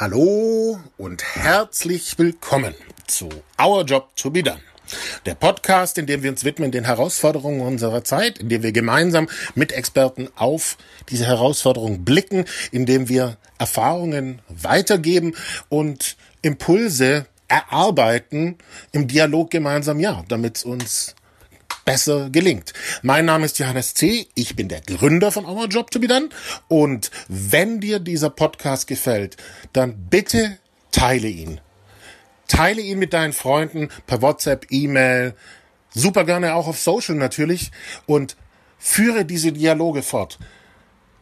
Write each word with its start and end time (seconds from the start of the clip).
Hallo 0.00 0.80
und 0.96 1.22
herzlich 1.36 2.18
willkommen 2.18 2.74
zu 3.06 3.28
Our 3.62 3.84
Job 3.84 4.16
to 4.16 4.30
be 4.30 4.42
Done. 4.42 4.62
Der 5.26 5.34
Podcast, 5.34 5.98
in 5.98 6.06
dem 6.06 6.22
wir 6.22 6.30
uns 6.30 6.42
widmen 6.42 6.72
den 6.72 6.84
Herausforderungen 6.86 7.60
unserer 7.60 8.02
Zeit, 8.02 8.38
in 8.38 8.48
dem 8.48 8.62
wir 8.62 8.72
gemeinsam 8.72 9.28
mit 9.54 9.72
Experten 9.72 10.30
auf 10.36 10.78
diese 11.10 11.26
Herausforderungen 11.26 12.02
blicken, 12.02 12.46
in 12.72 12.86
dem 12.86 13.10
wir 13.10 13.36
Erfahrungen 13.58 14.40
weitergeben 14.48 15.34
und 15.68 16.16
Impulse 16.40 17.26
erarbeiten 17.48 18.56
im 18.92 19.06
Dialog 19.06 19.50
gemeinsam, 19.50 20.00
ja, 20.00 20.24
damit 20.28 20.56
es 20.56 20.64
uns 20.64 21.14
besser 21.90 22.30
gelingt. 22.30 22.72
Mein 23.02 23.24
Name 23.24 23.46
ist 23.46 23.58
Johannes 23.58 23.94
C. 23.94 24.28
Ich 24.36 24.54
bin 24.54 24.68
der 24.68 24.80
Gründer 24.80 25.32
von 25.32 25.44
Our 25.44 25.66
Job 25.66 25.90
to 25.90 25.98
be 25.98 26.06
Done. 26.06 26.28
Und 26.68 27.10
wenn 27.26 27.80
dir 27.80 27.98
dieser 27.98 28.30
Podcast 28.30 28.86
gefällt, 28.86 29.36
dann 29.72 30.06
bitte 30.08 30.56
teile 30.92 31.26
ihn. 31.26 31.60
Teile 32.46 32.80
ihn 32.80 33.00
mit 33.00 33.12
deinen 33.12 33.32
Freunden 33.32 33.88
per 34.06 34.22
WhatsApp, 34.22 34.68
E-Mail, 34.70 35.34
super 35.92 36.22
gerne 36.22 36.54
auch 36.54 36.68
auf 36.68 36.78
Social 36.78 37.16
natürlich 37.16 37.72
und 38.06 38.36
führe 38.78 39.24
diese 39.24 39.50
Dialoge 39.50 40.02
fort. 40.02 40.38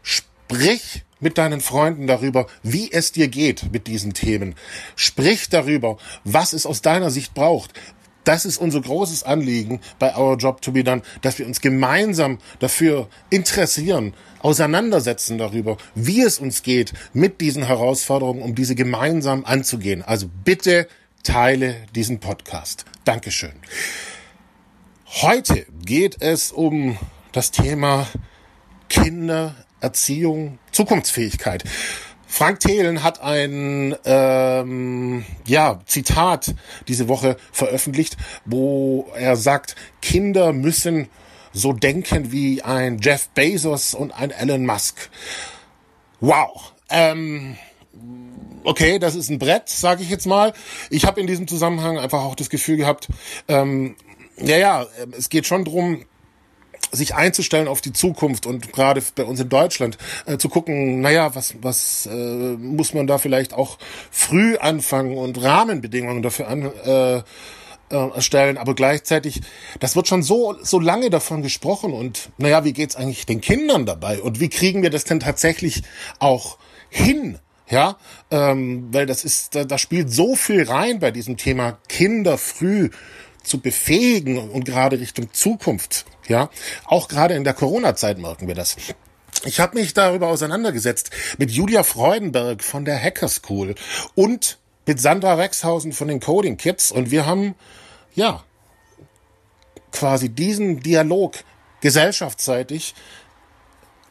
Sprich 0.03 1.03
mit 1.19 1.39
deinen 1.39 1.63
Freunden 1.63 2.07
darüber, 2.07 2.47
wie 2.63 2.93
es 2.93 3.13
dir 3.13 3.29
geht 3.29 3.73
mit 3.73 3.87
diesen 3.87 4.13
Themen. 4.13 4.55
Sprich 4.97 5.49
darüber, 5.49 5.97
was 6.25 6.53
es 6.53 6.67
aus 6.67 6.83
deiner 6.83 7.11
Sicht 7.11 7.33
braucht. 7.33 7.73
Das 8.29 8.45
ist 8.45 8.59
unser 8.59 8.83
großes 8.83 9.23
Anliegen 9.23 9.81
bei 9.99 10.15
Our 10.15 10.37
Job 10.37 10.61
to 10.61 10.71
be 10.71 10.85
Done, 10.85 11.01
dass 11.23 11.39
wir 11.39 11.47
uns 11.47 11.63
gemeinsam 11.63 12.37
dafür 12.59 13.09
interessieren, 13.31 14.13
auseinandersetzen 14.41 15.39
darüber, 15.39 15.79
wie 15.95 16.21
es 16.21 16.39
uns 16.39 16.63
geht 16.63 16.93
mit 17.15 17.41
diesen 17.41 17.63
Herausforderungen, 17.63 18.43
um 18.43 18.55
diese 18.55 18.75
gemeinsam 18.75 19.47
anzugehen. 19.47 20.03
Also 20.03 20.29
bitte 20.45 20.89
teile 21.23 21.77
diesen 21.95 22.21
Podcast. 22.21 22.85
Dankeschön. 23.07 23.55
Heute 25.07 25.65
geht 25.87 26.21
es 26.21 26.53
um 26.53 26.99
das 27.33 27.51
Thema 27.51 28.09
Kindererziehung, 28.91 30.59
Zukunftsfähigkeit. 30.71 31.65
Frank 32.31 32.61
Thelen 32.61 33.03
hat 33.03 33.23
ein 33.23 33.97
ähm, 34.05 35.25
ja, 35.47 35.81
Zitat 35.87 36.55
diese 36.87 37.09
Woche 37.09 37.37
veröffentlicht, 37.51 38.17
wo 38.45 39.11
er 39.17 39.35
sagt, 39.35 39.75
Kinder 40.03 40.53
müssen 40.53 41.09
so 41.53 41.73
denken 41.73 42.31
wie 42.31 42.63
ein 42.63 42.99
Jeff 42.99 43.31
Bezos 43.31 43.95
und 43.95 44.13
ein 44.13 44.31
Elon 44.31 44.67
Musk. 44.67 45.11
Wow. 46.21 46.75
Ähm, 46.91 47.57
okay, 48.63 48.99
das 48.99 49.15
ist 49.15 49.31
ein 49.31 49.39
Brett, 49.39 49.69
sage 49.69 50.03
ich 50.03 50.11
jetzt 50.11 50.27
mal. 50.27 50.53
Ich 50.91 51.07
habe 51.07 51.21
in 51.21 51.27
diesem 51.27 51.49
Zusammenhang 51.49 51.99
einfach 51.99 52.23
auch 52.23 52.35
das 52.35 52.51
Gefühl 52.51 52.77
gehabt, 52.77 53.09
ähm, 53.49 53.97
ja, 54.37 54.57
ja, 54.57 54.87
es 55.17 55.31
geht 55.31 55.47
schon 55.47 55.65
drum, 55.65 56.05
sich 56.93 57.15
einzustellen 57.15 57.69
auf 57.69 57.81
die 57.81 57.93
Zukunft 57.93 58.47
und 58.47 58.73
gerade 58.73 59.03
bei 59.15 59.25
uns 59.25 59.41
in 59.41 59.49
Deutschland 59.49 59.99
äh, 60.27 60.39
zu 60.39 60.49
gucken, 60.49 61.01
naja, 61.01 61.35
was, 61.35 61.55
was 61.61 62.07
äh, 62.07 62.15
muss 62.15 62.95
man 62.95 63.07
da 63.07 63.19
vielleicht 63.19 63.55
auch 63.55 63.79
früh 64.11 64.57
anfangen 64.57 65.17
und 65.17 65.43
Rahmenbedingungen 65.43 66.23
dafür 66.23 66.49
an, 66.49 66.71
äh, 66.85 67.23
äh, 67.91 68.15
erstellen, 68.15 68.59
aber 68.59 68.75
gleichzeitig, 68.75 69.41
das 69.81 69.97
wird 69.97 70.09
schon 70.09 70.23
so, 70.23 70.57
so 70.63 70.79
lange 70.79 71.11
davon 71.11 71.43
gesprochen 71.43 71.93
und 71.93 72.31
naja, 72.37 72.65
wie 72.65 72.73
geht's 72.73 72.97
eigentlich 72.97 73.27
den 73.27 73.41
Kindern 73.41 73.87
dabei 73.87 74.21
und 74.21 74.41
wie 74.41 74.49
kriegen 74.49 74.83
wir 74.83 74.91
das 74.91 75.05
denn 75.05 75.21
tatsächlich 75.21 75.83
auch 76.19 76.59
hin? 76.91 77.39
Ja, 77.71 77.99
ähm, 78.31 78.89
weil 78.93 79.05
das 79.05 79.25
ist, 79.25 79.55
da, 79.55 79.65
da 79.65 79.77
spielt 79.77 80.11
so 80.11 80.37
viel 80.37 80.63
rein 80.63 81.01
bei 81.01 81.11
diesem 81.11 81.37
Thema 81.37 81.79
Kinder 81.89 82.39
früh 82.39 82.89
zu 83.49 83.61
befähigen 83.61 84.51
und 84.51 84.65
gerade 84.65 85.01
Richtung 85.01 85.33
Zukunft. 85.33 86.05
Ja, 86.29 86.51
auch 86.85 87.09
gerade 87.09 87.35
in 87.35 87.45
der 87.45 87.55
Corona-Zeit 87.55 88.19
merken 88.19 88.49
wir 88.49 88.55
das. 88.55 88.77
Ich 89.45 89.61
habe 89.61 89.79
mich 89.79 89.95
darüber 89.95 90.29
auseinandergesetzt 90.29 91.11
mit 91.39 91.51
Julia 91.51 91.83
Freudenberg 91.83 92.63
von 92.63 92.85
der 92.85 93.01
Hacker 93.01 93.29
School 93.29 93.75
und 94.15 94.59
mit 94.87 95.01
Sandra 95.01 95.35
Rexhausen 95.35 95.93
von 95.93 96.09
den 96.09 96.21
Coding 96.21 96.57
Kids 96.57 96.91
und 96.91 97.11
wir 97.11 97.27
haben 97.27 97.55
ja 98.15 98.43
quasi 99.93 100.29
diesen 100.29 100.81
Dialog 100.81 101.35
gesellschaftsseitig 101.81 102.95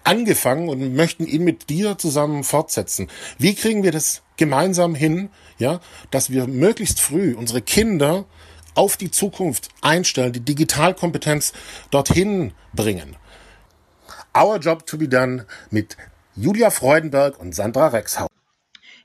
angefangen 0.03 0.69
und 0.69 0.95
möchten 0.95 1.27
ihn 1.27 1.43
mit 1.43 1.69
dir 1.69 1.97
zusammen 1.97 2.43
fortsetzen. 2.43 3.09
Wie 3.37 3.55
kriegen 3.55 3.83
wir 3.83 3.91
das 3.91 4.21
gemeinsam 4.37 4.95
hin, 4.95 5.29
ja, 5.57 5.81
dass 6.11 6.29
wir 6.29 6.47
möglichst 6.47 7.01
früh 7.01 7.35
unsere 7.35 7.61
Kinder 7.61 8.25
auf 8.77 8.95
die 8.95 9.11
Zukunft 9.11 9.69
einstellen, 9.81 10.33
die 10.33 10.39
Digitalkompetenz 10.39 11.53
dorthin 11.91 12.53
bringen. 12.73 13.15
Our 14.37 14.59
Job 14.59 14.85
to 14.85 14.97
be 14.97 15.07
done 15.07 15.45
mit 15.71 15.97
Julia 16.35 16.69
Freudenberg 16.69 17.39
und 17.39 17.55
Sandra 17.55 17.87
Rexhausen. 17.87 18.27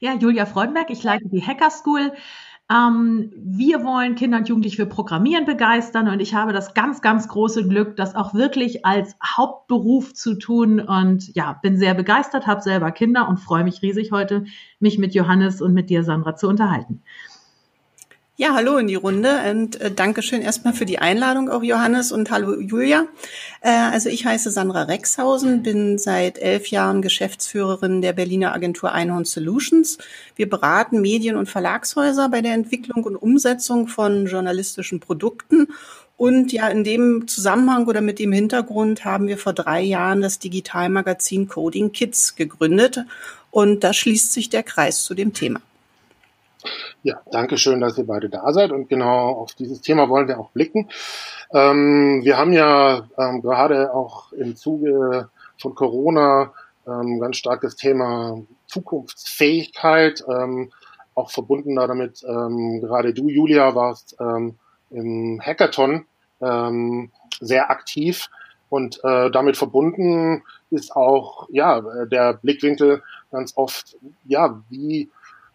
Ja, 0.00 0.14
Julia 0.14 0.46
Freudenberg, 0.46 0.90
ich 0.90 1.02
leite 1.02 1.28
die 1.30 1.46
Hacker 1.46 1.70
School. 1.70 2.12
Ähm, 2.70 3.32
wir 3.36 3.84
wollen 3.84 4.14
Kinder 4.14 4.38
und 4.38 4.48
Jugendliche 4.48 4.76
für 4.76 4.86
Programmieren 4.86 5.46
begeistern 5.46 6.08
und 6.08 6.20
ich 6.20 6.34
habe 6.34 6.52
das 6.52 6.74
ganz, 6.74 7.00
ganz 7.00 7.28
große 7.28 7.66
Glück, 7.66 7.96
das 7.96 8.14
auch 8.14 8.34
wirklich 8.34 8.84
als 8.84 9.16
Hauptberuf 9.24 10.12
zu 10.12 10.34
tun 10.34 10.80
und 10.80 11.34
ja, 11.34 11.58
bin 11.62 11.76
sehr 11.76 11.94
begeistert, 11.94 12.46
habe 12.46 12.60
selber 12.60 12.90
Kinder 12.92 13.28
und 13.28 13.38
freue 13.38 13.64
mich 13.64 13.82
riesig 13.82 14.12
heute, 14.12 14.44
mich 14.80 14.98
mit 14.98 15.14
Johannes 15.14 15.60
und 15.60 15.72
mit 15.72 15.90
dir, 15.90 16.04
Sandra, 16.04 16.36
zu 16.36 16.48
unterhalten. 16.48 17.02
Ja, 18.36 18.54
hallo 18.54 18.78
in 18.78 18.86
die 18.86 18.94
Runde 18.94 19.28
und 19.50 19.78
äh, 19.78 19.90
Dankeschön 19.90 20.40
erstmal 20.40 20.72
für 20.72 20.86
die 20.86 20.98
Einladung 20.98 21.50
auch 21.50 21.62
Johannes 21.62 22.12
und 22.12 22.30
hallo 22.30 22.58
Julia. 22.58 23.06
Äh, 23.60 23.68
also 23.68 24.08
ich 24.08 24.24
heiße 24.24 24.50
Sandra 24.50 24.84
Rexhausen, 24.84 25.62
bin 25.62 25.98
seit 25.98 26.38
elf 26.38 26.68
Jahren 26.68 27.02
Geschäftsführerin 27.02 28.00
der 28.00 28.14
Berliner 28.14 28.54
Agentur 28.54 28.92
Einhorn 28.92 29.26
Solutions. 29.26 29.98
Wir 30.34 30.48
beraten 30.48 31.02
Medien- 31.02 31.36
und 31.36 31.50
Verlagshäuser 31.50 32.30
bei 32.30 32.40
der 32.40 32.54
Entwicklung 32.54 33.04
und 33.04 33.16
Umsetzung 33.16 33.86
von 33.86 34.24
journalistischen 34.24 34.98
Produkten 34.98 35.68
und 36.16 36.52
ja, 36.52 36.68
in 36.68 36.84
dem 36.84 37.28
Zusammenhang 37.28 37.86
oder 37.86 38.00
mit 38.00 38.18
dem 38.18 38.32
Hintergrund 38.32 39.04
haben 39.04 39.26
wir 39.26 39.36
vor 39.36 39.52
drei 39.52 39.82
Jahren 39.82 40.22
das 40.22 40.38
Digitalmagazin 40.38 41.48
Coding 41.48 41.92
Kids 41.92 42.36
gegründet. 42.36 43.00
Und 43.50 43.84
da 43.84 43.92
schließt 43.92 44.32
sich 44.32 44.48
der 44.48 44.62
Kreis 44.62 45.02
zu 45.02 45.14
dem 45.14 45.34
Thema. 45.34 45.60
Ja, 47.04 47.20
danke 47.32 47.58
schön, 47.58 47.80
dass 47.80 47.98
ihr 47.98 48.06
beide 48.06 48.28
da 48.28 48.52
seid 48.52 48.70
und 48.70 48.88
genau 48.88 49.30
auf 49.30 49.54
dieses 49.54 49.80
Thema 49.80 50.08
wollen 50.08 50.28
wir 50.28 50.38
auch 50.38 50.50
blicken. 50.50 50.88
Ähm, 51.52 52.20
wir 52.22 52.38
haben 52.38 52.52
ja 52.52 53.08
ähm, 53.18 53.42
gerade 53.42 53.92
auch 53.92 54.32
im 54.32 54.54
Zuge 54.54 55.28
von 55.58 55.74
Corona 55.74 56.52
ähm, 56.86 57.18
ganz 57.18 57.38
stark 57.38 57.62
das 57.62 57.74
Thema 57.74 58.40
Zukunftsfähigkeit, 58.68 60.22
ähm, 60.28 60.70
auch 61.16 61.32
verbunden 61.32 61.74
damit, 61.74 62.22
ähm, 62.22 62.80
gerade 62.80 63.12
du, 63.12 63.28
Julia, 63.28 63.74
warst 63.74 64.16
ähm, 64.20 64.54
im 64.90 65.40
Hackathon 65.44 66.06
sehr 67.40 67.70
aktiv 67.70 68.28
und 68.68 68.98
äh, 69.04 69.30
damit 69.30 69.56
verbunden 69.56 70.42
ist 70.70 70.96
auch 70.96 71.48
ja 71.52 71.80
der 72.06 72.32
Blickwinkel 72.32 73.00
ganz 73.30 73.56
oft, 73.56 73.96
ja, 74.24 74.60
wie 74.68 75.08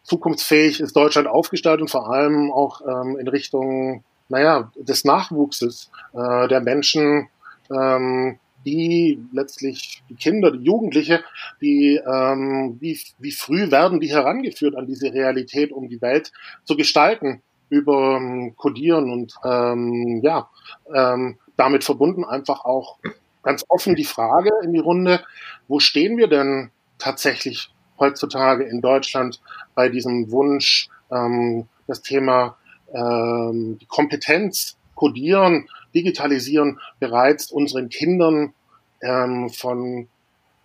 zukunftsfähig 0.08 0.80
ist 0.80 0.96
Deutschland 0.96 1.28
aufgestellt 1.28 1.82
und 1.82 1.92
vor 1.92 2.10
allem 2.10 2.52
auch 2.52 2.82
ähm, 2.82 3.18
in 3.18 3.28
Richtung, 3.28 4.04
naja, 4.30 4.72
des 4.78 5.04
Nachwuchses 5.04 5.92
äh, 6.14 6.48
der 6.48 6.62
Menschen, 6.62 7.28
ähm, 7.70 8.40
die 8.66 9.20
letztlich 9.32 10.02
die 10.10 10.16
Kinder, 10.16 10.52
die 10.52 10.64
Jugendliche, 10.64 11.24
die 11.62 11.98
ähm, 11.98 12.78
wie, 12.80 13.00
wie 13.20 13.32
früh 13.32 13.70
werden 13.70 14.00
die 14.00 14.10
herangeführt 14.10 14.76
an 14.76 14.88
diese 14.88 15.14
Realität, 15.14 15.72
um 15.72 15.90
die 15.90 16.02
Welt 16.02 16.32
zu 16.64 16.76
gestalten 16.76 17.42
über 17.70 18.18
ähm, 18.18 18.56
Codieren 18.56 19.12
und 19.12 19.36
ähm, 19.44 20.22
ja, 20.24 20.50
ähm, 20.94 21.38
damit 21.58 21.84
verbunden 21.84 22.24
einfach 22.24 22.64
auch 22.64 22.98
ganz 23.44 23.66
offen 23.68 23.96
die 23.96 24.06
Frage 24.06 24.52
in 24.64 24.74
die 24.74 24.80
Runde, 24.80 25.22
wo 25.68 25.80
stehen 25.80 26.18
wir 26.18 26.28
denn 26.28 26.72
tatsächlich 26.98 27.70
heutzutage 28.00 28.64
in 28.64 28.82
Deutschland 28.82 29.42
bei 29.76 29.90
diesem 29.90 30.32
Wunsch, 30.32 30.90
ähm, 31.12 31.68
das 31.88 32.02
Thema 32.02 32.58
ähm, 32.94 33.78
die 33.80 33.86
Kompetenz 33.86 34.78
codieren, 34.96 35.70
digitalisieren 35.94 36.80
bereits 37.00 37.52
unseren 37.52 37.90
Kindern 37.90 38.54
ähm, 39.02 39.50
von 39.50 40.08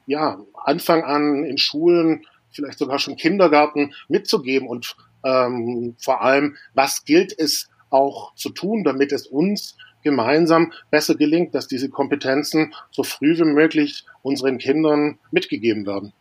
ja, 0.06 0.40
Anfang 0.64 1.04
an 1.04 1.44
in 1.44 1.58
Schulen, 1.58 2.26
vielleicht 2.50 2.78
sogar 2.78 2.98
schon 2.98 3.16
Kindergarten 3.16 3.94
mitzugeben 4.08 4.68
und 4.68 4.96
ähm, 5.24 5.94
vor 5.98 6.22
allem, 6.22 6.56
was 6.74 7.04
gilt 7.04 7.38
es 7.38 7.68
auch 7.90 8.34
zu 8.34 8.50
tun, 8.50 8.84
damit 8.84 9.12
es 9.12 9.26
uns 9.26 9.76
gemeinsam 10.02 10.72
besser 10.90 11.14
gelingt, 11.14 11.54
dass 11.54 11.68
diese 11.68 11.88
Kompetenzen 11.88 12.74
so 12.90 13.02
früh 13.02 13.38
wie 13.38 13.44
möglich 13.44 14.04
unseren 14.22 14.58
Kindern 14.58 15.18
mitgegeben 15.30 15.86
werden. 15.86 16.12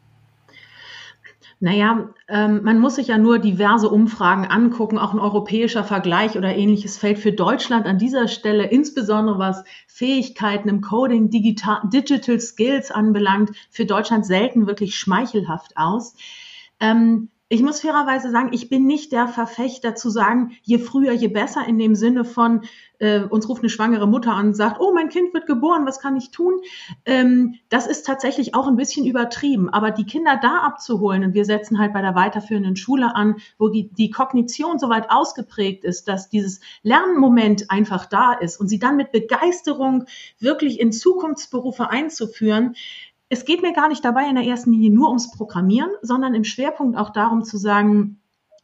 Naja, 1.64 2.10
ähm, 2.28 2.64
man 2.64 2.80
muss 2.80 2.96
sich 2.96 3.08
ja 3.08 3.20
nur 3.20 3.38
diverse 3.38 3.88
Umfragen 3.88 4.46
angucken, 4.46 4.98
auch 4.98 5.14
ein 5.14 5.20
europäischer 5.20 5.84
Vergleich 5.84 6.36
oder 6.36 6.56
ähnliches 6.56 6.98
fällt 6.98 7.20
für 7.20 7.34
Deutschland 7.34 7.86
an 7.86 8.00
dieser 8.00 8.28
Stelle, 8.28 8.66
insbesondere 8.66 9.38
was 9.38 9.64
Fähigkeiten 9.86 10.70
im 10.70 10.82
Coding, 10.82 11.30
Digital, 11.30 11.82
Digital 11.94 12.40
Skills 12.40 12.90
anbelangt, 12.90 13.52
für 13.70 13.86
Deutschland 13.86 14.26
selten 14.26 14.66
wirklich 14.66 14.96
schmeichelhaft 14.96 15.78
aus. 15.78 16.16
Ähm, 16.80 17.30
ich 17.52 17.62
muss 17.62 17.82
fairerweise 17.82 18.32
sagen, 18.32 18.52
ich 18.54 18.70
bin 18.70 18.88
nicht 18.88 19.12
der 19.12 19.28
Verfechter 19.28 19.94
zu 19.94 20.10
sagen, 20.10 20.52
je 20.62 20.78
früher, 20.78 21.12
je 21.12 21.28
besser, 21.28 21.68
in 21.68 21.78
dem 21.78 21.96
Sinne 21.96 22.24
von, 22.24 22.62
äh, 23.00 23.24
uns 23.24 23.50
ruft 23.50 23.62
eine 23.62 23.70
schwangere 23.70 24.08
Mutter 24.08 24.32
an 24.32 24.48
und 24.48 24.54
sagt, 24.54 24.80
oh, 24.80 24.94
mein 24.94 25.10
Kind 25.10 25.34
wird 25.34 25.48
geboren, 25.48 25.86
was 25.86 26.00
kann 26.00 26.16
ich 26.16 26.32
tun? 26.32 26.54
Ähm, 27.04 27.56
das 27.68 27.88
ist 27.88 28.06
tatsächlich 28.06 28.56
auch 28.56 28.68
ein 28.68 28.78
bisschen 28.78 29.06
übertrieben. 29.06 29.68
Aber 29.68 29.92
die 29.92 30.06
Kinder 30.06 30.40
da 30.42 30.60
abzuholen, 30.60 31.26
und 31.26 31.34
wir 31.34 31.44
setzen 31.44 31.78
halt 31.78 31.92
bei 31.92 32.02
der 32.02 32.16
weiterführenden 32.16 32.78
Schule 32.78 33.18
an, 33.18 33.36
wo 33.58 33.68
die, 33.68 33.90
die 33.90 34.12
Kognition 34.12 34.80
so 34.80 34.88
weit 34.88 35.12
ausgeprägt 35.12 35.84
ist, 35.84 36.08
dass 36.08 36.30
dieses 36.30 36.62
Lernmoment 36.84 37.70
einfach 37.70 38.06
da 38.06 38.32
ist 38.32 38.62
und 38.62 38.70
sie 38.70 38.80
dann 38.80 38.96
mit 38.96 39.12
Begeisterung 39.12 40.06
wirklich 40.40 40.80
in 40.80 40.94
Zukunftsberufe 40.94 41.90
einzuführen, 41.90 42.76
es 43.32 43.46
geht 43.46 43.62
mir 43.62 43.72
gar 43.72 43.88
nicht 43.88 44.04
dabei 44.04 44.28
in 44.28 44.36
der 44.36 44.44
ersten 44.44 44.74
Linie 44.74 44.92
nur 44.92 45.08
ums 45.08 45.32
Programmieren, 45.32 45.90
sondern 46.02 46.36
im 46.36 46.44
Schwerpunkt 46.44 46.98
auch 46.98 47.12
darum 47.12 47.46
zu 47.46 47.58
sagen, 47.58 48.20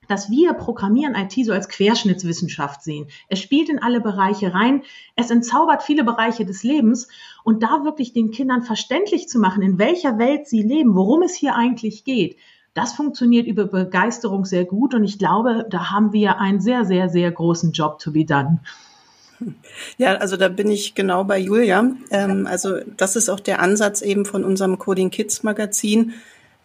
dass 0.09 0.29
wir 0.29 0.53
Programmieren 0.53 1.15
IT 1.15 1.33
so 1.45 1.53
als 1.53 1.69
Querschnittswissenschaft 1.69 2.83
sehen. 2.83 3.07
Es 3.29 3.39
spielt 3.39 3.69
in 3.69 3.81
alle 3.81 4.01
Bereiche 4.01 4.53
rein, 4.53 4.83
es 5.15 5.31
entzaubert 5.31 5.83
viele 5.83 6.03
Bereiche 6.03 6.45
des 6.45 6.63
Lebens 6.63 7.07
und 7.45 7.63
da 7.63 7.85
wirklich 7.85 8.11
den 8.11 8.31
Kindern 8.31 8.61
verständlich 8.61 9.29
zu 9.29 9.39
machen, 9.39 9.63
in 9.63 9.79
welcher 9.79 10.19
Welt 10.19 10.47
sie 10.47 10.63
leben, 10.63 10.95
worum 10.95 11.21
es 11.21 11.33
hier 11.33 11.55
eigentlich 11.55 12.03
geht. 12.03 12.35
Das 12.73 12.91
funktioniert 12.91 13.47
über 13.47 13.67
Begeisterung 13.67 14.43
sehr 14.43 14.65
gut 14.65 14.93
und 14.93 15.05
ich 15.05 15.17
glaube, 15.17 15.65
da 15.69 15.91
haben 15.91 16.11
wir 16.11 16.39
einen 16.39 16.59
sehr, 16.59 16.83
sehr, 16.83 17.07
sehr 17.07 17.31
großen 17.31 17.71
Job 17.71 17.99
to 17.99 18.11
be 18.11 18.25
done. 18.25 18.59
Ja, 19.97 20.15
also 20.15 20.37
da 20.37 20.47
bin 20.47 20.69
ich 20.69 20.95
genau 20.95 21.23
bei 21.23 21.37
Julia. 21.37 21.91
Ähm, 22.11 22.47
also 22.47 22.79
das 22.97 23.15
ist 23.15 23.29
auch 23.29 23.39
der 23.39 23.59
Ansatz 23.59 24.01
eben 24.01 24.25
von 24.25 24.43
unserem 24.43 24.77
Coding 24.79 25.09
Kids 25.09 25.43
Magazin 25.43 26.13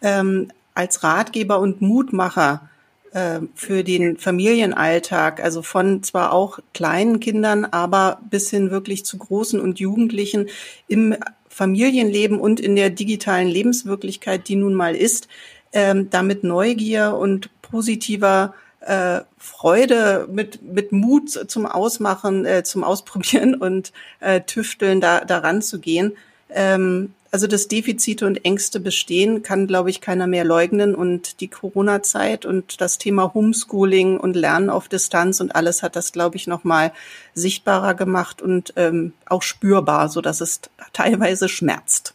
ähm, 0.01 0.49
als 0.73 1.03
Ratgeber 1.03 1.59
und 1.59 1.81
Mutmacher 1.81 2.69
äh, 3.11 3.41
für 3.55 3.83
den 3.83 4.17
Familienalltag, 4.17 5.43
also 5.43 5.61
von 5.61 6.03
zwar 6.03 6.33
auch 6.33 6.59
kleinen 6.73 7.19
Kindern, 7.19 7.65
aber 7.65 8.19
bis 8.29 8.49
hin 8.49 8.71
wirklich 8.71 9.05
zu 9.05 9.17
großen 9.17 9.59
und 9.59 9.79
Jugendlichen 9.79 10.49
im 10.87 11.15
Familienleben 11.47 12.39
und 12.39 12.59
in 12.59 12.75
der 12.75 12.89
digitalen 12.89 13.47
Lebenswirklichkeit, 13.47 14.47
die 14.47 14.55
nun 14.55 14.73
mal 14.73 14.95
ist, 14.95 15.27
ähm, 15.71 16.09
damit 16.09 16.43
Neugier 16.43 17.15
und 17.15 17.49
positiver 17.61 18.55
äh, 18.85 19.21
Freude, 19.37 20.27
mit, 20.31 20.61
mit 20.61 20.91
Mut 20.91 21.29
zum 21.29 21.65
Ausmachen, 21.65 22.45
äh, 22.45 22.63
zum 22.63 22.83
Ausprobieren 22.83 23.55
und 23.59 23.91
äh, 24.19 24.41
Tüfteln 24.41 25.01
da 25.01 25.25
daran 25.25 25.61
zu 25.61 25.79
gehen. 25.79 26.13
Ähm, 26.49 27.13
also 27.33 27.47
dass 27.47 27.67
Defizite 27.67 28.27
und 28.27 28.45
Ängste 28.45 28.79
bestehen, 28.79 29.41
kann, 29.41 29.65
glaube 29.65 29.89
ich, 29.89 30.01
keiner 30.01 30.27
mehr 30.27 30.43
leugnen. 30.43 30.93
Und 30.93 31.41
die 31.41 31.47
Corona-Zeit 31.47 32.45
und 32.45 32.79
das 32.79 32.99
Thema 32.99 33.33
Homeschooling 33.33 34.19
und 34.19 34.35
Lernen 34.35 34.69
auf 34.69 34.87
Distanz 34.87 35.39
und 35.41 35.55
alles 35.55 35.81
hat 35.81 35.95
das, 35.95 36.11
glaube 36.11 36.35
ich, 36.35 36.45
nochmal 36.45 36.91
sichtbarer 37.33 37.95
gemacht 37.95 38.39
und 38.39 38.73
ähm, 38.75 39.13
auch 39.25 39.41
spürbar, 39.41 40.09
so 40.09 40.21
dass 40.21 40.41
es 40.41 40.61
teilweise 40.93 41.49
schmerzt. 41.49 42.13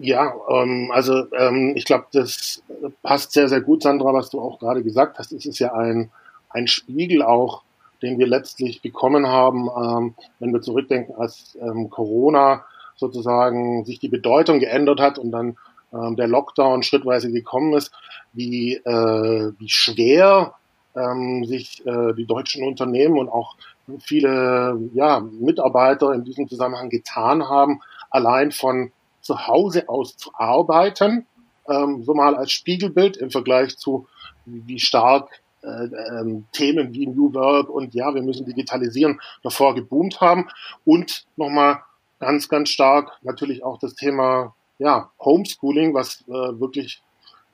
Ja, 0.00 0.32
ähm, 0.48 0.90
also 0.92 1.30
ähm, 1.34 1.74
ich 1.76 1.84
glaube, 1.84 2.06
das 2.12 2.62
passt 3.02 3.32
sehr, 3.32 3.48
sehr 3.48 3.60
gut, 3.60 3.82
Sandra, 3.82 4.14
was 4.14 4.30
du 4.30 4.40
auch 4.40 4.58
gerade 4.58 4.82
gesagt 4.82 5.18
hast. 5.18 5.30
Es 5.32 5.44
ist 5.44 5.58
ja 5.58 5.74
ein, 5.74 6.10
ein 6.48 6.66
Spiegel 6.66 7.22
auch, 7.22 7.62
den 8.00 8.18
wir 8.18 8.26
letztlich 8.26 8.80
bekommen 8.80 9.26
haben, 9.26 9.68
ähm, 9.68 10.14
wenn 10.38 10.54
wir 10.54 10.62
zurückdenken, 10.62 11.14
als 11.16 11.58
ähm, 11.60 11.90
Corona 11.90 12.64
sozusagen 12.96 13.84
sich 13.84 13.98
die 13.98 14.08
Bedeutung 14.08 14.58
geändert 14.58 15.00
hat 15.00 15.18
und 15.18 15.32
dann 15.32 15.58
ähm, 15.92 16.16
der 16.16 16.28
Lockdown 16.28 16.82
schrittweise 16.82 17.30
gekommen 17.30 17.74
ist, 17.74 17.92
wie, 18.32 18.76
äh, 18.76 19.52
wie 19.58 19.68
schwer 19.68 20.54
ähm, 20.96 21.44
sich 21.44 21.84
äh, 21.86 22.14
die 22.14 22.26
deutschen 22.26 22.66
Unternehmen 22.66 23.18
und 23.18 23.28
auch 23.28 23.56
viele 23.98 24.78
ja, 24.94 25.20
Mitarbeiter 25.20 26.14
in 26.14 26.24
diesem 26.24 26.48
Zusammenhang 26.48 26.88
getan 26.88 27.48
haben, 27.50 27.82
allein 28.08 28.50
von 28.50 28.92
zu 29.20 29.46
Hause 29.46 29.88
aus 29.88 30.16
zu 30.16 30.30
arbeiten, 30.34 31.26
ähm, 31.68 32.02
so 32.04 32.14
mal 32.14 32.36
als 32.36 32.52
Spiegelbild 32.52 33.16
im 33.16 33.30
Vergleich 33.30 33.76
zu, 33.76 34.06
wie 34.44 34.80
stark 34.80 35.42
äh, 35.62 35.66
ähm, 35.66 36.46
Themen 36.52 36.94
wie 36.94 37.06
New 37.06 37.34
Work 37.34 37.68
und 37.68 37.94
ja, 37.94 38.14
wir 38.14 38.22
müssen 38.22 38.46
digitalisieren 38.46 39.20
davor 39.42 39.74
geboomt 39.74 40.20
haben. 40.20 40.48
Und 40.84 41.26
nochmal 41.36 41.82
ganz, 42.18 42.48
ganz 42.48 42.70
stark 42.70 43.18
natürlich 43.22 43.62
auch 43.62 43.78
das 43.78 43.94
Thema 43.94 44.54
ja, 44.78 45.10
Homeschooling, 45.20 45.92
was 45.92 46.22
äh, 46.28 46.32
wirklich, 46.32 47.02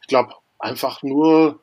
ich 0.01 0.07
glaube, 0.07 0.35
einfach 0.59 1.03
nur 1.03 1.59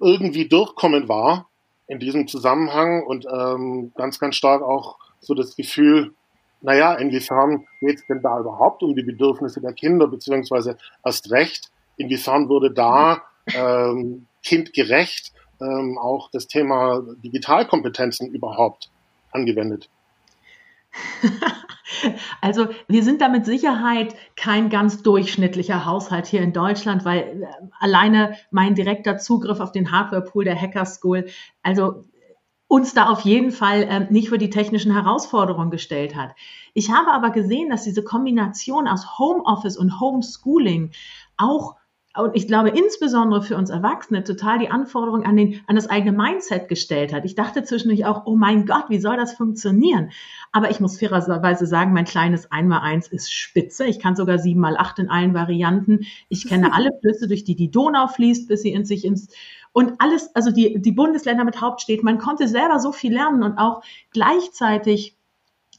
irgendwie 0.00 0.48
durchkommen 0.48 1.08
war 1.08 1.48
in 1.86 2.00
diesem 2.00 2.26
Zusammenhang 2.26 3.04
und 3.04 3.26
ähm, 3.26 3.92
ganz, 3.94 4.18
ganz 4.18 4.36
stark 4.36 4.62
auch 4.62 4.96
so 5.20 5.34
das 5.34 5.54
Gefühl, 5.54 6.14
naja, 6.64 6.94
inwiefern 6.94 7.66
geht 7.80 7.98
es 7.98 8.06
denn 8.06 8.22
da 8.22 8.40
überhaupt 8.40 8.82
um 8.82 8.96
die 8.96 9.02
Bedürfnisse 9.02 9.60
der 9.60 9.74
Kinder, 9.74 10.08
beziehungsweise 10.08 10.78
erst 11.04 11.30
recht, 11.30 11.70
inwiefern 11.98 12.48
würde 12.48 12.72
da 12.72 13.22
ähm, 13.54 14.26
kindgerecht 14.42 15.32
ähm, 15.60 15.98
auch 15.98 16.30
das 16.30 16.46
Thema 16.46 17.02
Digitalkompetenzen 17.22 18.32
überhaupt 18.32 18.90
angewendet? 19.30 19.90
Also 22.40 22.68
wir 22.88 23.02
sind 23.02 23.20
da 23.20 23.28
mit 23.28 23.44
Sicherheit 23.46 24.14
kein 24.36 24.68
ganz 24.68 25.02
durchschnittlicher 25.02 25.84
Haushalt 25.84 26.26
hier 26.26 26.40
in 26.40 26.52
Deutschland, 26.52 27.04
weil 27.04 27.20
äh, 27.20 27.46
alleine 27.78 28.36
mein 28.50 28.74
direkter 28.74 29.16
Zugriff 29.18 29.60
auf 29.60 29.70
den 29.70 29.92
Hardware-Pool 29.92 30.44
der 30.44 30.60
Hacker 30.60 30.86
School, 30.86 31.26
also 31.62 32.04
uns 32.74 32.92
da 32.92 33.08
auf 33.08 33.20
jeden 33.20 33.52
Fall 33.52 33.86
ähm, 33.88 34.08
nicht 34.10 34.30
für 34.30 34.38
die 34.38 34.50
technischen 34.50 34.92
Herausforderungen 34.92 35.70
gestellt 35.70 36.16
hat. 36.16 36.34
Ich 36.72 36.90
habe 36.90 37.12
aber 37.12 37.30
gesehen, 37.30 37.70
dass 37.70 37.84
diese 37.84 38.02
Kombination 38.02 38.88
aus 38.88 39.16
Homeoffice 39.16 39.76
und 39.76 40.00
Homeschooling 40.00 40.90
auch 41.36 41.76
und 42.16 42.36
ich 42.36 42.46
glaube 42.46 42.68
insbesondere 42.68 43.42
für 43.42 43.56
uns 43.56 43.70
Erwachsene 43.70 44.22
total 44.22 44.60
die 44.60 44.70
Anforderung 44.70 45.24
an, 45.24 45.36
den, 45.36 45.60
an 45.66 45.74
das 45.74 45.90
eigene 45.90 46.16
Mindset 46.16 46.68
gestellt 46.68 47.12
hat. 47.12 47.24
Ich 47.24 47.34
dachte 47.34 47.64
zwischendurch 47.64 48.06
auch, 48.06 48.26
oh 48.26 48.36
mein 48.36 48.66
Gott, 48.66 48.84
wie 48.88 49.00
soll 49.00 49.16
das 49.16 49.34
funktionieren? 49.34 50.10
Aber 50.52 50.70
ich 50.70 50.78
muss 50.78 50.98
fairerweise 50.98 51.66
sagen, 51.66 51.92
mein 51.92 52.04
kleines 52.04 52.50
1x1 52.52 53.10
ist 53.10 53.32
spitze. 53.32 53.86
Ich 53.86 53.98
kann 53.98 54.14
sogar 54.14 54.36
7x8 54.36 55.00
in 55.00 55.10
allen 55.10 55.34
Varianten. 55.34 56.06
Ich 56.28 56.46
kenne 56.46 56.72
alle 56.72 56.90
Flüsse, 57.00 57.26
durch 57.26 57.42
die 57.42 57.56
die 57.56 57.72
Donau 57.72 58.06
fließt, 58.06 58.46
bis 58.46 58.62
sie 58.62 58.72
in 58.72 58.84
sich 58.84 59.04
ins 59.04 59.28
und 59.72 59.94
alles, 59.98 60.30
also 60.36 60.52
die, 60.52 60.80
die 60.80 60.92
Bundesländer 60.92 61.44
mit 61.44 61.60
Hauptstädten, 61.60 62.04
man 62.04 62.18
konnte 62.18 62.46
selber 62.46 62.78
so 62.78 62.92
viel 62.92 63.12
lernen 63.12 63.42
und 63.42 63.58
auch 63.58 63.82
gleichzeitig 64.12 65.16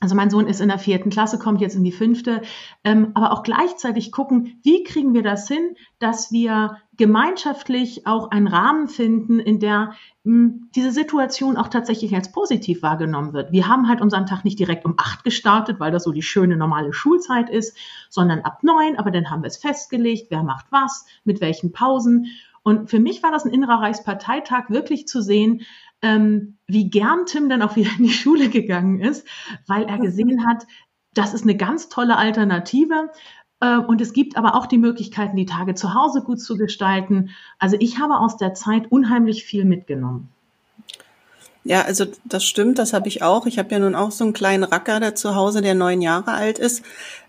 also 0.05 0.13
mein 0.13 0.29
Sohn 0.29 0.45
ist 0.45 0.61
in 0.61 0.67
der 0.67 0.77
vierten 0.77 1.09
Klasse, 1.09 1.39
kommt 1.39 1.61
jetzt 1.61 1.75
in 1.75 1.83
die 1.83 1.91
fünfte, 1.91 2.43
ähm, 2.83 3.09
aber 3.15 3.31
auch 3.31 3.41
gleichzeitig 3.41 4.11
gucken, 4.11 4.59
wie 4.61 4.83
kriegen 4.83 5.15
wir 5.15 5.23
das 5.23 5.47
hin, 5.47 5.75
dass 5.97 6.31
wir 6.31 6.77
gemeinschaftlich 6.95 8.05
auch 8.05 8.29
einen 8.29 8.45
Rahmen 8.45 8.87
finden, 8.87 9.39
in 9.39 9.59
der 9.59 9.93
mh, 10.23 10.31
hm, 10.31 10.69
diese 10.75 10.91
Situation 10.91 11.57
auch 11.57 11.69
tatsächlich 11.69 12.13
als 12.13 12.31
positiv 12.31 12.83
wahrgenommen 12.83 13.33
wird. 13.33 13.51
Wir 13.51 13.67
haben 13.67 13.89
halt 13.89 13.99
unseren 13.99 14.27
Tag 14.27 14.45
nicht 14.45 14.59
direkt 14.59 14.85
um 14.85 14.93
acht 14.97 15.23
gestartet, 15.23 15.79
weil 15.79 15.91
das 15.91 16.03
so 16.03 16.11
die 16.11 16.21
schöne 16.21 16.55
normale 16.55 16.93
Schulzeit 16.93 17.49
ist, 17.49 17.75
sondern 18.11 18.41
ab 18.41 18.59
neun, 18.61 18.99
aber 18.99 19.09
dann 19.09 19.31
haben 19.31 19.41
wir 19.41 19.47
es 19.47 19.57
festgelegt, 19.57 20.27
wer 20.29 20.43
macht 20.43 20.67
was, 20.69 21.07
mit 21.23 21.41
welchen 21.41 21.71
Pausen. 21.71 22.27
Und 22.61 22.91
für 22.91 22.99
mich 22.99 23.23
war 23.23 23.31
das 23.31 23.43
ein 23.43 23.53
innerer 23.53 23.81
Reichsparteitag, 23.81 24.69
wirklich 24.69 25.07
zu 25.07 25.23
sehen, 25.23 25.61
ähm, 26.05 26.57
wie 26.67 26.89
gern 26.89 27.25
Tim 27.25 27.49
dann 27.49 27.63
auch 27.63 27.75
wieder 27.75 27.89
in 27.97 28.03
die 28.03 28.13
Schule 28.13 28.49
gegangen 28.49 28.99
ist, 28.99 29.27
weil 29.65 29.83
er 29.85 29.97
gesehen 29.97 30.47
hat, 30.47 30.67
das 31.15 31.33
ist 31.33 31.43
eine 31.43 31.57
ganz 31.57 31.89
tolle 31.89 32.17
Alternative. 32.17 33.09
Äh, 33.59 33.77
und 33.77 34.01
es 34.01 34.13
gibt 34.13 34.37
aber 34.37 34.53
auch 34.53 34.67
die 34.67 34.77
Möglichkeiten, 34.77 35.35
die 35.35 35.47
Tage 35.47 35.73
zu 35.73 35.95
Hause 35.95 36.21
gut 36.21 36.39
zu 36.39 36.57
gestalten. 36.57 37.31
Also 37.57 37.75
ich 37.79 37.99
habe 37.99 38.19
aus 38.19 38.37
der 38.37 38.53
Zeit 38.53 38.91
unheimlich 38.91 39.45
viel 39.45 39.65
mitgenommen. 39.65 40.29
Ja, 41.63 41.81
also 41.81 42.05
das 42.25 42.45
stimmt, 42.45 42.77
das 42.77 42.93
habe 42.93 43.07
ich 43.07 43.23
auch. 43.23 43.47
Ich 43.47 43.57
habe 43.57 43.71
ja 43.71 43.79
nun 43.79 43.95
auch 43.95 44.11
so 44.11 44.23
einen 44.23 44.33
kleinen 44.33 44.63
Racker 44.63 44.99
da 44.99 45.15
zu 45.15 45.33
Hause, 45.33 45.63
der 45.63 45.73
neun 45.73 46.03
Jahre 46.03 46.33
alt 46.33 46.59
ist. 46.59 46.83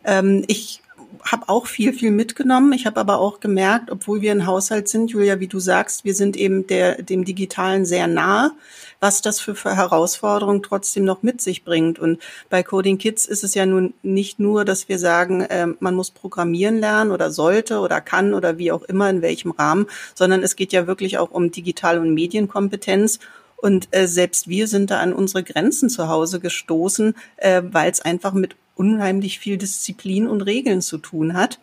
Ähm, 0.04 0.44
ich 0.46 0.82
habe 1.24 1.48
auch 1.48 1.66
viel, 1.66 1.92
viel 1.92 2.10
mitgenommen. 2.10 2.72
Ich 2.72 2.86
habe 2.86 3.00
aber 3.00 3.18
auch 3.18 3.40
gemerkt, 3.40 3.90
obwohl 3.90 4.20
wir 4.20 4.32
ein 4.32 4.46
Haushalt 4.46 4.88
sind, 4.88 5.10
Julia, 5.10 5.40
wie 5.40 5.46
du 5.46 5.58
sagst, 5.58 6.04
wir 6.04 6.14
sind 6.14 6.36
eben 6.36 6.66
der, 6.66 7.02
dem 7.02 7.24
Digitalen 7.24 7.84
sehr 7.84 8.06
nahe, 8.06 8.52
was 9.00 9.22
das 9.22 9.40
für, 9.40 9.54
für 9.54 9.76
Herausforderungen 9.76 10.62
trotzdem 10.62 11.04
noch 11.04 11.22
mit 11.22 11.40
sich 11.40 11.64
bringt. 11.64 11.98
Und 11.98 12.20
bei 12.50 12.62
Coding 12.62 12.98
Kids 12.98 13.26
ist 13.26 13.44
es 13.44 13.54
ja 13.54 13.66
nun 13.66 13.94
nicht 14.02 14.38
nur, 14.38 14.64
dass 14.64 14.88
wir 14.88 14.98
sagen, 14.98 15.42
äh, 15.42 15.66
man 15.80 15.94
muss 15.94 16.10
programmieren 16.10 16.78
lernen 16.78 17.12
oder 17.12 17.30
sollte 17.30 17.80
oder 17.80 18.00
kann 18.00 18.34
oder 18.34 18.58
wie 18.58 18.72
auch 18.72 18.82
immer, 18.82 19.10
in 19.10 19.22
welchem 19.22 19.50
Rahmen, 19.50 19.86
sondern 20.14 20.42
es 20.42 20.56
geht 20.56 20.72
ja 20.72 20.86
wirklich 20.86 21.18
auch 21.18 21.30
um 21.30 21.50
Digital- 21.50 21.98
und 21.98 22.14
Medienkompetenz. 22.14 23.18
Und 23.56 23.88
äh, 23.90 24.06
selbst 24.06 24.48
wir 24.48 24.68
sind 24.68 24.90
da 24.90 25.00
an 25.00 25.12
unsere 25.12 25.42
Grenzen 25.42 25.88
zu 25.88 26.08
Hause 26.08 26.40
gestoßen, 26.40 27.14
äh, 27.36 27.62
weil 27.64 27.90
es 27.90 28.00
einfach 28.00 28.32
mit 28.32 28.56
unheimlich 28.74 29.38
viel 29.38 29.56
Disziplin 29.56 30.28
und 30.28 30.42
Regeln 30.42 30.82
zu 30.82 30.98
tun 30.98 31.34
hat. 31.34 31.58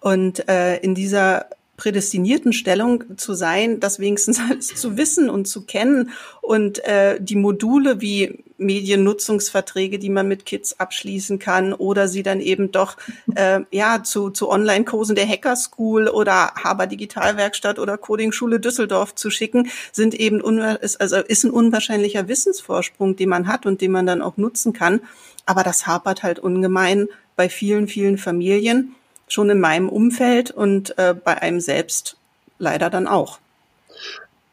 Und 0.00 0.48
äh, 0.48 0.76
in 0.76 0.94
dieser 0.94 1.46
prädestinierten 1.78 2.52
Stellung 2.52 3.16
zu 3.16 3.32
sein, 3.32 3.80
das 3.80 3.98
wenigstens 4.00 4.38
alles 4.50 4.74
zu 4.74 4.98
wissen 4.98 5.30
und 5.30 5.48
zu 5.48 5.64
kennen 5.64 6.10
und 6.42 6.84
äh, 6.84 7.18
die 7.18 7.36
Module 7.36 8.02
wie 8.02 8.44
Mediennutzungsverträge, 8.58 10.00
die 10.00 10.10
man 10.10 10.26
mit 10.26 10.44
Kids 10.44 10.80
abschließen 10.80 11.38
kann 11.38 11.72
oder 11.72 12.08
sie 12.08 12.24
dann 12.24 12.40
eben 12.40 12.72
doch 12.72 12.96
äh, 13.36 13.60
ja 13.70 14.02
zu, 14.02 14.30
zu 14.30 14.50
Online-Kursen 14.50 15.14
der 15.14 15.28
Hacker 15.28 15.54
School 15.54 16.08
oder 16.08 16.52
Haber 16.62 16.88
Digitalwerkstatt 16.88 17.78
oder 17.78 17.96
Coding 17.96 18.32
Schule 18.32 18.58
Düsseldorf 18.58 19.14
zu 19.14 19.30
schicken, 19.30 19.70
sind 19.92 20.14
eben 20.14 20.40
ist, 20.80 21.00
also 21.00 21.16
ist 21.16 21.44
ein 21.44 21.52
unwahrscheinlicher 21.52 22.26
Wissensvorsprung, 22.26 23.14
den 23.14 23.28
man 23.28 23.46
hat 23.46 23.64
und 23.64 23.80
den 23.80 23.92
man 23.92 24.06
dann 24.06 24.22
auch 24.22 24.36
nutzen 24.36 24.72
kann. 24.72 25.00
Aber 25.46 25.62
das 25.62 25.86
hapert 25.86 26.24
halt 26.24 26.40
ungemein 26.40 27.08
bei 27.36 27.48
vielen, 27.48 27.86
vielen 27.86 28.18
Familien 28.18 28.96
schon 29.32 29.50
in 29.50 29.60
meinem 29.60 29.88
Umfeld 29.88 30.50
und 30.50 30.96
äh, 30.98 31.14
bei 31.14 31.40
einem 31.40 31.60
selbst 31.60 32.16
leider 32.58 32.90
dann 32.90 33.06
auch. 33.06 33.38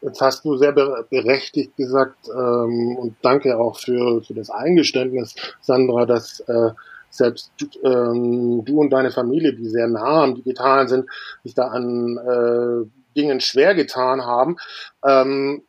Jetzt 0.02 0.20
hast 0.20 0.44
du 0.44 0.56
sehr 0.56 0.72
berechtigt 0.72 1.76
gesagt 1.76 2.28
ähm, 2.28 2.96
und 2.96 3.16
danke 3.22 3.58
auch 3.58 3.78
für, 3.78 4.22
für 4.22 4.34
das 4.34 4.50
Eingeständnis, 4.50 5.34
Sandra, 5.60 6.06
dass 6.06 6.40
äh, 6.40 6.70
selbst 7.10 7.50
ähm, 7.82 8.64
du 8.64 8.80
und 8.80 8.90
deine 8.90 9.10
Familie, 9.10 9.54
die 9.54 9.68
sehr 9.68 9.88
nah 9.88 10.22
am 10.22 10.34
Digitalen 10.34 10.86
sind, 10.88 11.06
sich 11.42 11.54
da 11.54 11.68
an 11.68 12.18
äh, 12.18 13.16
Dingen 13.16 13.40
schwer 13.40 13.74
getan 13.74 14.24
haben. 14.24 14.58
Ähm, 15.04 15.62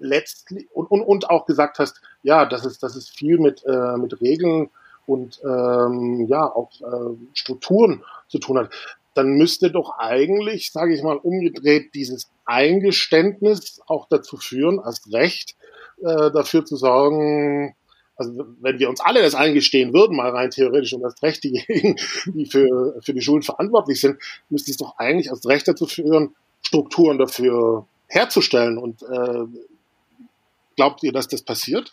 letztlich 0.00 0.66
und, 0.72 0.90
und, 0.90 1.02
und 1.02 1.30
auch 1.30 1.46
gesagt 1.46 1.78
hast, 1.78 2.00
ja, 2.22 2.46
dass 2.46 2.64
es, 2.64 2.78
dass 2.78 2.96
es 2.96 3.08
viel 3.08 3.38
mit, 3.38 3.64
äh, 3.64 3.96
mit 3.96 4.20
Regeln 4.20 4.70
und 5.06 5.40
ähm, 5.44 6.26
ja 6.28 6.44
auch 6.44 6.70
äh, 6.80 7.16
Strukturen 7.34 8.02
zu 8.28 8.38
tun 8.38 8.58
hat, 8.58 8.70
dann 9.14 9.32
müsste 9.32 9.70
doch 9.70 9.98
eigentlich, 9.98 10.72
sage 10.72 10.94
ich 10.94 11.02
mal, 11.02 11.16
umgedreht 11.16 11.94
dieses 11.94 12.30
Eingeständnis 12.44 13.80
auch 13.86 14.06
dazu 14.08 14.36
führen, 14.36 14.78
als 14.78 15.12
Recht 15.12 15.56
äh, 16.02 16.30
dafür 16.30 16.64
zu 16.64 16.76
sorgen, 16.76 17.74
also 18.20 18.44
wenn 18.60 18.78
wir 18.78 18.90
uns 18.90 19.00
alle 19.00 19.22
das 19.22 19.34
eingestehen 19.34 19.94
würden, 19.94 20.14
mal 20.14 20.28
rein 20.28 20.50
theoretisch 20.50 20.92
und 20.92 21.02
als 21.04 21.22
Recht 21.22 21.42
diejenigen, 21.42 21.96
die 22.26 22.44
für, 22.44 23.00
für 23.02 23.14
die 23.14 23.22
Schulen 23.22 23.42
verantwortlich 23.42 23.98
sind, 23.98 24.18
müsste 24.50 24.70
es 24.70 24.76
doch 24.76 24.98
eigentlich 24.98 25.30
als 25.30 25.48
Recht 25.48 25.66
dazu 25.66 25.86
führen, 25.86 26.34
Strukturen 26.62 27.16
dafür 27.16 27.86
herzustellen. 28.08 28.76
Und 28.76 29.02
äh, 29.02 29.46
glaubt 30.76 31.02
ihr, 31.02 31.12
dass 31.12 31.28
das 31.28 31.40
passiert? 31.40 31.90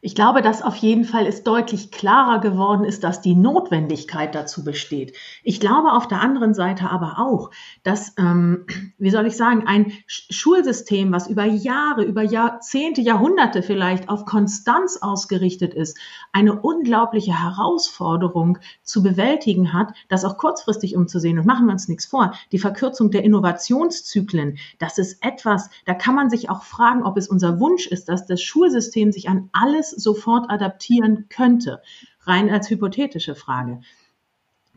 Ich 0.00 0.14
glaube, 0.14 0.42
dass 0.42 0.62
auf 0.62 0.76
jeden 0.76 1.04
Fall 1.04 1.26
es 1.26 1.42
deutlich 1.42 1.90
klarer 1.90 2.40
geworden 2.40 2.84
ist, 2.84 3.02
dass 3.02 3.20
die 3.20 3.34
Notwendigkeit 3.34 4.32
dazu 4.32 4.62
besteht. 4.62 5.16
Ich 5.42 5.58
glaube 5.58 5.92
auf 5.92 6.06
der 6.06 6.20
anderen 6.20 6.54
Seite 6.54 6.88
aber 6.90 7.18
auch, 7.18 7.50
dass, 7.82 8.14
ähm, 8.16 8.64
wie 8.98 9.10
soll 9.10 9.26
ich 9.26 9.36
sagen, 9.36 9.66
ein 9.66 9.92
Schulsystem, 10.06 11.10
was 11.10 11.26
über 11.26 11.44
Jahre, 11.44 12.04
über 12.04 12.22
Jahrzehnte, 12.22 13.00
Jahrhunderte 13.00 13.62
vielleicht 13.62 14.08
auf 14.08 14.24
Konstanz 14.24 14.98
ausgerichtet 15.00 15.74
ist, 15.74 15.98
eine 16.32 16.60
unglaubliche 16.60 17.42
Herausforderung 17.42 18.58
zu 18.84 19.02
bewältigen 19.02 19.72
hat, 19.72 19.92
das 20.08 20.24
auch 20.24 20.38
kurzfristig 20.38 20.94
umzusehen. 20.94 21.40
Und 21.40 21.46
machen 21.46 21.66
wir 21.66 21.72
uns 21.72 21.88
nichts 21.88 22.06
vor. 22.06 22.34
Die 22.52 22.60
Verkürzung 22.60 23.10
der 23.10 23.24
Innovationszyklen, 23.24 24.58
das 24.78 24.98
ist 24.98 25.24
etwas, 25.24 25.70
da 25.86 25.94
kann 25.94 26.14
man 26.14 26.30
sich 26.30 26.50
auch 26.50 26.62
fragen, 26.62 27.02
ob 27.02 27.16
es 27.16 27.26
unser 27.26 27.58
Wunsch 27.58 27.88
ist, 27.88 28.08
dass 28.08 28.26
das 28.26 28.40
Schulsystem 28.40 29.10
sich 29.10 29.28
an 29.28 29.50
alles 29.52 29.88
alles 29.88 29.97
sofort 29.98 30.50
adaptieren 30.50 31.26
könnte. 31.28 31.82
Rein 32.20 32.50
als 32.50 32.70
hypothetische 32.70 33.34
Frage. 33.34 33.80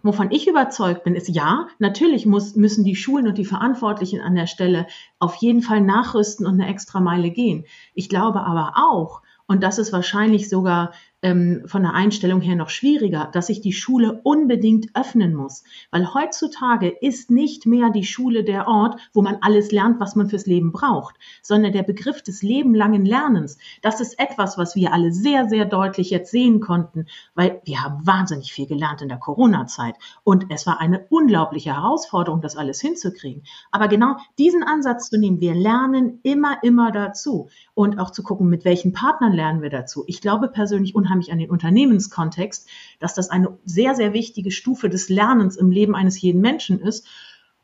Wovon 0.03 0.31
ich 0.31 0.47
überzeugt 0.47 1.03
bin, 1.03 1.15
ist 1.15 1.29
ja, 1.29 1.67
natürlich 1.77 2.25
muss, 2.25 2.55
müssen 2.55 2.83
die 2.83 2.95
Schulen 2.95 3.27
und 3.27 3.37
die 3.37 3.45
Verantwortlichen 3.45 4.19
an 4.19 4.33
der 4.33 4.47
Stelle 4.47 4.87
auf 5.19 5.35
jeden 5.35 5.61
Fall 5.61 5.81
nachrüsten 5.81 6.47
und 6.47 6.59
eine 6.59 6.67
extra 6.67 6.99
Meile 6.99 7.29
gehen. 7.29 7.65
Ich 7.93 8.09
glaube 8.09 8.41
aber 8.41 8.73
auch, 8.77 9.21
und 9.45 9.61
das 9.61 9.77
ist 9.77 9.93
wahrscheinlich 9.93 10.49
sogar 10.49 10.93
ähm, 11.21 11.63
von 11.65 11.83
der 11.83 11.93
Einstellung 11.93 12.41
her 12.41 12.55
noch 12.55 12.69
schwieriger, 12.69 13.29
dass 13.31 13.47
sich 13.47 13.61
die 13.61 13.73
Schule 13.73 14.21
unbedingt 14.23 14.87
öffnen 14.95 15.35
muss. 15.35 15.63
Weil 15.91 16.13
heutzutage 16.13 16.89
ist 16.89 17.29
nicht 17.29 17.65
mehr 17.65 17.89
die 17.89 18.05
Schule 18.05 18.43
der 18.43 18.67
Ort, 18.67 18.99
wo 19.13 19.21
man 19.21 19.37
alles 19.41 19.71
lernt, 19.71 19.99
was 19.99 20.15
man 20.15 20.29
fürs 20.29 20.45
Leben 20.45 20.71
braucht, 20.71 21.15
sondern 21.41 21.73
der 21.73 21.83
Begriff 21.83 22.21
des 22.21 22.41
lebenlangen 22.41 23.05
Lernens. 23.05 23.57
Das 23.81 24.01
ist 24.01 24.19
etwas, 24.19 24.57
was 24.57 24.75
wir 24.75 24.93
alle 24.93 25.11
sehr, 25.11 25.47
sehr 25.47 25.65
deutlich 25.65 26.09
jetzt 26.09 26.31
sehen 26.31 26.59
konnten, 26.59 27.05
weil 27.35 27.61
wir 27.65 27.83
haben 27.83 28.05
wahnsinnig 28.05 28.51
viel 28.51 28.67
gelernt 28.67 29.01
in 29.01 29.09
der 29.09 29.17
Corona-Zeit. 29.17 29.95
Und 30.23 30.47
es 30.49 30.65
war 30.65 30.81
eine 30.81 31.05
unglaubliche 31.09 31.75
Herausforderung, 31.75 32.41
das 32.41 32.57
alles 32.57 32.81
hinzukriegen. 32.81 33.43
Aber 33.71 33.87
genau 33.87 34.15
diesen 34.37 34.63
Ansatz 34.63 35.09
zu 35.09 35.19
nehmen, 35.19 35.39
wir 35.39 35.53
lernen 35.53 36.19
immer, 36.23 36.63
immer 36.63 36.91
dazu 36.91 37.49
und 37.73 37.99
auch 37.99 38.11
zu 38.11 38.23
gucken, 38.23 38.49
mit 38.49 38.65
welchen 38.65 38.93
Partnern 38.93 39.33
lernen 39.33 39.61
wir 39.61 39.69
dazu. 39.69 40.03
Ich 40.07 40.21
glaube 40.21 40.47
persönlich 40.47 40.95
unheimlich 40.95 41.10
unheimlich 41.11 41.31
an 41.31 41.39
den 41.39 41.49
Unternehmenskontext, 41.49 42.67
dass 42.99 43.13
das 43.13 43.29
eine 43.29 43.57
sehr, 43.65 43.95
sehr 43.95 44.13
wichtige 44.13 44.51
Stufe 44.51 44.89
des 44.89 45.09
Lernens 45.09 45.57
im 45.57 45.71
Leben 45.71 45.93
eines 45.93 46.21
jeden 46.21 46.41
Menschen 46.41 46.79
ist. 46.79 47.05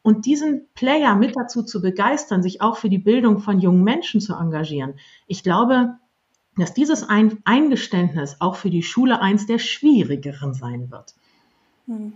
Und 0.02 0.26
diesen 0.26 0.68
Player 0.74 1.16
mit 1.16 1.36
dazu 1.36 1.64
zu 1.64 1.82
begeistern, 1.82 2.44
sich 2.44 2.62
auch 2.62 2.78
für 2.78 2.90
die 2.90 2.98
Bildung 2.98 3.40
von 3.40 3.60
jungen 3.60 3.84
Menschen 3.84 4.22
zu 4.22 4.34
engagieren. 4.36 4.96
Ich 5.28 5.44
glaube, 5.44 5.96
dass 6.58 6.74
dieses 6.74 7.06
Eingeständnis 7.08 8.38
auch 8.40 8.56
für 8.56 8.70
die 8.70 8.84
Schule 8.84 9.22
eins 9.22 9.46
der 9.48 9.60
schwierigeren 9.60 10.54
sein 10.54 10.92
wird. 10.92 11.14
Hm. 11.88 12.14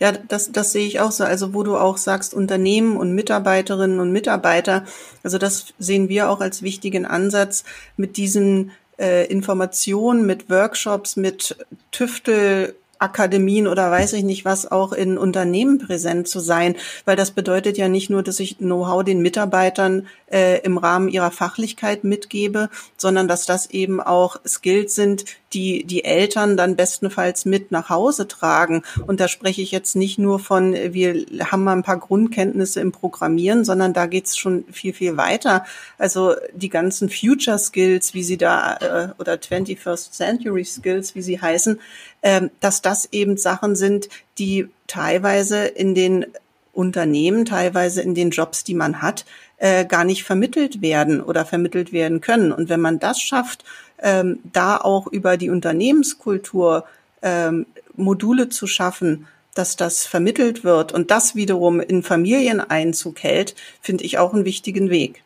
Ja, 0.00 0.12
das, 0.12 0.52
das 0.52 0.72
sehe 0.72 0.86
ich 0.86 1.00
auch 1.00 1.10
so. 1.10 1.24
Also 1.24 1.54
wo 1.54 1.62
du 1.62 1.76
auch 1.76 1.96
sagst, 1.96 2.34
Unternehmen 2.34 2.96
und 2.96 3.14
Mitarbeiterinnen 3.14 4.00
und 4.00 4.12
Mitarbeiter, 4.12 4.84
also 5.22 5.38
das 5.38 5.72
sehen 5.78 6.08
wir 6.08 6.30
auch 6.30 6.40
als 6.40 6.62
wichtigen 6.62 7.06
Ansatz, 7.06 7.64
mit 7.96 8.16
diesen 8.16 8.72
äh, 8.98 9.26
Informationen, 9.26 10.26
mit 10.26 10.50
Workshops, 10.50 11.16
mit 11.16 11.56
Tüftel 11.90 12.74
Akademien 12.98 13.66
oder 13.66 13.90
weiß 13.90 14.12
ich 14.14 14.24
nicht 14.24 14.44
was 14.44 14.70
auch 14.70 14.92
in 14.92 15.18
Unternehmen 15.18 15.78
präsent 15.78 16.28
zu 16.28 16.40
sein, 16.40 16.76
weil 17.04 17.16
das 17.16 17.32
bedeutet 17.32 17.78
ja 17.78 17.88
nicht 17.88 18.10
nur, 18.10 18.22
dass 18.22 18.40
ich 18.40 18.58
Know-how 18.58 19.04
den 19.04 19.20
Mitarbeitern 19.20 20.06
äh, 20.30 20.60
im 20.62 20.78
Rahmen 20.78 21.08
ihrer 21.08 21.30
Fachlichkeit 21.30 22.04
mitgebe, 22.04 22.70
sondern 22.96 23.28
dass 23.28 23.46
das 23.46 23.70
eben 23.70 24.00
auch 24.00 24.36
Skills 24.46 24.94
sind, 24.94 25.24
die 25.54 25.84
die 25.84 26.04
Eltern 26.04 26.56
dann 26.56 26.76
bestenfalls 26.76 27.44
mit 27.44 27.70
nach 27.70 27.88
Hause 27.88 28.26
tragen. 28.26 28.82
Und 29.06 29.20
da 29.20 29.28
spreche 29.28 29.62
ich 29.62 29.70
jetzt 29.70 29.94
nicht 29.94 30.18
nur 30.18 30.40
von, 30.40 30.74
wir 30.74 31.24
haben 31.50 31.64
mal 31.64 31.72
ein 31.72 31.82
paar 31.82 31.98
Grundkenntnisse 31.98 32.80
im 32.80 32.92
Programmieren, 32.92 33.64
sondern 33.64 33.92
da 33.92 34.06
geht's 34.06 34.36
schon 34.36 34.64
viel, 34.72 34.92
viel 34.92 35.16
weiter. 35.16 35.64
Also 35.98 36.34
die 36.52 36.68
ganzen 36.68 37.08
Future 37.08 37.58
Skills, 37.58 38.14
wie 38.14 38.24
sie 38.24 38.36
da, 38.36 38.76
äh, 38.76 39.08
oder 39.20 39.34
21st 39.34 40.10
Century 40.10 40.64
Skills, 40.64 41.14
wie 41.14 41.22
sie 41.22 41.40
heißen, 41.40 41.78
äh, 42.22 42.48
dass 42.60 42.82
das 42.82 42.93
eben 43.12 43.36
Sachen 43.36 43.76
sind, 43.76 44.08
die 44.38 44.68
teilweise 44.86 45.64
in 45.66 45.94
den 45.94 46.26
Unternehmen, 46.72 47.44
teilweise 47.44 48.02
in 48.02 48.14
den 48.14 48.30
Jobs, 48.30 48.64
die 48.64 48.74
man 48.74 49.00
hat, 49.00 49.24
äh, 49.58 49.84
gar 49.84 50.04
nicht 50.04 50.24
vermittelt 50.24 50.82
werden 50.82 51.20
oder 51.20 51.44
vermittelt 51.44 51.92
werden 51.92 52.20
können. 52.20 52.52
Und 52.52 52.68
wenn 52.68 52.80
man 52.80 52.98
das 52.98 53.20
schafft, 53.20 53.64
ähm, 53.98 54.40
da 54.52 54.76
auch 54.76 55.06
über 55.06 55.36
die 55.36 55.50
Unternehmenskultur 55.50 56.84
ähm, 57.22 57.66
Module 57.96 58.48
zu 58.48 58.66
schaffen, 58.66 59.26
dass 59.54 59.76
das 59.76 60.04
vermittelt 60.04 60.64
wird 60.64 60.92
und 60.92 61.10
das 61.10 61.36
wiederum 61.36 61.80
in 61.80 62.02
Familien 62.02 62.60
Einzug 62.60 63.22
hält, 63.22 63.54
finde 63.80 64.04
ich 64.04 64.18
auch 64.18 64.34
einen 64.34 64.44
wichtigen 64.44 64.90
Weg. 64.90 65.22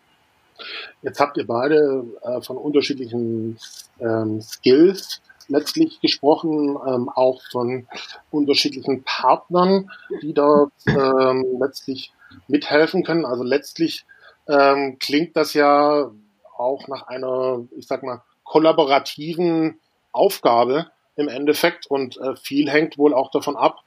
Jetzt 1.03 1.21
habt 1.21 1.37
ihr 1.39 1.47
beide 1.47 2.05
äh, 2.23 2.41
von 2.43 2.57
unterschiedlichen 2.57 3.59
ähm, 4.01 4.41
Skills 4.43 5.21
letztlich 5.49 6.01
gesprochen, 6.01 6.79
ähm, 6.87 7.09
auch 7.09 7.41
von 7.51 7.87
unterschiedlichen 8.31 9.03
Partnern, 9.03 9.91
die 10.23 10.33
dort 10.33 10.73
ähm, 10.87 11.45
letztlich 11.61 12.13
mithelfen 12.47 13.03
können. 13.05 13.25
Also 13.25 13.43
letztlich 13.43 14.05
ähm, 14.49 14.99
klingt 14.99 15.37
das 15.37 15.55
ja 15.55 16.11
auch 16.57 16.89
nach 16.89 17.07
einer, 17.09 17.65
ich 17.77 17.87
sag 17.87 18.03
mal, 18.03 18.23
kollaborativen 18.45 19.79
Aufgabe 20.13 20.91
im 21.17 21.29
Endeffekt 21.29 21.87
und 21.87 22.17
äh, 22.19 22.37
viel 22.37 22.71
hängt 22.71 22.99
wohl 22.99 23.15
auch 23.15 23.31
davon 23.31 23.57
ab, 23.57 23.81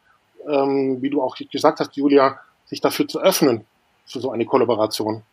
ähm, 0.48 1.01
wie 1.01 1.10
du 1.10 1.22
auch 1.22 1.36
gesagt 1.36 1.80
hast, 1.80 1.96
Julia, 1.96 2.39
sich 2.65 2.82
dafür 2.82 3.08
zu 3.08 3.20
öffnen, 3.20 3.65
für 4.06 4.20
so 4.20 4.32
eine 4.32 4.46
Kollaboration. 4.46 5.24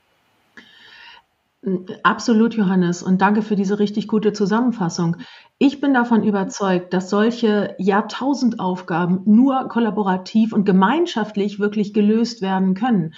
Absolut, 2.02 2.54
Johannes. 2.54 3.02
Und 3.02 3.20
danke 3.20 3.42
für 3.42 3.56
diese 3.56 3.78
richtig 3.78 4.08
gute 4.08 4.32
Zusammenfassung. 4.32 5.16
Ich 5.58 5.80
bin 5.80 5.94
davon 5.94 6.22
überzeugt, 6.22 6.92
dass 6.92 7.10
solche 7.10 7.74
Jahrtausendaufgaben 7.78 9.22
nur 9.24 9.68
kollaborativ 9.68 10.52
und 10.52 10.64
gemeinschaftlich 10.64 11.58
wirklich 11.58 11.92
gelöst 11.92 12.42
werden 12.42 12.74
können. 12.74 13.14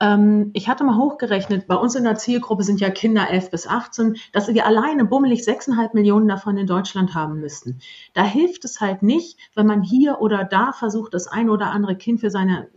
Ähm, 0.00 0.50
ich 0.54 0.68
hatte 0.68 0.84
mal 0.84 0.96
hochgerechnet, 0.96 1.66
bei 1.66 1.76
uns 1.76 1.94
in 1.94 2.04
der 2.04 2.16
Zielgruppe 2.16 2.62
sind 2.62 2.80
ja 2.80 2.90
Kinder 2.90 3.30
11 3.30 3.50
bis 3.50 3.66
18, 3.66 4.16
dass 4.32 4.48
wir 4.48 4.66
alleine 4.66 5.04
bummelig 5.04 5.42
6,5 5.42 5.90
Millionen 5.94 6.28
davon 6.28 6.56
in 6.56 6.66
Deutschland 6.66 7.14
haben 7.14 7.40
müssten. 7.40 7.78
Da 8.12 8.24
hilft 8.24 8.64
es 8.64 8.80
halt 8.80 9.02
nicht, 9.02 9.38
wenn 9.54 9.66
man 9.66 9.82
hier 9.82 10.20
oder 10.20 10.44
da 10.44 10.72
versucht, 10.72 11.14
das 11.14 11.28
ein 11.28 11.48
oder 11.48 11.70
andere 11.70 11.96
Kind 11.96 12.20
für 12.20 12.30
seine 12.30 12.68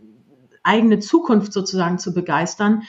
eigene 0.62 0.98
Zukunft 0.98 1.52
sozusagen 1.52 1.98
zu 1.98 2.14
begeistern, 2.14 2.82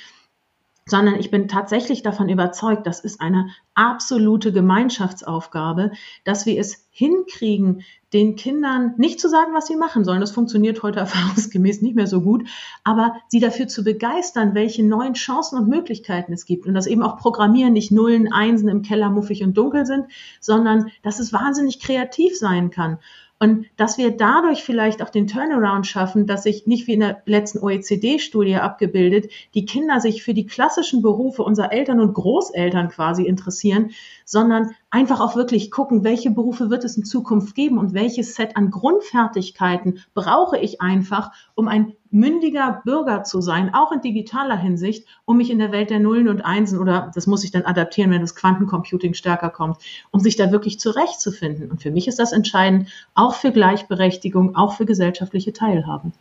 sondern 0.90 1.16
ich 1.16 1.32
bin 1.32 1.48
tatsächlich 1.48 2.04
davon 2.04 2.30
überzeugt, 2.30 2.88
das 2.88 3.00
ist 3.00 3.22
eine 3.22 3.50
absolute 3.76 4.52
Gemeinschaftsaufgabe, 4.52 5.92
dass 6.24 6.46
wir 6.46 6.60
es 6.60 6.88
hinkriegen, 6.92 7.84
den 8.12 8.36
Kindern 8.36 8.96
nicht 8.98 9.20
zu 9.20 9.30
sagen, 9.30 9.54
was 9.54 9.68
sie 9.68 9.76
machen 9.76 10.04
sollen. 10.04 10.20
Das 10.20 10.32
funktioniert 10.32 10.82
heute 10.84 11.00
erfahrungsgemäß 11.00 11.82
nicht 11.82 11.96
mehr 11.96 12.08
so 12.08 12.22
gut, 12.22 12.48
aber 12.84 13.16
sie 13.28 13.40
dafür 13.40 13.68
zu 13.68 13.84
begeistern, 13.84 14.56
welche 14.56 14.84
neuen 14.84 15.14
Chancen 15.14 15.58
und 15.60 15.70
Möglichkeiten 15.70 16.34
es 16.34 16.46
gibt 16.46 16.66
und 16.66 16.74
dass 16.74 16.88
eben 16.88 17.04
auch 17.04 17.18
Programmieren 17.18 17.74
nicht 17.74 17.92
Nullen, 17.92 18.32
Einsen 18.32 18.70
im 18.70 18.82
Keller 18.82 19.10
muffig 19.10 19.44
und 19.44 19.58
dunkel 19.58 19.86
sind, 19.86 20.06
sondern 20.40 20.92
dass 21.04 21.20
es 21.20 21.32
wahnsinnig 21.32 21.80
kreativ 21.80 22.38
sein 22.38 22.72
kann. 22.72 22.98
Und 23.42 23.68
dass 23.78 23.98
wir 23.98 24.12
dadurch 24.12 24.64
vielleicht 24.64 25.02
auch 25.02 25.10
den 25.10 25.28
Turnaround 25.28 25.88
schaffen, 25.88 26.28
dass 26.28 26.44
sich 26.44 26.68
nicht 26.68 26.88
wie 26.88 26.96
in 26.96 27.00
der 27.00 27.22
letzten 27.26 27.60
OECD-Studie 27.60 28.58
abgebildet, 28.58 29.32
die 29.54 29.66
Kinder 29.66 30.02
sich 30.02 30.24
für 30.24 30.34
die 30.34 30.46
klassischen 30.46 31.02
Berufe 31.02 31.44
unserer 31.44 31.72
Eltern 31.72 32.02
und 32.02 32.14
Großeltern 32.14 32.90
quasi 32.90 33.24
interessieren, 33.24 33.92
sondern 34.26 34.72
einfach 34.90 35.22
auch 35.22 35.38
wirklich 35.38 35.72
gucken, 35.72 36.04
welche 36.04 36.32
Berufe 36.32 36.70
wird 36.70 36.84
es 36.84 36.98
in 36.98 37.06
Zukunft 37.06 37.56
geben 37.56 37.78
und 37.78 37.94
welches 37.94 38.36
Set 38.36 38.58
an 38.58 38.72
Grundfertigkeiten 38.72 40.00
brauche 40.14 40.58
ich 40.58 40.82
einfach, 40.82 41.32
um 41.56 41.70
ein 41.70 41.96
mündiger 42.12 42.82
Bürger 42.84 43.24
zu 43.24 43.42
sein, 43.42 43.74
auch 43.74 43.92
in 43.92 44.02
digitaler 44.02 44.58
Hinsicht, 44.58 45.08
um 45.26 45.38
mich 45.38 45.52
in 45.52 45.60
der 45.60 45.72
Welt 45.72 45.90
der 45.90 46.00
Nullen 46.00 46.28
und 46.28 46.42
Einsen 46.42 46.80
oder 46.80 47.12
das 47.14 47.28
muss 47.28 47.44
ich 47.44 47.52
dann 47.52 47.66
adaptieren, 47.66 48.12
wenn 48.12 48.22
das 48.22 48.36
Quantencomputing 48.36 49.14
stärker 49.14 49.50
kommt, 49.50 49.78
um 50.12 50.20
sich 50.20 50.36
da 50.36 50.52
wirklich 50.52 50.80
zurechtzufinden. 50.80 51.70
Und 51.70 51.82
für 51.82 51.92
mich 51.92 52.08
ist 52.08 52.20
das 52.20 52.32
entscheidend, 52.32 52.90
auch 53.14 53.36
für 53.36 53.52
Gleichberechtigung, 53.52 54.56
auch 54.56 54.74
für 54.74 54.86
gesellschaftliche 54.86 55.54
Teilhabe. 55.54 56.12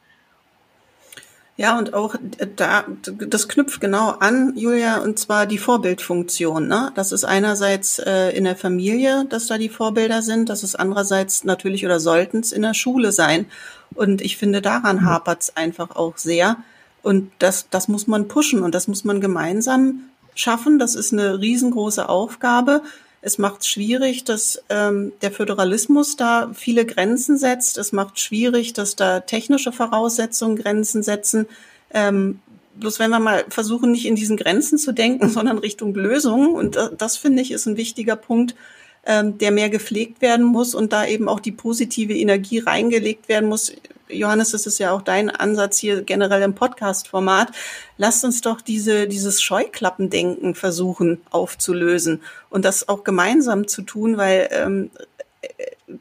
Ja, 1.59 1.77
und 1.77 1.93
auch 1.93 2.15
äh, 2.15 2.47
da, 2.55 2.85
das 3.03 3.49
knüpft 3.49 3.81
genau 3.81 4.11
an, 4.11 4.53
Julia, 4.57 4.99
und 4.99 5.19
zwar 5.19 5.45
die 5.45 5.59
Vorbildfunktion. 5.59 6.69
Ne? 6.69 6.93
Das 6.95 7.11
ist 7.11 7.25
einerseits 7.25 7.99
äh, 7.99 8.31
in 8.31 8.45
der 8.45 8.55
Familie, 8.55 9.27
dass 9.29 9.49
da 9.49 9.59
die 9.59 9.69
Vorbilder 9.69 10.23
sind, 10.23 10.49
das 10.49 10.63
ist 10.63 10.77
andererseits 10.77 11.43
natürlich 11.43 11.85
oder 11.85 11.99
sollten 11.99 12.39
es 12.39 12.53
in 12.53 12.63
der 12.63 12.75
Schule 12.75 13.11
sein. 13.11 13.47
Und 13.93 14.23
ich 14.23 14.37
finde, 14.37 14.63
daran 14.63 15.05
hapert 15.05 15.43
es 15.43 15.57
einfach 15.57 15.97
auch 15.97 16.17
sehr. 16.17 16.59
Und 17.03 17.33
das, 17.41 17.69
das 17.71 17.89
muss 17.89 18.07
man 18.07 18.29
pushen 18.29 18.63
und 18.63 18.73
das 18.73 18.87
muss 18.87 19.05
man 19.05 19.21
gemeinsam 19.21 20.03
schaffen. 20.37 20.79
Das 20.79 20.95
ist 20.95 21.13
eine 21.13 21.41
riesengroße 21.41 22.09
Aufgabe. 22.09 22.83
Es 23.21 23.39
macht 23.39 23.67
schwierig, 23.67 24.25
dass 24.25 24.63
ähm, 24.69 25.13
der 25.23 25.33
Föderalismus 25.33 26.17
da 26.17 26.51
viele 26.55 26.87
Grenzen 26.87 27.37
setzt. 27.37 27.77
Es 27.77 27.93
macht 27.93 28.21
schwierig, 28.21 28.75
dass 28.75 28.95
da 28.95 29.21
technische 29.21 29.73
Voraussetzungen 29.73 30.57
Grenzen 30.57 31.03
setzen. 31.03 31.47
Ähm, 31.93 32.39
bloß 32.77 33.01
wenn 33.01 33.11
wir 33.11 33.19
mal 33.19 33.45
versuchen, 33.49 33.91
nicht 33.91 34.07
in 34.07 34.15
diesen 34.15 34.37
Grenzen 34.37 34.79
zu 34.79 34.93
denken, 34.93 35.29
sondern 35.31 35.59
Richtung 35.59 35.95
Lösungen. 35.95 36.55
Und 36.55 36.77
das, 36.77 36.93
das 36.97 37.17
finde 37.17 37.43
ich 37.43 37.51
ist 37.51 37.67
ein 37.67 37.77
wichtiger 37.77 38.15
Punkt, 38.17 38.55
ähm, 39.05 39.39
der 39.39 39.51
mehr 39.51 39.69
gepflegt 39.69 40.23
werden 40.23 40.47
muss 40.47 40.75
und 40.75 40.93
da 40.93 41.07
eben 41.07 41.29
auch 41.29 41.41
die 41.41 41.53
positive 41.53 42.15
Energie 42.15 42.61
reingelegt 42.61 43.29
werden 43.29 43.49
muss. 43.49 43.73
Johannes, 44.11 44.51
das 44.51 44.67
ist 44.67 44.79
ja 44.79 44.93
auch 44.93 45.03
dein 45.03 45.31
Ansatz 45.31 45.79
hier 45.79 46.03
generell 46.03 46.43
im 46.43 46.55
Podcast-Format. 46.55 47.49
Lasst 47.97 48.25
uns 48.25 48.41
doch 48.41 48.61
diese, 48.61 49.09
dieses 49.09 49.43
Scheuklappendenken 49.43 50.55
versuchen 50.55 51.21
aufzulösen 51.31 52.23
und 52.51 52.65
das 52.65 52.89
auch 52.89 53.05
gemeinsam 53.05 53.69
zu 53.69 53.83
tun, 53.83 54.17
weil 54.17 54.49
ähm, 54.53 54.91
äh, 55.43 55.49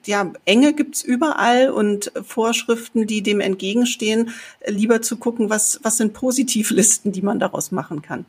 ja, 0.05 0.31
Enge 0.45 0.73
gibt's 0.73 1.03
überall 1.03 1.69
und 1.69 2.11
Vorschriften, 2.23 3.07
die 3.07 3.21
dem 3.21 3.39
entgegenstehen, 3.39 4.31
lieber 4.65 5.01
zu 5.01 5.17
gucken, 5.17 5.49
was, 5.49 5.79
was 5.83 5.97
sind 5.97 6.13
Positivlisten, 6.13 7.11
die 7.11 7.21
man 7.21 7.39
daraus 7.39 7.71
machen 7.71 8.01
kann. 8.01 8.25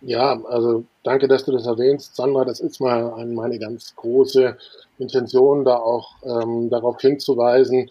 Ja, 0.00 0.40
also 0.44 0.84
danke, 1.02 1.26
dass 1.26 1.44
du 1.44 1.52
das 1.52 1.66
erwähnst, 1.66 2.14
Sandra. 2.14 2.44
Das 2.44 2.60
ist 2.60 2.80
mal 2.80 3.26
meine 3.26 3.58
ganz 3.58 3.94
große 3.96 4.56
Intention, 4.98 5.64
da 5.64 5.76
auch 5.76 6.16
ähm, 6.22 6.70
darauf 6.70 7.00
hinzuweisen, 7.00 7.88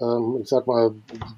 ähm, 0.00 0.38
ich 0.42 0.48
sag 0.48 0.66
mal, 0.66 0.92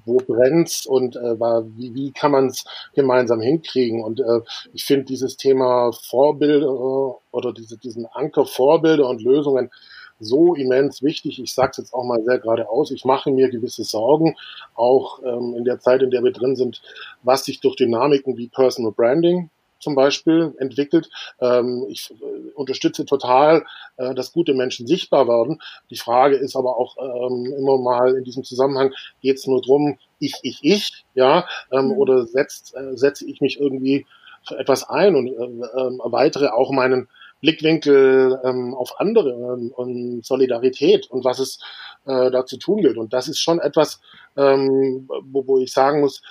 wo 0.05 0.17
brennt's 0.17 0.85
und 0.85 1.15
äh, 1.15 1.39
wie, 1.39 1.93
wie 1.93 2.11
kann 2.11 2.31
man 2.31 2.47
es 2.47 2.65
gemeinsam 2.93 3.41
hinkriegen. 3.41 4.03
Und 4.03 4.19
äh, 4.19 4.41
ich 4.73 4.85
finde 4.85 5.05
dieses 5.05 5.37
Thema 5.37 5.91
Vorbilder 5.91 7.17
oder 7.31 7.53
diese, 7.53 7.77
diesen 7.77 8.05
Anker 8.05 8.45
Vorbilder 8.45 9.07
und 9.07 9.21
Lösungen 9.21 9.71
so 10.19 10.55
immens 10.55 11.01
wichtig. 11.01 11.41
Ich 11.41 11.53
sage 11.53 11.71
es 11.71 11.77
jetzt 11.77 11.93
auch 11.93 12.03
mal 12.03 12.23
sehr 12.23 12.39
geradeaus. 12.39 12.91
Ich 12.91 13.05
mache 13.05 13.31
mir 13.31 13.49
gewisse 13.49 13.83
Sorgen, 13.83 14.35
auch 14.75 15.19
ähm, 15.23 15.55
in 15.57 15.63
der 15.63 15.79
Zeit, 15.79 16.01
in 16.01 16.11
der 16.11 16.23
wir 16.23 16.31
drin 16.31 16.55
sind, 16.55 16.81
was 17.23 17.45
sich 17.45 17.59
durch 17.59 17.75
Dynamiken 17.75 18.37
wie 18.37 18.47
Personal 18.47 18.91
Branding 18.91 19.49
zum 19.83 19.95
Beispiel 19.95 20.55
entwickelt. 20.57 21.09
Ähm, 21.39 21.85
ich 21.89 22.11
äh, 22.11 22.51
unterstütze 22.55 23.05
total, 23.05 23.65
äh, 23.97 24.15
dass 24.15 24.33
gute 24.33 24.53
Menschen 24.53 24.87
sichtbar 24.87 25.27
werden. 25.27 25.61
Die 25.89 25.97
Frage 25.97 26.37
ist 26.37 26.55
aber 26.55 26.77
auch 26.77 26.97
ähm, 26.97 27.53
immer 27.57 27.77
mal 27.77 28.15
in 28.15 28.23
diesem 28.23 28.43
Zusammenhang, 28.43 28.93
geht 29.21 29.37
es 29.37 29.45
nur 29.45 29.61
drum, 29.61 29.97
ich, 30.19 30.35
ich, 30.41 30.59
ich, 30.61 31.05
ja, 31.13 31.45
ähm, 31.71 31.87
mhm. 31.87 31.91
oder 31.91 32.25
setzt, 32.25 32.75
äh, 32.75 32.95
setze 32.97 33.25
ich 33.27 33.41
mich 33.41 33.59
irgendwie 33.59 34.05
für 34.47 34.57
etwas 34.57 34.89
ein 34.89 35.15
und 35.15 35.27
äh, 35.27 36.03
erweitere 36.03 36.53
auch 36.53 36.71
meinen 36.71 37.07
Blickwinkel 37.41 38.39
ähm, 38.45 38.73
auf 38.73 38.99
andere 39.01 39.31
ähm, 39.31 39.71
und 39.75 40.25
Solidarität 40.25 41.11
und 41.11 41.25
was 41.25 41.39
es 41.39 41.59
äh, 42.05 42.31
da 42.31 42.45
zu 42.45 42.57
tun 42.57 42.81
gilt. 42.81 42.97
Und 42.97 43.11
das 43.11 43.27
ist 43.27 43.39
schon 43.39 43.59
etwas, 43.59 43.99
ähm, 44.37 45.09
wo, 45.25 45.45
wo 45.45 45.59
ich 45.59 45.73
sagen 45.73 45.99
muss, 45.99 46.21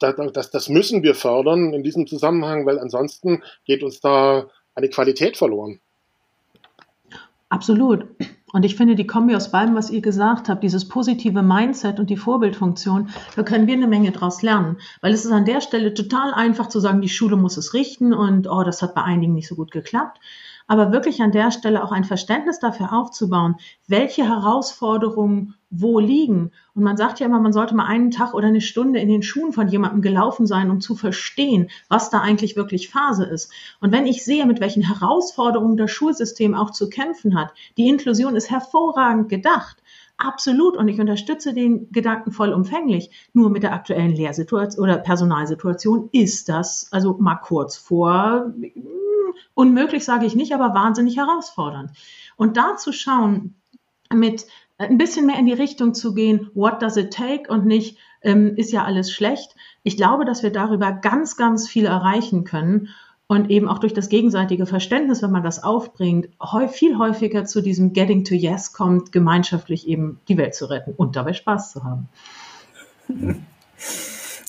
das, 0.00 0.50
das 0.50 0.68
müssen 0.68 1.02
wir 1.02 1.14
fördern 1.14 1.72
in 1.72 1.82
diesem 1.82 2.06
Zusammenhang, 2.06 2.66
weil 2.66 2.78
ansonsten 2.78 3.42
geht 3.64 3.82
uns 3.82 4.00
da 4.00 4.48
eine 4.74 4.88
Qualität 4.88 5.36
verloren. 5.36 5.80
Absolut. 7.48 8.06
Und 8.52 8.64
ich 8.64 8.76
finde, 8.76 8.94
die 8.94 9.06
Kombi 9.06 9.34
aus 9.34 9.50
beidem, 9.50 9.74
was 9.74 9.90
ihr 9.90 10.00
gesagt 10.00 10.48
habt, 10.48 10.62
dieses 10.62 10.88
positive 10.88 11.42
Mindset 11.42 11.98
und 11.98 12.10
die 12.10 12.16
Vorbildfunktion, 12.16 13.10
da 13.36 13.42
können 13.42 13.66
wir 13.66 13.74
eine 13.74 13.86
Menge 13.88 14.12
draus 14.12 14.42
lernen. 14.42 14.78
Weil 15.00 15.12
es 15.12 15.24
ist 15.24 15.32
an 15.32 15.44
der 15.44 15.60
Stelle 15.60 15.94
total 15.94 16.32
einfach 16.32 16.68
zu 16.68 16.80
sagen, 16.80 17.00
die 17.00 17.08
Schule 17.08 17.36
muss 17.36 17.56
es 17.56 17.74
richten 17.74 18.12
und 18.12 18.48
oh, 18.48 18.62
das 18.62 18.82
hat 18.82 18.94
bei 18.94 19.02
einigen 19.02 19.34
nicht 19.34 19.48
so 19.48 19.56
gut 19.56 19.70
geklappt 19.70 20.20
aber 20.70 20.92
wirklich 20.92 21.20
an 21.20 21.32
der 21.32 21.50
Stelle 21.50 21.82
auch 21.82 21.90
ein 21.90 22.04
Verständnis 22.04 22.60
dafür 22.60 22.92
aufzubauen, 22.92 23.56
welche 23.88 24.22
Herausforderungen 24.22 25.56
wo 25.68 25.98
liegen. 25.98 26.52
Und 26.76 26.84
man 26.84 26.96
sagt 26.96 27.18
ja 27.18 27.26
immer, 27.26 27.40
man 27.40 27.52
sollte 27.52 27.74
mal 27.74 27.86
einen 27.86 28.12
Tag 28.12 28.34
oder 28.34 28.46
eine 28.46 28.60
Stunde 28.60 29.00
in 29.00 29.08
den 29.08 29.24
Schuhen 29.24 29.52
von 29.52 29.66
jemandem 29.66 30.00
gelaufen 30.00 30.46
sein, 30.46 30.70
um 30.70 30.80
zu 30.80 30.94
verstehen, 30.94 31.70
was 31.88 32.10
da 32.10 32.20
eigentlich 32.20 32.54
wirklich 32.54 32.88
Phase 32.88 33.24
ist. 33.24 33.52
Und 33.80 33.90
wenn 33.90 34.06
ich 34.06 34.24
sehe, 34.24 34.46
mit 34.46 34.60
welchen 34.60 34.82
Herausforderungen 34.82 35.76
das 35.76 35.90
Schulsystem 35.90 36.54
auch 36.54 36.70
zu 36.70 36.88
kämpfen 36.88 37.36
hat, 37.36 37.52
die 37.76 37.88
Inklusion 37.88 38.36
ist 38.36 38.48
hervorragend 38.48 39.28
gedacht. 39.28 39.82
Absolut. 40.18 40.76
Und 40.76 40.86
ich 40.86 41.00
unterstütze 41.00 41.52
den 41.52 41.90
Gedanken 41.90 42.30
vollumfänglich. 42.30 43.10
Nur 43.32 43.50
mit 43.50 43.64
der 43.64 43.72
aktuellen 43.72 44.14
Lehrsituation 44.14 44.84
oder 44.84 44.98
Personalsituation 44.98 46.10
ist 46.12 46.48
das, 46.48 46.86
also 46.92 47.16
mal 47.18 47.36
kurz 47.36 47.76
vor 47.76 48.52
Unmöglich 49.54 50.04
sage 50.04 50.26
ich 50.26 50.34
nicht, 50.34 50.54
aber 50.54 50.74
wahnsinnig 50.74 51.16
herausfordernd. 51.16 51.90
Und 52.36 52.56
da 52.56 52.76
zu 52.76 52.92
schauen, 52.92 53.54
mit 54.12 54.46
ein 54.78 54.98
bisschen 54.98 55.26
mehr 55.26 55.38
in 55.38 55.46
die 55.46 55.52
Richtung 55.52 55.94
zu 55.94 56.14
gehen, 56.14 56.50
what 56.54 56.80
does 56.82 56.96
it 56.96 57.12
take 57.12 57.50
und 57.52 57.66
nicht, 57.66 57.98
ähm, 58.22 58.56
ist 58.56 58.72
ja 58.72 58.84
alles 58.84 59.12
schlecht. 59.12 59.54
Ich 59.82 59.96
glaube, 59.96 60.24
dass 60.24 60.42
wir 60.42 60.50
darüber 60.50 60.92
ganz, 60.92 61.36
ganz 61.36 61.68
viel 61.68 61.86
erreichen 61.86 62.44
können 62.44 62.88
und 63.26 63.50
eben 63.50 63.68
auch 63.68 63.78
durch 63.78 63.94
das 63.94 64.08
gegenseitige 64.08 64.66
Verständnis, 64.66 65.22
wenn 65.22 65.30
man 65.30 65.44
das 65.44 65.62
aufbringt, 65.62 66.28
viel 66.70 66.98
häufiger 66.98 67.44
zu 67.44 67.60
diesem 67.60 67.92
Getting 67.92 68.24
to 68.24 68.34
Yes 68.34 68.72
kommt, 68.72 69.12
gemeinschaftlich 69.12 69.86
eben 69.86 70.18
die 70.28 70.36
Welt 70.36 70.54
zu 70.54 70.68
retten 70.68 70.94
und 70.96 71.14
dabei 71.16 71.32
Spaß 71.34 71.72
zu 71.72 71.84
haben. 71.84 72.08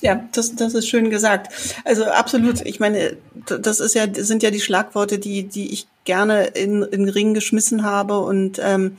Ja, 0.02 0.28
das, 0.32 0.56
das 0.56 0.74
ist 0.74 0.88
schön 0.88 1.10
gesagt. 1.10 1.52
Also 1.84 2.04
absolut. 2.04 2.60
Ich 2.66 2.80
meine, 2.80 3.16
das 3.46 3.78
ist 3.80 3.94
ja, 3.94 4.06
sind 4.12 4.42
ja 4.42 4.50
die 4.50 4.60
Schlagworte, 4.60 5.18
die, 5.18 5.44
die 5.44 5.72
ich 5.72 5.86
gerne 6.04 6.46
in, 6.46 6.82
in 6.82 7.06
den 7.06 7.08
Ring 7.08 7.34
geschmissen 7.34 7.84
habe 7.84 8.18
und 8.18 8.60
ähm, 8.62 8.98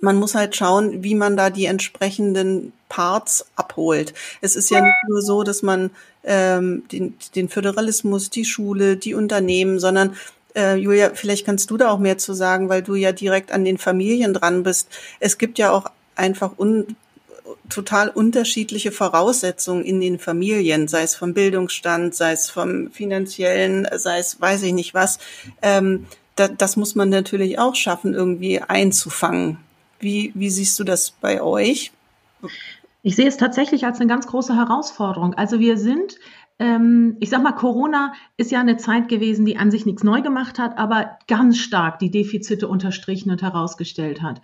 man 0.00 0.16
muss 0.16 0.34
halt 0.34 0.56
schauen, 0.56 1.02
wie 1.02 1.14
man 1.14 1.36
da 1.36 1.50
die 1.50 1.66
entsprechenden 1.66 2.72
Parts 2.88 3.46
abholt. 3.56 4.14
Es 4.40 4.56
ist 4.56 4.70
ja 4.70 4.80
nicht 4.80 4.94
nur 5.08 5.20
so, 5.20 5.42
dass 5.42 5.62
man 5.62 5.90
ähm, 6.24 6.84
den, 6.90 7.14
den 7.34 7.48
Föderalismus, 7.48 8.30
die 8.30 8.44
Schule, 8.44 8.96
die 8.96 9.14
Unternehmen, 9.14 9.78
sondern 9.78 10.16
äh, 10.54 10.76
Julia, 10.76 11.10
vielleicht 11.14 11.44
kannst 11.44 11.70
du 11.70 11.76
da 11.76 11.90
auch 11.90 11.98
mehr 11.98 12.16
zu 12.16 12.32
sagen, 12.32 12.68
weil 12.68 12.82
du 12.82 12.94
ja 12.94 13.12
direkt 13.12 13.52
an 13.52 13.64
den 13.64 13.76
Familien 13.76 14.32
dran 14.32 14.62
bist. 14.62 14.88
Es 15.20 15.36
gibt 15.36 15.58
ja 15.58 15.70
auch 15.70 15.90
einfach 16.14 16.58
un 16.58 16.96
total 17.68 18.08
unterschiedliche 18.08 18.92
Voraussetzungen 18.92 19.84
in 19.84 20.00
den 20.00 20.18
Familien, 20.18 20.88
sei 20.88 21.02
es 21.02 21.14
vom 21.14 21.34
Bildungsstand, 21.34 22.14
sei 22.14 22.32
es 22.32 22.50
vom 22.50 22.90
finanziellen, 22.90 23.86
sei 23.96 24.18
es 24.18 24.40
weiß 24.40 24.62
ich 24.62 24.72
nicht 24.72 24.94
was. 24.94 25.18
Ähm, 25.62 26.06
da, 26.36 26.48
das 26.48 26.76
muss 26.76 26.94
man 26.94 27.08
natürlich 27.08 27.58
auch 27.58 27.74
schaffen, 27.74 28.14
irgendwie 28.14 28.60
einzufangen. 28.60 29.58
Wie, 30.00 30.32
wie 30.34 30.50
siehst 30.50 30.78
du 30.78 30.84
das 30.84 31.10
bei 31.10 31.42
euch? 31.42 31.92
Ich 33.02 33.16
sehe 33.16 33.26
es 33.26 33.36
tatsächlich 33.36 33.84
als 33.84 34.00
eine 34.00 34.08
ganz 34.08 34.26
große 34.26 34.54
Herausforderung. 34.54 35.34
Also 35.34 35.58
wir 35.58 35.76
sind 35.76 36.18
ähm, 36.58 37.16
ich 37.20 37.30
sag 37.30 37.42
mal, 37.42 37.52
Corona 37.52 38.12
ist 38.36 38.50
ja 38.50 38.60
eine 38.60 38.76
Zeit 38.76 39.08
gewesen, 39.08 39.44
die 39.44 39.56
an 39.56 39.70
sich 39.70 39.86
nichts 39.86 40.02
neu 40.02 40.22
gemacht 40.22 40.58
hat, 40.58 40.76
aber 40.76 41.18
ganz 41.28 41.58
stark 41.58 41.98
die 42.00 42.10
Defizite 42.10 42.66
unterstrichen 42.66 43.30
und 43.30 43.42
herausgestellt 43.42 44.22
hat. 44.22 44.40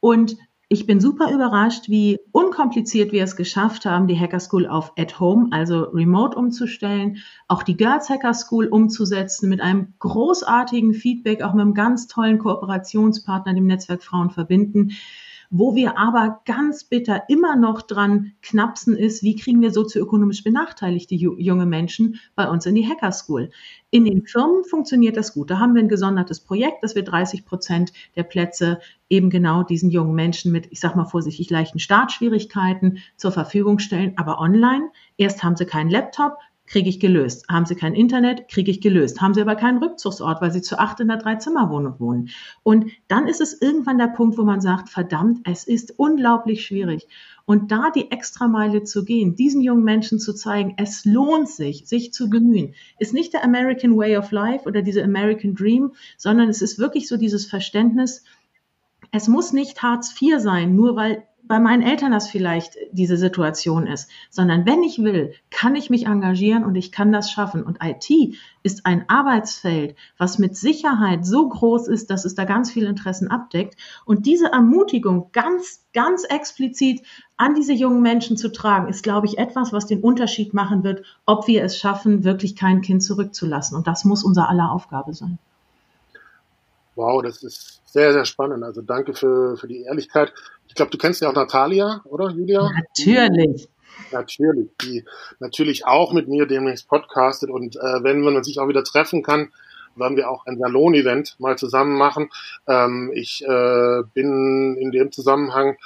Und 0.00 0.36
ich 0.70 0.84
bin 0.84 1.00
super 1.00 1.32
überrascht, 1.32 1.88
wie 1.88 2.18
unkompliziert 2.30 3.10
wir 3.10 3.24
es 3.24 3.36
geschafft 3.36 3.86
haben, 3.86 4.06
die 4.06 4.18
Hacker 4.18 4.38
School 4.38 4.66
auf 4.66 4.92
at 4.98 5.18
home, 5.18 5.48
also 5.50 5.84
remote 5.84 6.36
umzustellen, 6.36 7.18
auch 7.46 7.62
die 7.62 7.76
Girls 7.76 8.10
Hacker 8.10 8.34
School 8.34 8.66
umzusetzen 8.66 9.48
mit 9.48 9.62
einem 9.62 9.94
großartigen 9.98 10.92
Feedback, 10.92 11.42
auch 11.42 11.54
mit 11.54 11.62
einem 11.62 11.72
ganz 11.72 12.06
tollen 12.06 12.38
Kooperationspartner, 12.38 13.54
dem 13.54 13.66
Netzwerk 13.66 14.02
Frauen 14.02 14.28
verbinden. 14.30 14.92
Wo 15.50 15.74
wir 15.74 15.96
aber 15.96 16.42
ganz 16.44 16.84
bitter 16.84 17.22
immer 17.28 17.56
noch 17.56 17.80
dran 17.80 18.32
knapsen 18.42 18.94
ist, 18.94 19.22
wie 19.22 19.34
kriegen 19.34 19.62
wir 19.62 19.70
sozioökonomisch 19.70 20.44
benachteiligte 20.44 21.14
junge 21.14 21.64
Menschen 21.64 22.20
bei 22.34 22.48
uns 22.50 22.66
in 22.66 22.74
die 22.74 22.86
Hacker 22.86 23.12
School? 23.12 23.50
In 23.90 24.04
den 24.04 24.26
Firmen 24.26 24.64
funktioniert 24.64 25.16
das 25.16 25.32
gut. 25.32 25.50
Da 25.50 25.58
haben 25.58 25.74
wir 25.74 25.82
ein 25.82 25.88
gesondertes 25.88 26.40
Projekt, 26.40 26.82
dass 26.82 26.94
wir 26.94 27.02
30 27.02 27.46
Prozent 27.46 27.94
der 28.14 28.24
Plätze 28.24 28.80
eben 29.08 29.30
genau 29.30 29.62
diesen 29.62 29.88
jungen 29.90 30.14
Menschen 30.14 30.52
mit, 30.52 30.66
ich 30.70 30.80
sag 30.80 30.96
mal 30.96 31.06
vorsichtig, 31.06 31.48
leichten 31.48 31.78
Startschwierigkeiten 31.78 32.98
zur 33.16 33.32
Verfügung 33.32 33.78
stellen. 33.78 34.12
Aber 34.16 34.40
online, 34.40 34.90
erst 35.16 35.42
haben 35.42 35.56
sie 35.56 35.64
keinen 35.64 35.88
Laptop, 35.88 36.36
kriege 36.68 36.88
ich 36.88 37.00
gelöst. 37.00 37.46
Haben 37.48 37.66
Sie 37.66 37.74
kein 37.74 37.94
Internet, 37.94 38.48
kriege 38.48 38.70
ich 38.70 38.80
gelöst. 38.80 39.20
Haben 39.20 39.34
Sie 39.34 39.40
aber 39.40 39.56
keinen 39.56 39.78
Rückzugsort, 39.78 40.40
weil 40.40 40.52
Sie 40.52 40.62
zu 40.62 40.78
acht 40.78 41.00
in 41.00 41.08
der 41.08 41.16
Dreizimmerwohnung 41.16 41.98
wohnen. 41.98 42.30
Und 42.62 42.90
dann 43.08 43.26
ist 43.26 43.40
es 43.40 43.60
irgendwann 43.60 43.98
der 43.98 44.08
Punkt, 44.08 44.38
wo 44.38 44.42
man 44.42 44.60
sagt, 44.60 44.88
verdammt, 44.88 45.40
es 45.44 45.64
ist 45.64 45.94
unglaublich 45.98 46.64
schwierig. 46.64 47.06
Und 47.46 47.72
da 47.72 47.90
die 47.90 48.10
Extrameile 48.10 48.84
zu 48.84 49.04
gehen, 49.04 49.34
diesen 49.34 49.62
jungen 49.62 49.82
Menschen 49.82 50.18
zu 50.18 50.34
zeigen, 50.34 50.74
es 50.76 51.06
lohnt 51.06 51.48
sich, 51.48 51.86
sich 51.86 52.12
zu 52.12 52.28
bemühen, 52.28 52.74
ist 52.98 53.14
nicht 53.14 53.32
der 53.32 53.42
American 53.42 53.96
Way 53.96 54.18
of 54.18 54.30
Life 54.32 54.66
oder 54.68 54.82
diese 54.82 55.02
American 55.02 55.54
Dream, 55.54 55.92
sondern 56.18 56.50
es 56.50 56.60
ist 56.60 56.78
wirklich 56.78 57.08
so 57.08 57.16
dieses 57.16 57.46
Verständnis, 57.46 58.24
es 59.12 59.28
muss 59.28 59.54
nicht 59.54 59.82
Hartz 59.82 60.14
IV 60.20 60.38
sein, 60.40 60.76
nur 60.76 60.94
weil 60.94 61.22
bei 61.48 61.58
meinen 61.58 61.82
Eltern 61.82 62.12
das 62.12 62.28
vielleicht 62.28 62.76
diese 62.92 63.16
Situation 63.16 63.86
ist, 63.86 64.10
sondern 64.28 64.66
wenn 64.66 64.82
ich 64.82 64.98
will, 64.98 65.32
kann 65.50 65.76
ich 65.76 65.88
mich 65.88 66.06
engagieren 66.06 66.64
und 66.64 66.74
ich 66.74 66.92
kann 66.92 67.10
das 67.10 67.30
schaffen. 67.30 67.62
Und 67.62 67.78
IT 67.82 68.36
ist 68.62 68.84
ein 68.84 69.08
Arbeitsfeld, 69.08 69.96
was 70.18 70.38
mit 70.38 70.56
Sicherheit 70.56 71.24
so 71.24 71.48
groß 71.48 71.88
ist, 71.88 72.10
dass 72.10 72.26
es 72.26 72.34
da 72.34 72.44
ganz 72.44 72.70
viele 72.70 72.88
Interessen 72.88 73.28
abdeckt. 73.28 73.76
Und 74.04 74.26
diese 74.26 74.52
Ermutigung 74.52 75.30
ganz, 75.32 75.86
ganz 75.94 76.24
explizit 76.24 77.00
an 77.38 77.54
diese 77.54 77.72
jungen 77.72 78.02
Menschen 78.02 78.36
zu 78.36 78.52
tragen, 78.52 78.88
ist, 78.88 79.02
glaube 79.02 79.26
ich, 79.26 79.38
etwas, 79.38 79.72
was 79.72 79.86
den 79.86 80.02
Unterschied 80.02 80.52
machen 80.52 80.84
wird, 80.84 81.04
ob 81.24 81.46
wir 81.46 81.64
es 81.64 81.78
schaffen, 81.78 82.24
wirklich 82.24 82.56
kein 82.56 82.82
Kind 82.82 83.02
zurückzulassen. 83.02 83.76
Und 83.76 83.86
das 83.86 84.04
muss 84.04 84.22
unser 84.22 84.50
aller 84.50 84.70
Aufgabe 84.70 85.14
sein. 85.14 85.38
Wow, 86.94 87.22
das 87.22 87.44
ist 87.44 87.80
sehr, 87.86 88.12
sehr 88.12 88.24
spannend. 88.24 88.64
Also 88.64 88.82
danke 88.82 89.14
für, 89.14 89.56
für 89.56 89.68
die 89.68 89.82
Ehrlichkeit. 89.82 90.32
Ich 90.78 90.80
glaube, 90.80 90.92
du 90.92 90.98
kennst 90.98 91.20
ja 91.22 91.28
auch 91.28 91.34
Natalia, 91.34 92.02
oder 92.04 92.30
Julia? 92.30 92.70
Natürlich. 92.70 93.68
Natürlich, 94.12 94.68
die 94.80 95.04
natürlich 95.40 95.84
auch 95.84 96.12
mit 96.12 96.28
mir 96.28 96.46
demnächst 96.46 96.86
podcastet 96.86 97.50
und 97.50 97.74
äh, 97.74 98.04
wenn 98.04 98.20
man 98.20 98.44
sich 98.44 98.60
auch 98.60 98.68
wieder 98.68 98.84
treffen 98.84 99.24
kann, 99.24 99.52
werden 99.96 100.16
wir 100.16 100.30
auch 100.30 100.46
ein 100.46 100.56
Salon-Event 100.56 101.34
mal 101.40 101.58
zusammen 101.58 101.98
machen. 101.98 102.30
Ähm, 102.68 103.10
ich 103.12 103.44
äh, 103.44 104.02
bin 104.14 104.76
in 104.76 104.92
dem 104.92 105.10
Zusammenhang 105.10 105.76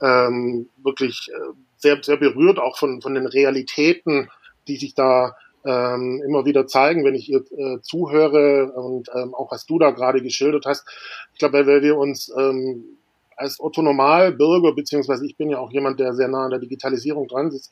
ähm, 0.00 0.68
wirklich 0.82 1.30
äh, 1.32 1.52
sehr, 1.76 2.02
sehr 2.02 2.16
berührt 2.16 2.58
auch 2.58 2.76
von, 2.76 3.00
von 3.00 3.14
den 3.14 3.26
Realitäten, 3.28 4.28
die 4.66 4.76
sich 4.76 4.96
da 4.96 5.36
ähm, 5.64 6.20
immer 6.26 6.44
wieder 6.46 6.66
zeigen, 6.66 7.04
wenn 7.04 7.14
ich 7.14 7.30
ihr 7.30 7.44
äh, 7.56 7.80
zuhöre 7.80 8.72
und 8.72 9.08
ähm, 9.14 9.36
auch 9.36 9.52
was 9.52 9.66
du 9.66 9.78
da 9.78 9.92
gerade 9.92 10.20
geschildert 10.20 10.66
hast. 10.66 10.84
Ich 11.32 11.38
glaube, 11.38 11.64
weil 11.64 11.82
wir 11.82 11.96
uns 11.96 12.28
ähm, 12.36 12.98
als 13.36 13.60
Autonomalbürger, 13.60 14.74
beziehungsweise 14.74 15.26
ich 15.26 15.36
bin 15.36 15.50
ja 15.50 15.58
auch 15.58 15.70
jemand, 15.72 16.00
der 16.00 16.14
sehr 16.14 16.28
nah 16.28 16.44
an 16.44 16.50
der 16.50 16.60
Digitalisierung 16.60 17.28
dran 17.28 17.48
ist, 17.48 17.70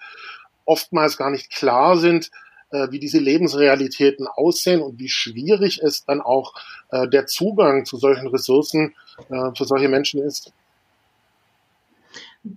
oftmals 0.65 1.17
gar 1.17 1.31
nicht 1.31 1.51
klar 1.51 1.97
sind, 1.97 2.31
äh, 2.71 2.91
wie 2.91 3.01
diese 3.01 3.19
Lebensrealitäten 3.19 4.27
aussehen 4.27 4.81
und 4.81 4.99
wie 4.99 5.09
schwierig 5.09 5.81
es 5.83 6.05
dann 6.05 6.21
auch 6.21 6.55
äh, 6.91 7.09
der 7.09 7.27
Zugang 7.27 7.85
zu 7.85 7.97
solchen 7.97 8.29
Ressourcen 8.29 8.95
äh, 9.29 9.51
für 9.57 9.65
solche 9.65 9.89
Menschen 9.89 10.23
ist. 10.23 10.53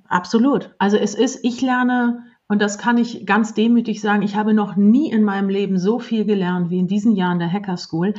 Absolut. 0.08 0.74
Also 0.78 0.98
es 0.98 1.16
ist, 1.16 1.44
ich 1.44 1.62
lerne 1.62 2.24
und 2.48 2.62
das 2.62 2.78
kann 2.78 2.98
ich 2.98 3.26
ganz 3.26 3.54
demütig 3.54 4.02
sagen. 4.02 4.22
Ich 4.22 4.36
habe 4.36 4.54
noch 4.54 4.76
nie 4.76 5.12
in 5.12 5.24
meinem 5.24 5.50
Leben 5.50 5.78
so 5.80 6.00
viel 6.00 6.26
gelernt 6.26 6.70
wie 6.70 6.80
in 6.80 6.88
diesen 6.88 7.16
Jahren 7.16 7.40
der 7.40 7.52
Hacker 7.52 7.78
School. 7.78 8.14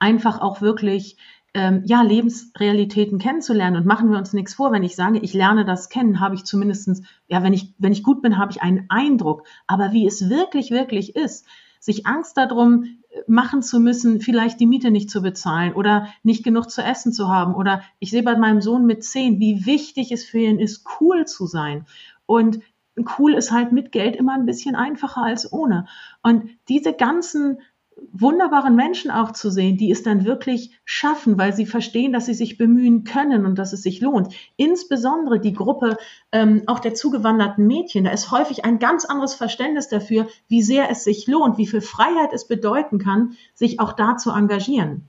Einfach 0.00 0.40
auch 0.40 0.60
wirklich 0.60 1.16
ähm, 1.56 1.82
ja, 1.86 2.02
Lebensrealitäten 2.02 3.18
kennenzulernen. 3.18 3.78
Und 3.78 3.86
machen 3.86 4.10
wir 4.10 4.18
uns 4.18 4.34
nichts 4.34 4.52
vor, 4.52 4.72
wenn 4.72 4.82
ich 4.82 4.94
sage, 4.94 5.18
ich 5.20 5.32
lerne 5.32 5.64
das 5.64 5.88
kennen, 5.88 6.20
habe 6.20 6.34
ich 6.34 6.44
zumindestens 6.44 7.02
ja, 7.28 7.42
wenn 7.42 7.54
ich, 7.54 7.72
wenn 7.78 7.92
ich 7.92 8.02
gut 8.02 8.20
bin, 8.20 8.36
habe 8.36 8.52
ich 8.52 8.60
einen 8.60 8.84
Eindruck. 8.90 9.44
Aber 9.66 9.92
wie 9.92 10.06
es 10.06 10.28
wirklich, 10.28 10.70
wirklich 10.70 11.16
ist, 11.16 11.46
sich 11.80 12.06
Angst 12.06 12.36
darum 12.36 12.98
äh, 13.08 13.22
machen 13.26 13.62
zu 13.62 13.80
müssen, 13.80 14.20
vielleicht 14.20 14.60
die 14.60 14.66
Miete 14.66 14.90
nicht 14.90 15.08
zu 15.08 15.22
bezahlen 15.22 15.72
oder 15.72 16.08
nicht 16.22 16.44
genug 16.44 16.70
zu 16.70 16.82
essen 16.82 17.10
zu 17.10 17.28
haben. 17.28 17.54
Oder 17.54 17.82
ich 18.00 18.10
sehe 18.10 18.22
bei 18.22 18.36
meinem 18.36 18.60
Sohn 18.60 18.84
mit 18.84 19.02
zehn, 19.02 19.40
wie 19.40 19.64
wichtig 19.64 20.12
es 20.12 20.26
für 20.26 20.40
ihn 20.40 20.58
ist, 20.58 20.84
cool 21.00 21.24
zu 21.24 21.46
sein. 21.46 21.86
Und 22.26 22.60
cool 23.18 23.32
ist 23.32 23.50
halt 23.50 23.72
mit 23.72 23.92
Geld 23.92 24.14
immer 24.14 24.34
ein 24.34 24.44
bisschen 24.44 24.74
einfacher 24.74 25.22
als 25.22 25.50
ohne. 25.50 25.86
Und 26.22 26.50
diese 26.68 26.92
ganzen 26.92 27.60
wunderbaren 28.12 28.76
Menschen 28.76 29.10
auch 29.10 29.32
zu 29.32 29.50
sehen, 29.50 29.78
die 29.78 29.90
es 29.90 30.02
dann 30.02 30.24
wirklich 30.24 30.78
schaffen, 30.84 31.38
weil 31.38 31.54
sie 31.54 31.66
verstehen, 31.66 32.12
dass 32.12 32.26
sie 32.26 32.34
sich 32.34 32.58
bemühen 32.58 33.04
können 33.04 33.46
und 33.46 33.58
dass 33.58 33.72
es 33.72 33.82
sich 33.82 34.00
lohnt. 34.00 34.34
Insbesondere 34.56 35.40
die 35.40 35.54
Gruppe 35.54 35.96
ähm, 36.30 36.62
auch 36.66 36.78
der 36.78 36.94
zugewanderten 36.94 37.66
Mädchen. 37.66 38.04
Da 38.04 38.10
ist 38.10 38.30
häufig 38.30 38.64
ein 38.64 38.78
ganz 38.78 39.06
anderes 39.06 39.34
Verständnis 39.34 39.88
dafür, 39.88 40.28
wie 40.48 40.62
sehr 40.62 40.90
es 40.90 41.04
sich 41.04 41.26
lohnt, 41.26 41.56
wie 41.56 41.66
viel 41.66 41.80
Freiheit 41.80 42.32
es 42.32 42.46
bedeuten 42.46 42.98
kann, 42.98 43.36
sich 43.54 43.80
auch 43.80 43.94
da 43.94 44.16
zu 44.16 44.30
engagieren. 44.30 45.06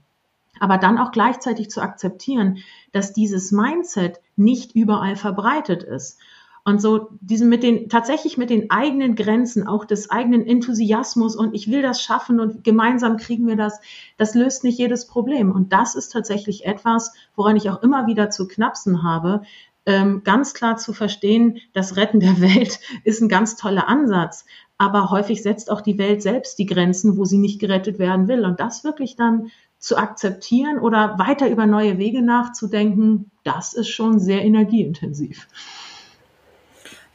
Aber 0.60 0.78
dann 0.78 0.98
auch 0.98 1.12
gleichzeitig 1.12 1.70
zu 1.70 1.82
akzeptieren, 1.82 2.60
dass 2.92 3.14
dieses 3.14 3.52
Mindset 3.52 4.22
nicht 4.36 4.76
überall 4.76 5.16
verbreitet 5.16 5.84
ist. 5.84 6.20
Und 6.68 6.82
so 6.82 7.08
diesen 7.22 7.48
mit 7.48 7.64
den, 7.64 7.88
tatsächlich 7.88 8.38
mit 8.38 8.50
den 8.50 8.70
eigenen 8.70 9.16
Grenzen, 9.16 9.66
auch 9.66 9.86
des 9.86 10.10
eigenen 10.10 10.46
Enthusiasmus 10.46 11.38
und 11.38 11.56
ich 11.56 11.72
will 11.72 11.82
das 11.82 12.02
schaffen 12.02 12.42
und 12.42 12.66
gemeinsam 12.66 13.16
kriegen 13.16 13.48
wir 13.48 13.56
das, 13.56 13.80
das 14.18 14.36
löst 14.36 14.66
nicht 14.66 14.78
jedes 14.78 15.08
Problem. 15.08 15.50
Und 15.50 15.72
das 15.72 15.96
ist 15.96 16.10
tatsächlich 16.12 16.66
etwas, 16.66 17.14
woran 17.38 17.56
ich 17.56 17.70
auch 17.70 17.82
immer 17.84 18.06
wieder 18.06 18.30
zu 18.32 18.50
knapsen 18.50 19.02
habe, 19.02 19.44
ähm, 19.86 20.24
ganz 20.26 20.54
klar 20.54 20.76
zu 20.76 20.92
verstehen, 20.92 21.60
das 21.72 21.96
Retten 21.96 22.20
der 22.20 22.42
Welt 22.42 22.82
ist 23.06 23.22
ein 23.22 23.30
ganz 23.30 23.56
toller 23.56 23.88
Ansatz. 23.88 24.44
Aber 24.78 25.10
häufig 25.10 25.42
setzt 25.44 25.72
auch 25.72 25.80
die 25.80 25.98
Welt 25.98 26.22
selbst 26.22 26.60
die 26.60 26.66
Grenzen, 26.66 27.16
wo 27.16 27.24
sie 27.24 27.38
nicht 27.38 27.62
gerettet 27.62 27.98
werden 27.98 28.28
will. 28.28 28.44
Und 28.44 28.60
das 28.60 28.84
wirklich 28.84 29.16
dann 29.16 29.52
zu 29.80 29.96
akzeptieren 29.96 30.80
oder 30.80 31.18
weiter 31.18 31.50
über 31.50 31.66
neue 31.66 31.98
Wege 31.98 32.22
nachzudenken, 32.22 33.32
das 33.46 33.74
ist 33.74 33.88
schon 33.88 34.20
sehr 34.20 34.44
energieintensiv. 34.44 35.48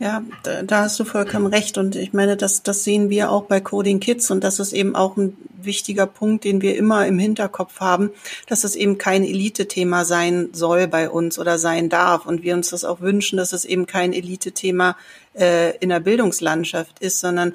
Ja, 0.03 0.25
da, 0.43 0.65
da 0.65 0.81
hast 0.81 0.99
du 0.99 1.05
vollkommen 1.05 1.47
recht. 1.47 1.79
Und 1.79 1.95
ich 1.95 2.13
meine, 2.13 2.37
das, 2.37 2.65
das 2.65 2.83
sehen 2.83 3.09
wir 3.09 3.31
auch 3.31 3.45
bei 3.45 3.61
Coding 3.61 4.01
Kids. 4.01 4.33
Und 4.33 4.43
das 4.43 4.59
ist 4.59 4.73
eben 4.73 4.97
auch 4.97 5.17
ein 5.17 5.37
wichtiger 5.55 6.07
Punkt, 6.07 6.43
den 6.43 6.61
wir 6.61 6.77
immer 6.77 7.07
im 7.07 7.21
Hinterkopf 7.21 7.79
haben, 7.79 8.11
dass 8.49 8.65
es 8.65 8.75
eben 8.75 8.99
kein 8.99 9.23
Elite-Thema 9.23 10.05
sein 10.05 10.49
soll 10.55 10.89
bei 10.89 11.09
uns 11.09 11.39
oder 11.39 11.57
sein 11.57 11.89
darf. 11.89 12.27
Und 12.27 12.43
wir 12.43 12.55
uns 12.55 12.71
das 12.71 12.85
auch 12.85 13.01
wünschen, 13.01 13.37
dass 13.37 13.53
es 13.53 13.65
eben 13.65 13.87
kein 13.87 14.13
Elite-Thema 14.13 14.97
äh, 15.39 15.77
in 15.77 15.91
der 15.91 16.01
Bildungslandschaft 16.01 16.99
ist, 16.99 17.21
sondern 17.21 17.55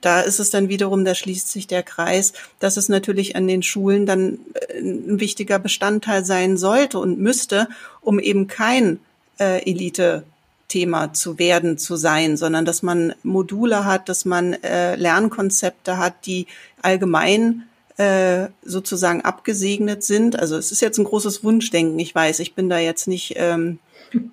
da 0.00 0.22
ist 0.22 0.40
es 0.40 0.50
dann 0.50 0.68
wiederum, 0.68 1.04
da 1.04 1.14
schließt 1.14 1.48
sich 1.48 1.68
der 1.68 1.84
Kreis, 1.84 2.32
dass 2.58 2.76
es 2.76 2.88
natürlich 2.88 3.36
an 3.36 3.46
den 3.46 3.62
Schulen 3.62 4.06
dann 4.06 4.40
äh, 4.54 4.80
ein 4.80 5.20
wichtiger 5.20 5.60
Bestandteil 5.60 6.24
sein 6.24 6.56
sollte 6.56 6.98
und 6.98 7.20
müsste, 7.20 7.68
um 8.00 8.18
eben 8.18 8.48
kein 8.48 8.98
äh, 9.38 9.62
Elite 9.70 10.24
Thema 10.68 11.12
zu 11.12 11.38
werden, 11.38 11.78
zu 11.78 11.96
sein, 11.96 12.36
sondern 12.36 12.64
dass 12.64 12.82
man 12.82 13.14
Module 13.22 13.84
hat, 13.84 14.08
dass 14.08 14.24
man 14.24 14.54
äh, 14.54 14.96
Lernkonzepte 14.96 15.98
hat, 15.98 16.26
die 16.26 16.46
allgemein 16.82 17.64
äh, 17.98 18.48
sozusagen 18.62 19.22
abgesegnet 19.22 20.02
sind. 20.04 20.38
Also 20.38 20.56
es 20.56 20.72
ist 20.72 20.82
jetzt 20.82 20.98
ein 20.98 21.04
großes 21.04 21.44
Wunschdenken, 21.44 21.98
ich 21.98 22.14
weiß, 22.14 22.40
ich 22.40 22.54
bin 22.54 22.68
da 22.68 22.78
jetzt 22.78 23.08
nicht 23.08 23.34
ähm, 23.36 23.78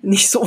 nicht 0.02 0.30
so 0.30 0.46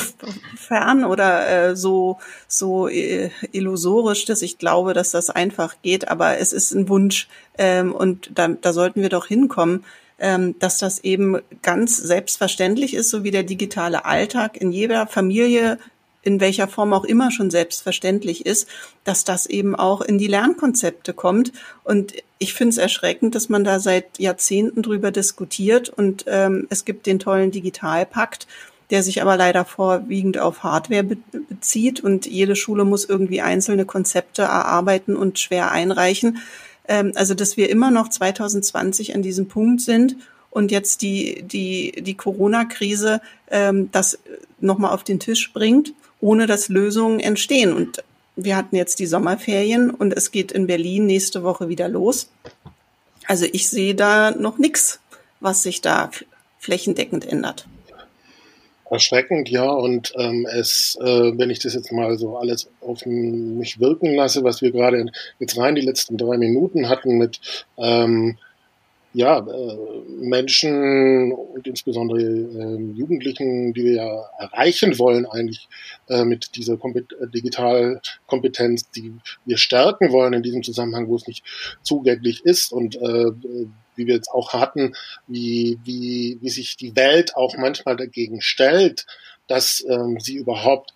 fern 0.55 1.03
oder 1.03 1.69
äh, 1.69 1.75
so 1.75 2.17
so 2.47 2.87
äh, 2.87 3.29
illusorisch, 3.51 4.25
dass 4.25 4.41
ich 4.41 4.57
glaube, 4.57 4.93
dass 4.93 5.11
das 5.11 5.29
einfach 5.29 5.75
geht, 5.81 6.09
aber 6.09 6.37
es 6.37 6.53
ist 6.53 6.73
ein 6.73 6.89
Wunsch 6.89 7.27
ähm, 7.57 7.93
und 7.93 8.31
da, 8.35 8.47
da 8.49 8.73
sollten 8.73 9.01
wir 9.01 9.09
doch 9.09 9.27
hinkommen, 9.27 9.83
dass 10.17 10.79
das 10.79 11.03
eben 11.03 11.37
ganz 11.61 11.97
selbstverständlich 11.97 12.95
ist, 12.95 13.11
so 13.11 13.23
wie 13.23 13.29
der 13.29 13.43
digitale 13.43 14.05
Alltag 14.05 14.57
in 14.57 14.71
jeder 14.71 15.05
Familie 15.05 15.77
in 16.27 16.41
welcher 16.41 16.67
Form 16.67 16.91
auch 16.91 17.05
immer 17.05 17.31
schon 17.31 17.49
selbstverständlich 17.49 18.45
ist, 18.45 18.67
dass 19.05 19.23
das 19.23 19.45
eben 19.45 19.75
auch 19.75 20.01
in 20.01 20.17
die 20.17 20.27
Lernkonzepte 20.27 21.13
kommt. 21.13 21.53
Und 21.85 22.15
ich 22.37 22.53
finde 22.53 22.71
es 22.71 22.77
erschreckend, 22.77 23.33
dass 23.33 23.47
man 23.47 23.63
da 23.63 23.79
seit 23.79 24.19
Jahrzehnten 24.19 24.81
drüber 24.81 25.11
diskutiert 25.11 25.87
und 25.87 26.25
ähm, 26.27 26.67
es 26.69 26.83
gibt 26.83 27.05
den 27.05 27.19
tollen 27.19 27.51
Digitalpakt, 27.51 28.45
der 28.89 29.03
sich 29.03 29.21
aber 29.21 29.37
leider 29.37 29.63
vorwiegend 29.63 30.37
auf 30.37 30.63
Hardware 30.63 31.03
be 31.03 31.17
bezieht 31.49 32.01
und 32.01 32.25
jede 32.25 32.57
Schule 32.57 32.83
muss 32.83 33.05
irgendwie 33.05 33.39
einzelne 33.39 33.85
Konzepte 33.85 34.41
erarbeiten 34.41 35.15
und 35.15 35.39
schwer 35.39 35.71
einreichen. 35.71 36.39
Ähm, 36.87 37.11
also 37.15 37.33
dass 37.33 37.57
wir 37.57 37.69
immer 37.69 37.91
noch 37.91 38.09
2020 38.09 39.15
an 39.15 39.21
diesem 39.21 39.47
Punkt 39.47 39.81
sind 39.81 40.15
und 40.49 40.71
jetzt 40.71 41.01
die, 41.01 41.43
die, 41.43 42.01
die 42.01 42.15
Corona-Krise 42.15 43.21
ähm, 43.51 43.89
das 43.91 44.19
nochmal 44.59 44.93
auf 44.93 45.03
den 45.03 45.19
Tisch 45.19 45.53
bringt, 45.53 45.93
ohne 46.19 46.47
dass 46.47 46.69
Lösungen 46.69 47.19
entstehen. 47.19 47.73
Und 47.73 48.03
wir 48.35 48.55
hatten 48.55 48.75
jetzt 48.75 48.99
die 48.99 49.05
Sommerferien 49.05 49.89
und 49.89 50.13
es 50.13 50.31
geht 50.31 50.51
in 50.51 50.67
Berlin 50.67 51.05
nächste 51.05 51.43
Woche 51.43 51.69
wieder 51.69 51.87
los. 51.87 52.29
Also 53.27 53.45
ich 53.51 53.67
sehe 53.69 53.93
da 53.93 54.31
noch 54.31 54.57
nichts, 54.57 54.99
was 55.39 55.63
sich 55.63 55.81
da 55.81 56.09
flächendeckend 56.59 57.25
ändert. 57.25 57.67
Erschreckend, 58.89 59.49
ja. 59.49 59.69
Und 59.69 60.13
ähm, 60.17 60.47
es, 60.51 60.97
äh, 61.01 61.37
wenn 61.37 61.49
ich 61.49 61.59
das 61.59 61.73
jetzt 61.73 61.91
mal 61.91 62.17
so 62.17 62.37
alles 62.37 62.69
auf 62.81 63.05
mich 63.05 63.79
wirken 63.79 64.15
lasse, 64.15 64.43
was 64.43 64.61
wir 64.61 64.71
gerade 64.71 65.05
jetzt 65.39 65.57
rein 65.57 65.75
die 65.75 65.81
letzten 65.81 66.17
drei 66.17 66.37
Minuten 66.37 66.89
hatten 66.89 67.17
mit 67.17 67.39
ähm, 67.77 68.37
ja, 69.13 69.39
äh, 69.39 69.77
Menschen 70.19 71.31
und 71.31 71.65
insbesondere 71.65 72.21
äh, 72.21 72.91
Jugendlichen, 72.93 73.73
die 73.73 73.83
wir 73.83 73.93
ja 73.93 74.29
erreichen 74.37 74.99
wollen 74.99 75.25
eigentlich 75.25 75.67
äh, 76.07 76.23
mit 76.23 76.55
dieser 76.55 76.77
Kompet 76.77 77.15
Digitalkompetenz, 77.33 78.91
die 78.91 79.13
wir 79.45 79.57
stärken 79.57 80.11
wollen 80.11 80.33
in 80.33 80.43
diesem 80.43 80.61
Zusammenhang, 80.61 81.07
wo 81.07 81.15
es 81.15 81.25
nicht 81.25 81.43
zugänglich 81.81 82.45
ist 82.45 82.71
und 82.71 82.95
äh, 82.97 83.31
wie 83.97 84.07
wir 84.07 84.15
jetzt 84.15 84.29
auch 84.29 84.53
hatten, 84.53 84.95
wie, 85.27 85.79
wie, 85.83 86.37
wie 86.41 86.49
sich 86.49 86.77
die 86.77 86.95
Welt 86.95 87.35
auch 87.35 87.57
manchmal 87.57 87.97
dagegen 87.97 88.41
stellt, 88.41 89.05
dass 89.47 89.85
ähm, 89.89 90.19
sie 90.19 90.35
überhaupt 90.35 90.93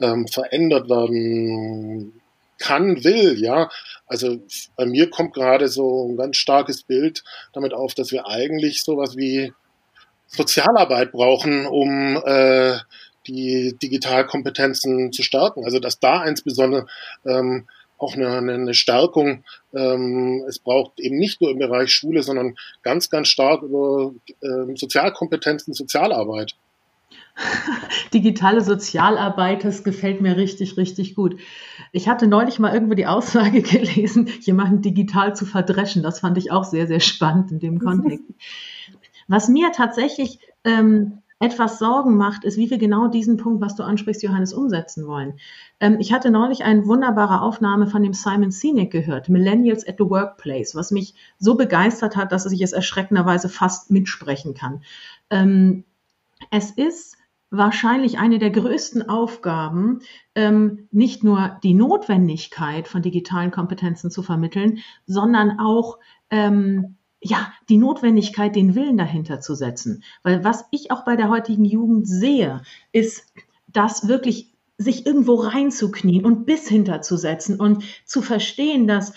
ähm, 0.00 0.26
verändert 0.28 0.88
werden 0.88 2.20
kann, 2.58 3.04
will, 3.04 3.38
ja. 3.38 3.70
Also 4.06 4.38
bei 4.76 4.86
mir 4.86 5.10
kommt 5.10 5.34
gerade 5.34 5.68
so 5.68 6.08
ein 6.08 6.16
ganz 6.16 6.36
starkes 6.36 6.82
Bild 6.82 7.22
damit 7.52 7.74
auf, 7.74 7.94
dass 7.94 8.12
wir 8.12 8.26
eigentlich 8.26 8.82
sowas 8.82 9.16
wie 9.16 9.52
Sozialarbeit 10.28 11.12
brauchen, 11.12 11.66
um 11.66 12.16
äh, 12.24 12.78
die 13.26 13.76
Digitalkompetenzen 13.82 15.12
zu 15.12 15.22
stärken. 15.22 15.64
Also 15.64 15.78
dass 15.80 15.98
da 15.98 16.24
insbesondere 16.24 16.86
ähm, 17.24 17.66
auch 17.98 18.14
eine, 18.14 18.36
eine 18.36 18.74
Stärkung. 18.74 19.44
Ähm, 19.74 20.44
es 20.48 20.58
braucht 20.58 21.00
eben 21.00 21.16
nicht 21.16 21.40
nur 21.40 21.50
im 21.50 21.58
Bereich 21.58 21.90
Schule, 21.90 22.22
sondern 22.22 22.56
ganz, 22.82 23.10
ganz 23.10 23.28
stark 23.28 23.62
über 23.62 24.12
ähm, 24.42 24.76
Sozialkompetenzen, 24.76 25.74
Sozialarbeit. 25.74 26.56
Digitale 28.14 28.62
Sozialarbeit, 28.62 29.64
das 29.64 29.84
gefällt 29.84 30.20
mir 30.20 30.36
richtig, 30.36 30.76
richtig 30.76 31.14
gut. 31.14 31.38
Ich 31.92 32.08
hatte 32.08 32.26
neulich 32.26 32.58
mal 32.58 32.72
irgendwo 32.72 32.94
die 32.94 33.06
Aussage 33.06 33.62
gelesen, 33.62 34.28
jemanden 34.40 34.82
digital 34.82 35.36
zu 35.36 35.46
verdreschen. 35.46 36.02
Das 36.02 36.20
fand 36.20 36.38
ich 36.38 36.50
auch 36.50 36.64
sehr, 36.64 36.86
sehr 36.86 37.00
spannend 37.00 37.52
in 37.52 37.60
dem 37.60 37.78
Kontext. 37.84 38.24
Was 39.28 39.48
mir 39.48 39.72
tatsächlich 39.72 40.38
ähm, 40.64 41.22
etwas 41.38 41.78
Sorgen 41.78 42.16
macht, 42.16 42.44
ist, 42.44 42.56
wie 42.56 42.70
wir 42.70 42.78
genau 42.78 43.08
diesen 43.08 43.36
Punkt, 43.36 43.60
was 43.60 43.76
du 43.76 43.82
ansprichst, 43.82 44.22
Johannes, 44.22 44.54
umsetzen 44.54 45.06
wollen. 45.06 45.38
Ähm, 45.80 45.98
ich 46.00 46.12
hatte 46.12 46.30
neulich 46.30 46.64
eine 46.64 46.86
wunderbare 46.86 47.42
Aufnahme 47.42 47.86
von 47.86 48.02
dem 48.02 48.14
Simon 48.14 48.50
Sinek 48.50 48.90
gehört, 48.90 49.28
Millennials 49.28 49.86
at 49.86 49.96
the 49.98 50.08
Workplace, 50.08 50.74
was 50.74 50.90
mich 50.90 51.14
so 51.38 51.54
begeistert 51.54 52.16
hat, 52.16 52.32
dass 52.32 52.50
ich 52.50 52.62
es 52.62 52.72
erschreckenderweise 52.72 53.48
fast 53.48 53.90
mitsprechen 53.90 54.54
kann. 54.54 54.82
Ähm, 55.30 55.84
es 56.50 56.70
ist 56.70 57.16
wahrscheinlich 57.50 58.18
eine 58.18 58.38
der 58.38 58.50
größten 58.50 59.08
Aufgaben, 59.08 60.00
ähm, 60.34 60.88
nicht 60.90 61.22
nur 61.22 61.58
die 61.62 61.74
Notwendigkeit 61.74 62.88
von 62.88 63.02
digitalen 63.02 63.50
Kompetenzen 63.50 64.10
zu 64.10 64.22
vermitteln, 64.22 64.78
sondern 65.06 65.60
auch 65.60 65.98
ähm, 66.30 66.96
ja, 67.26 67.52
die 67.68 67.76
Notwendigkeit, 67.76 68.54
den 68.54 68.74
Willen 68.74 68.96
dahinter 68.96 69.40
zu 69.40 69.54
setzen. 69.54 70.02
Weil 70.22 70.44
was 70.44 70.64
ich 70.70 70.90
auch 70.90 71.04
bei 71.04 71.16
der 71.16 71.28
heutigen 71.28 71.64
Jugend 71.64 72.06
sehe, 72.06 72.62
ist, 72.92 73.32
dass 73.66 74.08
wirklich 74.08 74.52
sich 74.78 75.06
irgendwo 75.06 75.34
reinzuknien 75.36 76.24
und 76.24 76.44
bis 76.44 76.68
hinterzusetzen 76.68 77.58
und 77.58 77.82
zu 78.04 78.22
verstehen, 78.22 78.86
dass 78.86 79.14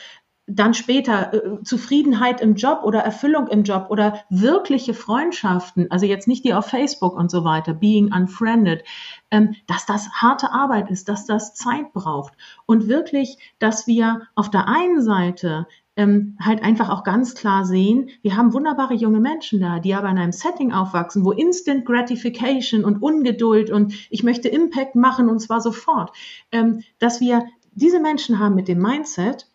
dann 0.48 0.74
später 0.74 1.34
äh, 1.34 1.64
Zufriedenheit 1.64 2.42
im 2.42 2.56
Job 2.56 2.80
oder 2.84 3.02
Erfüllung 3.02 3.48
im 3.48 3.64
Job 3.64 3.88
oder 3.90 4.22
wirkliche 4.30 4.96
Freundschaften, 4.96 5.92
also 5.92 6.08
jetzt 6.08 6.28
nicht 6.28 6.44
die 6.44 6.56
auf 6.56 6.66
Facebook 6.66 7.16
und 7.16 7.30
so 7.30 7.44
weiter, 7.44 7.74
being 7.74 8.12
unfriended, 8.12 8.84
ähm, 9.30 9.56
dass 9.68 9.86
das 9.86 10.10
harte 10.10 10.52
Arbeit 10.52 10.90
ist, 10.90 11.08
dass 11.08 11.26
das 11.26 11.54
Zeit 11.54 11.94
braucht 11.94 12.34
und 12.66 12.88
wirklich, 12.88 13.38
dass 13.60 13.86
wir 13.86 14.22
auf 14.34 14.50
der 14.50 14.68
einen 14.68 15.04
Seite 15.04 15.68
ähm, 16.00 16.38
halt 16.40 16.64
einfach 16.64 16.90
auch 16.90 17.04
ganz 17.04 17.36
klar 17.36 17.66
sehen, 17.66 18.10
wir 18.22 18.38
haben 18.38 18.54
wunderbare 18.54 18.94
junge 18.94 19.20
Menschen 19.20 19.60
da, 19.60 19.80
die 19.80 19.94
aber 19.94 20.10
in 20.10 20.18
einem 20.18 20.32
Setting 20.32 20.72
aufwachsen, 20.72 21.26
wo 21.26 21.34
Instant 21.34 21.86
Gratification 21.86 22.86
und 22.86 23.02
Ungeduld 23.02 23.70
und 23.70 23.94
ich 24.10 24.24
möchte 24.24 24.48
Impact 24.48 24.96
machen 24.96 25.28
und 25.28 25.40
zwar 25.40 25.60
sofort, 25.60 26.16
ähm, 26.54 26.84
dass 27.00 27.20
wir 27.20 27.44
diese 27.74 28.00
Menschen 28.00 28.40
haben 28.40 28.56
mit 28.56 28.70
dem 28.70 28.80
Mindset, 28.80 29.52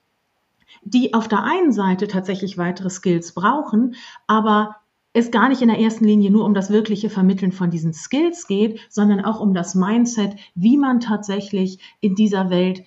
die 0.82 1.14
auf 1.14 1.28
der 1.28 1.44
einen 1.44 1.72
Seite 1.72 2.08
tatsächlich 2.08 2.58
weitere 2.58 2.90
Skills 2.90 3.32
brauchen, 3.32 3.94
aber 4.26 4.76
es 5.14 5.30
gar 5.30 5.48
nicht 5.48 5.62
in 5.62 5.68
der 5.68 5.78
ersten 5.78 6.04
Linie 6.04 6.30
nur 6.30 6.44
um 6.44 6.52
das 6.52 6.68
wirkliche 6.68 7.08
Vermitteln 7.08 7.52
von 7.52 7.70
diesen 7.70 7.94
Skills 7.94 8.46
geht, 8.46 8.80
sondern 8.90 9.24
auch 9.24 9.40
um 9.40 9.54
das 9.54 9.74
Mindset, 9.74 10.36
wie 10.54 10.76
man 10.76 11.00
tatsächlich 11.00 11.78
in 12.00 12.14
dieser 12.14 12.50
Welt 12.50 12.84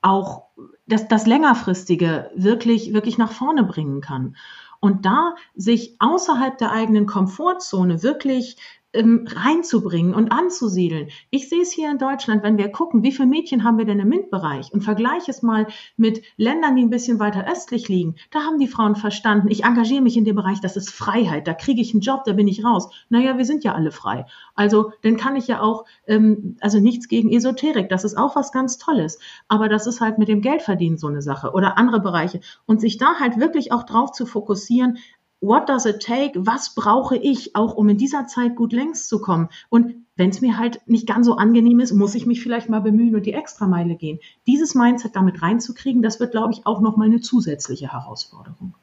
auch 0.00 0.49
das, 0.86 1.08
das 1.08 1.26
längerfristige 1.26 2.30
wirklich, 2.34 2.92
wirklich 2.92 3.18
nach 3.18 3.32
vorne 3.32 3.64
bringen 3.64 4.00
kann. 4.00 4.36
Und 4.80 5.04
da 5.04 5.34
sich 5.54 5.96
außerhalb 5.98 6.56
der 6.56 6.72
eigenen 6.72 7.06
Komfortzone 7.06 8.02
wirklich 8.02 8.56
ähm, 8.92 9.26
reinzubringen 9.28 10.14
und 10.14 10.32
anzusiedeln. 10.32 11.08
Ich 11.30 11.48
sehe 11.48 11.62
es 11.62 11.72
hier 11.72 11.90
in 11.90 11.98
Deutschland, 11.98 12.42
wenn 12.42 12.58
wir 12.58 12.70
gucken, 12.70 13.02
wie 13.02 13.12
viele 13.12 13.28
Mädchen 13.28 13.64
haben 13.64 13.78
wir 13.78 13.84
denn 13.84 14.00
im 14.00 14.08
MINT-Bereich 14.08 14.72
und 14.72 14.82
vergleiche 14.82 15.30
es 15.30 15.42
mal 15.42 15.66
mit 15.96 16.22
Ländern, 16.36 16.76
die 16.76 16.82
ein 16.82 16.90
bisschen 16.90 17.18
weiter 17.18 17.46
östlich 17.50 17.88
liegen. 17.88 18.16
Da 18.30 18.40
haben 18.40 18.58
die 18.58 18.66
Frauen 18.66 18.96
verstanden, 18.96 19.48
ich 19.50 19.64
engagiere 19.64 20.02
mich 20.02 20.16
in 20.16 20.24
dem 20.24 20.36
Bereich, 20.36 20.60
das 20.60 20.76
ist 20.76 20.90
Freiheit, 20.90 21.46
da 21.46 21.54
kriege 21.54 21.80
ich 21.80 21.92
einen 21.92 22.00
Job, 22.00 22.24
da 22.24 22.32
bin 22.32 22.48
ich 22.48 22.64
raus. 22.64 22.90
Naja, 23.08 23.38
wir 23.38 23.44
sind 23.44 23.64
ja 23.64 23.74
alle 23.74 23.92
frei. 23.92 24.26
Also 24.54 24.92
dann 25.02 25.16
kann 25.16 25.36
ich 25.36 25.46
ja 25.46 25.60
auch, 25.60 25.84
ähm, 26.06 26.56
also 26.60 26.80
nichts 26.80 27.08
gegen 27.08 27.32
Esoterik, 27.32 27.88
das 27.88 28.04
ist 28.04 28.16
auch 28.16 28.34
was 28.36 28.52
ganz 28.52 28.78
Tolles. 28.78 29.18
Aber 29.48 29.68
das 29.68 29.86
ist 29.86 30.00
halt 30.00 30.18
mit 30.18 30.28
dem 30.28 30.40
Geldverdienen 30.40 30.98
so 30.98 31.06
eine 31.06 31.22
Sache 31.22 31.52
oder 31.52 31.78
andere 31.78 32.00
Bereiche. 32.00 32.40
Und 32.66 32.80
sich 32.80 32.98
da 32.98 33.14
halt 33.20 33.38
wirklich 33.38 33.72
auch 33.72 33.84
drauf 33.84 34.12
zu 34.12 34.26
fokussieren, 34.26 34.98
what 35.40 35.68
does 35.68 35.86
it 35.86 36.00
take? 36.00 36.32
Was 36.34 36.74
brauche 36.74 37.16
ich 37.16 37.56
auch, 37.56 37.74
um 37.74 37.88
in 37.88 37.96
dieser 37.96 38.26
Zeit 38.26 38.56
gut 38.56 38.72
längst 38.72 39.08
zu 39.08 39.20
kommen? 39.20 39.48
Und 39.68 39.94
wenn 40.16 40.30
es 40.30 40.40
mir 40.40 40.58
halt 40.58 40.80
nicht 40.86 41.06
ganz 41.06 41.26
so 41.26 41.36
angenehm 41.36 41.80
ist, 41.80 41.92
muss 41.92 42.14
ich 42.14 42.26
mich 42.26 42.42
vielleicht 42.42 42.68
mal 42.68 42.80
bemühen 42.80 43.14
und 43.14 43.24
die 43.24 43.32
Extrameile 43.32 43.96
gehen. 43.96 44.18
Dieses 44.46 44.74
Mindset 44.74 45.16
damit 45.16 45.40
reinzukriegen, 45.40 46.02
das 46.02 46.20
wird, 46.20 46.32
glaube 46.32 46.52
ich, 46.52 46.66
auch 46.66 46.80
noch 46.80 46.96
mal 46.96 47.06
eine 47.06 47.20
zusätzliche 47.20 47.92
Herausforderung. 47.92 48.74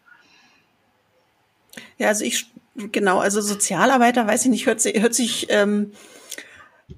Ja, 2.00 2.08
also 2.08 2.26
ich 2.26 2.52
genau, 2.76 3.20
also 3.20 3.42
Sozialarbeiter, 3.42 4.26
weiß 4.28 4.46
ich 4.46 4.52
nicht, 4.52 4.66
hört, 4.66 4.84
hört 4.84 5.14
sich 5.14 5.48
ähm, 5.50 5.92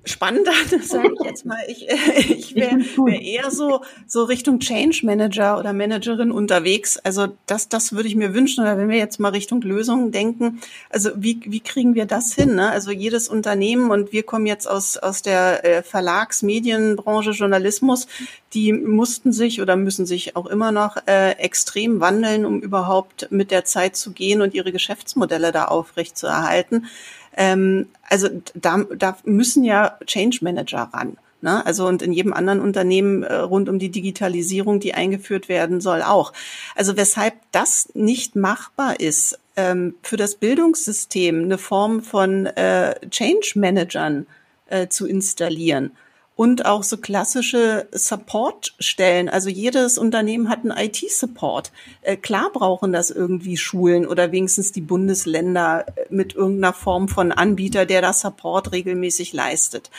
spannend 0.06 0.48
an, 0.48 0.82
sage 0.84 1.14
ich 1.20 1.26
jetzt 1.26 1.46
mal. 1.46 1.58
Ich, 1.68 1.88
ich 2.30 2.56
wäre 2.56 2.78
wär 2.78 3.22
eher 3.22 3.50
so, 3.50 3.82
so 4.06 4.24
Richtung 4.24 4.60
Change 4.60 5.02
Manager 5.04 5.58
oder 5.58 5.74
Managerin 5.74 6.32
unterwegs. 6.32 6.98
Also 6.98 7.28
das, 7.48 7.70
das 7.70 7.94
würde 7.94 8.08
ich 8.08 8.16
mir 8.16 8.34
wünschen. 8.34 8.62
Oder 8.62 8.78
wenn 8.78 8.90
wir 8.90 8.98
jetzt 8.98 9.20
mal 9.20 9.30
Richtung 9.30 9.62
Lösungen 9.62 10.12
denken, 10.12 10.62
also 10.90 11.10
wie, 11.16 11.40
wie 11.46 11.60
kriegen 11.60 11.96
wir 11.96 12.06
das 12.06 12.34
hin? 12.34 12.56
Ne? 12.56 12.70
Also 12.70 12.92
jedes 12.92 13.30
Unternehmen 13.30 13.90
und 13.90 14.12
wir 14.12 14.24
kommen 14.24 14.46
jetzt 14.46 14.68
aus, 14.68 14.98
aus 14.98 15.22
der 15.22 15.66
äh, 15.66 15.84
Verlags-, 15.84 16.44
Medienbranche, 16.44 17.32
Journalismus, 17.32 18.08
die 18.54 18.74
mussten 18.74 19.32
sich 19.32 19.62
oder 19.62 19.76
müssen 19.76 20.06
sich 20.06 20.36
auch 20.36 20.48
immer 20.48 20.72
noch 20.72 20.98
äh, 21.08 21.32
extrem 21.34 22.00
wandeln, 22.00 22.46
um 22.46 22.62
überhaupt 22.62 23.28
mit 23.32 23.52
der 23.52 23.66
Zeit 23.66 23.96
zu 23.96 24.12
gehen 24.12 24.42
und 24.42 24.54
ihre 24.54 24.72
Geschäftsmodelle 24.72 25.52
da 25.52 25.66
aufrecht 25.66 26.18
zu 26.18 26.28
erhalten. 26.28 26.88
Ähm, 27.36 27.88
also 28.10 28.30
da, 28.56 28.86
da 28.96 29.18
müssen 29.24 29.64
ja 29.64 29.98
Change 30.06 30.40
Manager 30.42 30.90
ran. 30.94 31.18
Ne? 31.42 31.66
Also 31.66 31.88
und 31.88 32.02
in 32.02 32.12
jedem 32.12 32.34
anderen 32.34 32.60
Unternehmen 32.60 33.24
äh, 33.24 33.34
rund 33.36 33.70
um 33.70 33.80
die 33.80 33.90
Digitalisierung, 33.90 34.80
die 34.80 34.94
eingeführt 34.94 35.48
werden 35.48 35.80
soll, 35.80 36.02
auch. 36.02 36.34
Also 36.76 36.98
weshalb 36.98 37.34
das 37.52 37.90
nicht 37.94 38.36
machbar 38.36 39.00
ist, 39.00 39.40
ähm, 39.56 39.96
für 40.04 40.18
das 40.18 40.36
Bildungssystem 40.36 41.44
eine 41.44 41.58
Form 41.58 42.02
von 42.02 42.46
äh, 42.46 42.96
Change 43.10 43.54
Managern 43.56 44.28
äh, 44.68 44.88
zu 44.88 45.08
installieren 45.08 45.92
und 46.40 46.66
auch 46.66 46.84
so 46.84 46.96
klassische 46.96 47.90
Support-Stellen. 47.92 49.28
Also 49.28 49.50
jedes 49.50 49.98
Unternehmen 49.98 50.48
hat 50.48 50.60
einen 50.60 50.72
IT-Support. 50.72 51.74
Äh, 52.02 52.16
klar 52.16 52.50
brauchen 52.54 52.94
das 52.94 53.12
irgendwie 53.12 53.58
Schulen 53.58 54.08
oder 54.08 54.32
wenigstens 54.32 54.72
die 54.72 54.80
Bundesländer 54.80 55.84
äh, 55.86 56.06
mit 56.10 56.36
irgendeiner 56.36 56.72
Form 56.72 57.10
von 57.10 57.34
Anbieter, 57.34 57.86
der 57.86 58.02
das 58.02 58.22
Support 58.22 58.72
regelmäßig 58.72 59.34
leistet. 59.34 59.92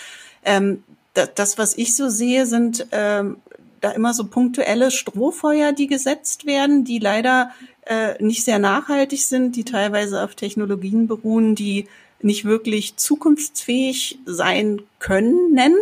Ähm, 0.43 0.83
das, 1.13 1.59
was 1.59 1.77
ich 1.77 1.95
so 1.95 2.09
sehe, 2.09 2.47
sind 2.47 2.87
ähm, 2.91 3.37
da 3.83 3.91
immer 3.91 4.15
so 4.15 4.25
punktuelle 4.25 4.91
Strohfeuer, 4.91 5.73
die 5.73 5.89
gesetzt 5.89 6.47
werden, 6.47 6.85
die 6.85 7.01
leider 7.01 7.51
äh, 7.85 8.15
nicht 8.19 8.47
sehr 8.47 8.59
nachhaltig 8.59 9.21
sind, 9.27 9.57
die 9.57 9.65
teilweise 9.65 10.25
auf 10.25 10.37
Technologien 10.37 11.07
beruhen, 11.07 11.55
die 11.55 11.87
nicht 12.23 12.47
wirklich 12.47 12.97
zukunftsfähig 12.97 14.21
sein 14.25 14.81
können, 15.01 15.53
nennen. 15.53 15.77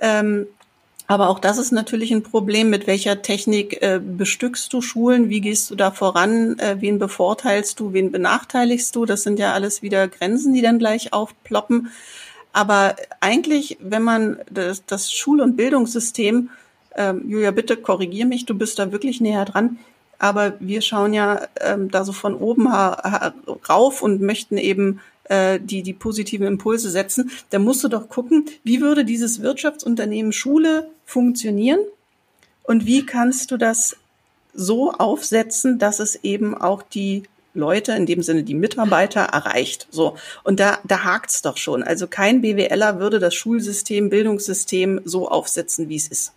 Ähm, 0.00 0.46
aber 1.10 1.28
auch 1.28 1.40
das 1.40 1.58
ist 1.58 1.72
natürlich 1.72 2.12
ein 2.12 2.22
Problem. 2.22 2.70
Mit 2.70 2.86
welcher 2.86 3.20
Technik 3.20 3.82
äh, 3.82 4.00
bestückst 4.00 4.72
du 4.72 4.80
Schulen? 4.80 5.28
Wie 5.28 5.40
gehst 5.40 5.68
du 5.68 5.74
da 5.74 5.90
voran? 5.90 6.56
Äh, 6.60 6.76
wen 6.78 7.00
bevorteilst 7.00 7.80
du? 7.80 7.92
Wen 7.92 8.12
benachteiligst 8.12 8.94
du? 8.94 9.06
Das 9.06 9.24
sind 9.24 9.40
ja 9.40 9.52
alles 9.52 9.82
wieder 9.82 10.06
Grenzen, 10.06 10.54
die 10.54 10.62
dann 10.62 10.78
gleich 10.78 11.12
aufploppen. 11.12 11.90
Aber 12.52 12.94
eigentlich, 13.18 13.76
wenn 13.80 14.04
man 14.04 14.38
das, 14.52 14.86
das 14.86 15.12
Schul- 15.12 15.40
und 15.40 15.56
Bildungssystem, 15.56 16.50
ähm, 16.94 17.28
Julia, 17.28 17.50
bitte 17.50 17.76
korrigier 17.76 18.26
mich, 18.26 18.46
du 18.46 18.54
bist 18.54 18.78
da 18.78 18.92
wirklich 18.92 19.20
näher 19.20 19.44
dran. 19.44 19.78
Aber 20.20 20.54
wir 20.60 20.80
schauen 20.80 21.12
ja 21.12 21.40
ähm, 21.60 21.90
da 21.90 22.04
so 22.04 22.12
von 22.12 22.36
oben 22.36 22.68
rauf 22.68 24.02
und 24.02 24.20
möchten 24.20 24.58
eben 24.58 25.00
äh, 25.30 25.60
die 25.60 25.82
die 25.82 25.94
positiven 25.94 26.46
Impulse 26.46 26.90
setzen, 26.90 27.30
da 27.50 27.58
musst 27.58 27.82
du 27.84 27.88
doch 27.88 28.08
gucken, 28.08 28.46
wie 28.64 28.80
würde 28.80 29.04
dieses 29.04 29.40
Wirtschaftsunternehmen 29.40 30.32
Schule 30.32 30.90
funktionieren 31.06 31.80
und 32.64 32.84
wie 32.84 33.06
kannst 33.06 33.50
du 33.50 33.56
das 33.56 33.96
so 34.52 34.92
aufsetzen, 34.92 35.78
dass 35.78 36.00
es 36.00 36.16
eben 36.24 36.56
auch 36.56 36.82
die 36.82 37.22
Leute, 37.54 37.92
in 37.92 38.06
dem 38.06 38.22
Sinne 38.22 38.42
die 38.42 38.54
Mitarbeiter, 38.54 39.22
erreicht. 39.22 39.86
So. 39.90 40.16
Und 40.44 40.60
da, 40.60 40.78
da 40.84 41.04
hakt's 41.04 41.42
doch 41.42 41.56
schon. 41.56 41.82
Also 41.82 42.06
kein 42.06 42.42
BWLer 42.42 43.00
würde 43.00 43.18
das 43.18 43.34
Schulsystem, 43.34 44.10
Bildungssystem 44.10 45.00
so 45.04 45.28
aufsetzen, 45.28 45.88
wie 45.88 45.96
es 45.96 46.08
ist. 46.08 46.32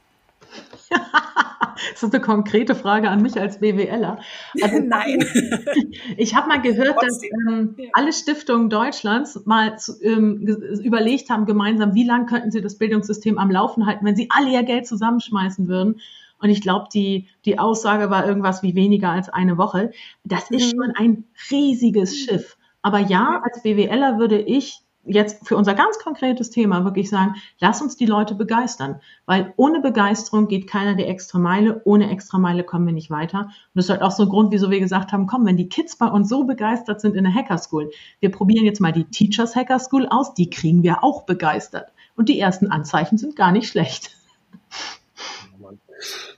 das 0.89 2.03
ist 2.03 2.13
eine 2.13 2.21
konkrete 2.21 2.75
Frage 2.75 3.09
an 3.09 3.21
mich 3.21 3.39
als 3.39 3.59
BWLer. 3.59 4.19
Also, 4.61 4.79
Nein. 4.85 5.25
Ich 6.17 6.35
habe 6.35 6.47
mal 6.47 6.61
gehört, 6.61 7.01
dass 7.01 7.21
ähm, 7.23 7.75
alle 7.93 8.13
Stiftungen 8.13 8.69
Deutschlands 8.69 9.45
mal 9.45 9.77
zu, 9.77 9.93
ähm, 10.03 10.41
überlegt 10.83 11.29
haben 11.29 11.45
gemeinsam, 11.45 11.95
wie 11.95 12.05
lange 12.05 12.25
könnten 12.25 12.51
sie 12.51 12.61
das 12.61 12.77
Bildungssystem 12.77 13.37
am 13.37 13.49
Laufen 13.49 13.85
halten, 13.85 14.05
wenn 14.05 14.15
sie 14.15 14.29
alle 14.29 14.51
ihr 14.51 14.63
Geld 14.63 14.87
zusammenschmeißen 14.87 15.67
würden. 15.67 15.99
Und 16.39 16.49
ich 16.49 16.61
glaube, 16.61 16.87
die, 16.93 17.29
die 17.45 17.57
Aussage 17.57 18.09
war 18.09 18.27
irgendwas 18.27 18.63
wie 18.63 18.75
weniger 18.75 19.09
als 19.09 19.29
eine 19.29 19.57
Woche. 19.57 19.91
Das 20.23 20.51
ist 20.51 20.73
mhm. 20.73 20.81
schon 20.81 20.93
ein 20.95 21.23
riesiges 21.49 22.17
Schiff. 22.17 22.57
Aber 22.81 22.99
ja, 22.99 23.41
als 23.43 23.63
BWLer 23.63 24.19
würde 24.19 24.39
ich 24.39 24.81
jetzt 25.05 25.47
für 25.47 25.57
unser 25.57 25.73
ganz 25.73 25.99
konkretes 25.99 26.49
Thema 26.49 26.83
wirklich 26.85 27.09
sagen, 27.09 27.35
lass 27.59 27.81
uns 27.81 27.97
die 27.97 28.05
Leute 28.05 28.35
begeistern, 28.35 29.01
weil 29.25 29.53
ohne 29.57 29.81
Begeisterung 29.81 30.47
geht 30.47 30.67
keiner 30.67 30.95
die 30.95 31.03
extra 31.03 31.39
Meile, 31.39 31.81
ohne 31.85 32.09
extra 32.09 32.37
Meile 32.37 32.63
kommen 32.63 32.85
wir 32.85 32.93
nicht 32.93 33.11
weiter. 33.11 33.39
Und 33.41 33.51
das 33.73 33.85
ist 33.85 33.89
halt 33.89 34.01
auch 34.01 34.11
so 34.11 34.23
ein 34.23 34.29
Grund, 34.29 34.51
wieso 34.51 34.71
wir 34.71 34.79
gesagt 34.79 35.11
haben, 35.11 35.27
komm, 35.27 35.45
wenn 35.45 35.57
die 35.57 35.69
Kids 35.69 35.97
bei 35.97 36.07
uns 36.07 36.29
so 36.29 36.45
begeistert 36.45 37.01
sind 37.01 37.15
in 37.15 37.25
der 37.25 37.33
Hacker 37.33 37.57
School, 37.57 37.91
wir 38.19 38.31
probieren 38.31 38.65
jetzt 38.65 38.79
mal 38.79 38.93
die 38.93 39.05
Teachers 39.05 39.55
Hacker 39.55 39.79
School 39.79 40.07
aus, 40.09 40.33
die 40.33 40.49
kriegen 40.49 40.83
wir 40.83 41.03
auch 41.03 41.23
begeistert. 41.23 41.91
Und 42.15 42.29
die 42.29 42.39
ersten 42.39 42.67
Anzeichen 42.67 43.17
sind 43.17 43.35
gar 43.35 43.51
nicht 43.51 43.67
schlecht. 43.67 44.11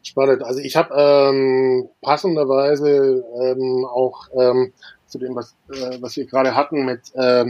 Spannend. 0.03 0.43
Also 0.43 0.59
ich 0.59 0.75
habe 0.75 0.93
ähm, 0.95 1.89
passenderweise 2.01 3.25
ähm, 3.41 3.85
auch 3.85 4.27
ähm, 4.37 4.71
zu 5.07 5.19
dem, 5.19 5.35
was, 5.35 5.55
äh, 5.69 5.97
was 6.01 6.15
wir 6.15 6.25
gerade 6.25 6.55
hatten, 6.55 6.85
mit 6.85 7.13
äh, 7.15 7.45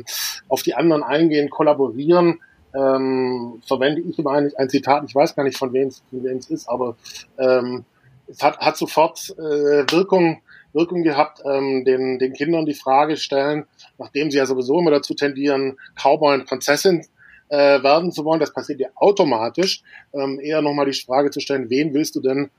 auf 0.47 0.63
die 0.63 0.75
anderen 0.75 1.03
eingehen, 1.03 1.49
kollaborieren, 1.49 2.39
ähm, 2.75 3.61
verwende 3.65 4.01
ich 4.01 4.19
immer 4.19 4.31
ein, 4.31 4.51
ein 4.57 4.69
Zitat, 4.69 5.05
ich 5.07 5.15
weiß 5.15 5.35
gar 5.35 5.43
nicht, 5.43 5.57
von 5.57 5.73
wem 5.73 5.87
es 5.87 6.49
ist, 6.49 6.67
aber 6.67 6.97
ähm, 7.37 7.85
es 8.27 8.41
hat, 8.41 8.59
hat 8.59 8.77
sofort 8.77 9.33
äh, 9.37 9.85
Wirkung, 9.91 10.41
Wirkung 10.73 11.03
gehabt, 11.03 11.41
ähm, 11.45 11.85
den, 11.85 12.19
den 12.19 12.33
Kindern 12.33 12.65
die 12.65 12.73
Frage 12.73 13.17
stellen, 13.17 13.65
nachdem 13.97 14.29
sie 14.29 14.37
ja 14.37 14.45
sowieso 14.45 14.79
immer 14.79 14.91
dazu 14.91 15.13
tendieren, 15.13 15.77
Cowboy 15.95 16.35
und 16.35 16.45
Prinzessin 16.45 17.05
äh, 17.49 17.81
werden 17.83 18.11
zu 18.11 18.25
wollen, 18.25 18.39
das 18.39 18.53
passiert 18.53 18.79
ja 18.79 18.89
automatisch, 18.95 19.83
ähm, 20.13 20.39
eher 20.41 20.61
nochmal 20.61 20.85
die 20.85 20.93
Frage 20.93 21.31
zu 21.31 21.39
stellen, 21.39 21.69
wen 21.69 21.93
willst 21.93 22.15
du 22.15 22.21
denn 22.21 22.49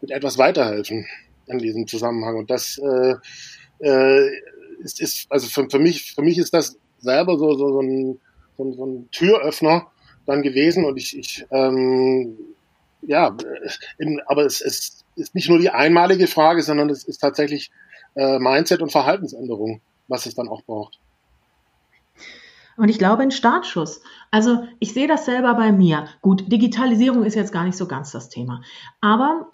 mit 0.00 0.10
etwas 0.10 0.38
weiterhelfen 0.38 1.06
in 1.46 1.58
diesem 1.58 1.86
Zusammenhang? 1.86 2.36
Und 2.36 2.50
das 2.50 2.78
äh, 2.78 3.16
äh, 3.80 4.28
ist, 4.80 5.00
ist, 5.00 5.26
also 5.30 5.48
für, 5.48 5.68
für 5.70 5.78
mich, 5.78 6.14
für 6.14 6.22
mich 6.22 6.38
ist 6.38 6.54
das 6.54 6.76
selber 6.98 7.38
so, 7.38 7.54
so, 7.54 7.68
so, 7.68 7.80
ein, 7.80 8.20
so, 8.56 8.72
so 8.72 8.86
ein 8.86 9.10
Türöffner 9.10 9.86
dann 10.26 10.42
gewesen 10.42 10.84
und 10.84 10.96
ich, 10.96 11.18
ich 11.18 11.46
ähm, 11.50 12.36
ja, 13.02 13.36
in, 13.98 14.20
aber 14.26 14.44
es, 14.44 14.60
es 14.60 15.04
ist 15.16 15.34
nicht 15.34 15.48
nur 15.48 15.58
die 15.58 15.70
einmalige 15.70 16.26
Frage, 16.26 16.62
sondern 16.62 16.90
es 16.90 17.04
ist 17.04 17.18
tatsächlich 17.18 17.70
äh, 18.14 18.38
Mindset 18.38 18.82
und 18.82 18.92
Verhaltensänderung, 18.92 19.80
was 20.08 20.26
es 20.26 20.34
dann 20.34 20.48
auch 20.48 20.62
braucht. 20.62 20.98
Und 22.76 22.88
ich 22.88 22.98
glaube, 22.98 23.22
ein 23.22 23.30
Startschuss. 23.30 24.02
Also 24.32 24.64
ich 24.80 24.92
sehe 24.92 25.06
das 25.06 25.26
selber 25.26 25.54
bei 25.54 25.70
mir. 25.70 26.08
Gut, 26.22 26.50
Digitalisierung 26.50 27.24
ist 27.24 27.36
jetzt 27.36 27.52
gar 27.52 27.64
nicht 27.64 27.76
so 27.76 27.86
ganz 27.86 28.10
das 28.10 28.28
Thema. 28.28 28.62
Aber 29.00 29.50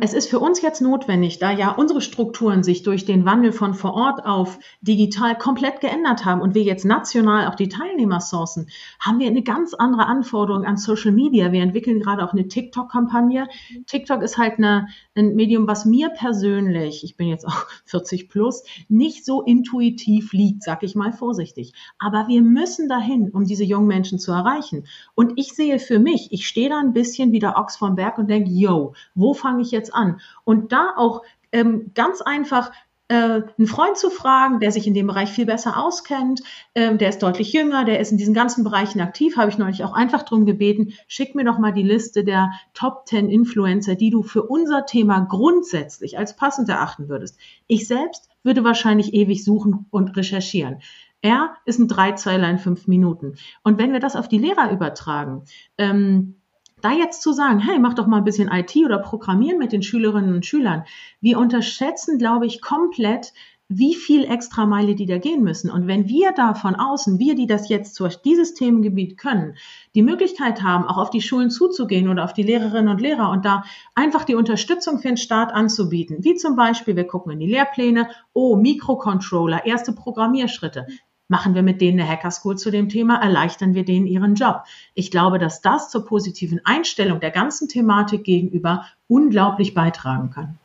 es 0.00 0.12
ist 0.12 0.30
für 0.30 0.38
uns 0.38 0.62
jetzt 0.62 0.80
notwendig, 0.80 1.38
da 1.38 1.50
ja 1.50 1.70
unsere 1.70 2.00
Strukturen 2.00 2.62
sich 2.62 2.82
durch 2.82 3.04
den 3.04 3.24
Wandel 3.24 3.52
von 3.52 3.74
vor 3.74 3.94
Ort 3.94 4.24
auf 4.24 4.58
digital 4.80 5.36
komplett 5.36 5.80
geändert 5.80 6.24
haben 6.24 6.40
und 6.40 6.54
wir 6.54 6.62
jetzt 6.62 6.84
national 6.84 7.46
auch 7.46 7.54
die 7.54 7.68
Teilnehmer 7.68 8.20
sourcen, 8.20 8.68
haben 8.98 9.18
wir 9.18 9.26
eine 9.26 9.42
ganz 9.42 9.74
andere 9.74 10.06
Anforderung 10.06 10.64
an 10.64 10.76
Social 10.76 11.12
Media. 11.12 11.52
Wir 11.52 11.62
entwickeln 11.62 12.00
gerade 12.00 12.24
auch 12.24 12.32
eine 12.32 12.48
TikTok-Kampagne. 12.48 13.48
TikTok 13.86 14.22
ist 14.22 14.38
halt 14.38 14.58
eine, 14.58 14.88
ein 15.14 15.34
Medium, 15.34 15.66
was 15.66 15.84
mir 15.84 16.10
persönlich, 16.10 17.04
ich 17.04 17.16
bin 17.16 17.28
jetzt 17.28 17.46
auch 17.46 17.66
40 17.86 18.28
plus, 18.28 18.62
nicht 18.88 19.24
so 19.24 19.42
intuitiv 19.42 20.32
liegt, 20.32 20.62
sag 20.62 20.82
ich 20.82 20.94
mal 20.94 21.12
vorsichtig. 21.12 21.72
Aber 21.98 22.28
wir 22.28 22.42
müssen 22.42 22.88
dahin, 22.88 23.30
um 23.30 23.44
diese 23.44 23.64
jungen 23.64 23.86
Menschen 23.86 24.18
zu 24.18 24.32
erreichen. 24.32 24.84
Und 25.14 25.32
ich 25.36 25.54
sehe 25.54 25.78
für 25.78 25.98
mich, 25.98 26.32
ich 26.32 26.46
stehe 26.46 26.68
da 26.68 26.78
ein 26.78 26.92
bisschen 26.92 27.32
wie 27.32 27.38
der 27.38 27.56
Ochs 27.56 27.76
vom 27.76 27.94
Berg 27.94 28.18
und 28.18 28.28
denke, 28.28 28.50
yo, 28.50 28.94
wo 29.14 29.34
fange 29.34 29.59
fange 29.60 29.66
ich 29.66 29.70
jetzt 29.70 29.94
an? 29.94 30.20
Und 30.44 30.72
da 30.72 30.94
auch 30.96 31.22
ähm, 31.52 31.92
ganz 31.94 32.20
einfach 32.22 32.72
äh, 33.08 33.42
einen 33.58 33.66
Freund 33.66 33.96
zu 33.96 34.08
fragen, 34.08 34.60
der 34.60 34.72
sich 34.72 34.86
in 34.86 34.94
dem 34.94 35.08
Bereich 35.08 35.30
viel 35.30 35.46
besser 35.46 35.82
auskennt, 35.82 36.42
ähm, 36.74 36.96
der 36.98 37.08
ist 37.08 37.22
deutlich 37.22 37.52
jünger, 37.52 37.84
der 37.84 37.98
ist 37.98 38.12
in 38.12 38.18
diesen 38.18 38.34
ganzen 38.34 38.62
Bereichen 38.64 39.00
aktiv, 39.00 39.36
habe 39.36 39.50
ich 39.50 39.58
neulich 39.58 39.82
auch 39.84 39.92
einfach 39.92 40.22
darum 40.22 40.46
gebeten, 40.46 40.92
schick 41.08 41.34
mir 41.34 41.44
doch 41.44 41.58
mal 41.58 41.72
die 41.72 41.82
Liste 41.82 42.24
der 42.24 42.52
Top 42.72 43.06
10 43.06 43.28
Influencer, 43.28 43.96
die 43.96 44.10
du 44.10 44.22
für 44.22 44.44
unser 44.44 44.86
Thema 44.86 45.20
grundsätzlich 45.28 46.18
als 46.18 46.36
passend 46.36 46.68
erachten 46.68 47.08
würdest. 47.08 47.38
Ich 47.66 47.86
selbst 47.88 48.28
würde 48.44 48.64
wahrscheinlich 48.64 49.12
ewig 49.12 49.44
suchen 49.44 49.86
und 49.90 50.16
recherchieren. 50.16 50.78
Er 51.22 51.54
ist 51.66 51.78
ein 51.78 51.88
Dreizeiler 51.88 52.48
in 52.48 52.58
fünf 52.58 52.86
Minuten. 52.86 53.34
Und 53.62 53.78
wenn 53.78 53.92
wir 53.92 54.00
das 54.00 54.16
auf 54.16 54.28
die 54.28 54.38
Lehrer 54.38 54.70
übertragen, 54.70 55.42
ähm, 55.76 56.39
da 56.80 56.92
jetzt 56.92 57.22
zu 57.22 57.32
sagen, 57.32 57.58
hey, 57.58 57.78
mach 57.78 57.94
doch 57.94 58.06
mal 58.06 58.18
ein 58.18 58.24
bisschen 58.24 58.50
IT 58.50 58.76
oder 58.76 58.98
Programmieren 58.98 59.58
mit 59.58 59.72
den 59.72 59.82
Schülerinnen 59.82 60.34
und 60.34 60.46
Schülern. 60.46 60.84
Wir 61.20 61.38
unterschätzen, 61.38 62.18
glaube 62.18 62.46
ich, 62.46 62.60
komplett, 62.60 63.32
wie 63.72 63.94
viel 63.94 64.24
extra 64.24 64.66
Meile 64.66 64.96
die 64.96 65.06
da 65.06 65.18
gehen 65.18 65.44
müssen. 65.44 65.70
Und 65.70 65.86
wenn 65.86 66.08
wir 66.08 66.32
da 66.32 66.54
von 66.54 66.74
außen, 66.74 67.20
wir, 67.20 67.36
die 67.36 67.46
das 67.46 67.68
jetzt 67.68 67.94
zu 67.94 68.08
dieses 68.24 68.54
Themengebiet 68.54 69.16
können, 69.16 69.54
die 69.94 70.02
Möglichkeit 70.02 70.62
haben, 70.62 70.84
auch 70.84 70.98
auf 70.98 71.10
die 71.10 71.22
Schulen 71.22 71.50
zuzugehen 71.50 72.08
oder 72.08 72.24
auf 72.24 72.32
die 72.32 72.42
Lehrerinnen 72.42 72.88
und 72.88 73.00
Lehrer 73.00 73.30
und 73.30 73.44
da 73.44 73.62
einfach 73.94 74.24
die 74.24 74.34
Unterstützung 74.34 74.98
für 74.98 75.08
den 75.08 75.16
Staat 75.16 75.52
anzubieten, 75.52 76.24
wie 76.24 76.34
zum 76.34 76.56
Beispiel, 76.56 76.96
wir 76.96 77.06
gucken 77.06 77.30
in 77.30 77.38
die 77.38 77.46
Lehrpläne, 77.46 78.08
oh, 78.32 78.56
Mikrocontroller, 78.56 79.64
erste 79.64 79.92
Programmierschritte. 79.92 80.88
Machen 81.30 81.54
wir 81.54 81.62
mit 81.62 81.80
denen 81.80 82.00
eine 82.00 82.08
Hacker 82.08 82.32
School 82.32 82.58
zu 82.58 82.72
dem 82.72 82.88
Thema, 82.88 83.22
erleichtern 83.22 83.72
wir 83.72 83.84
denen 83.84 84.08
ihren 84.08 84.34
Job. 84.34 84.64
Ich 84.94 85.12
glaube, 85.12 85.38
dass 85.38 85.60
das 85.60 85.88
zur 85.88 86.04
positiven 86.04 86.60
Einstellung 86.64 87.20
der 87.20 87.30
ganzen 87.30 87.68
Thematik 87.68 88.24
gegenüber 88.24 88.86
unglaublich 89.06 89.72
beitragen 89.72 90.30
kann. 90.30 90.58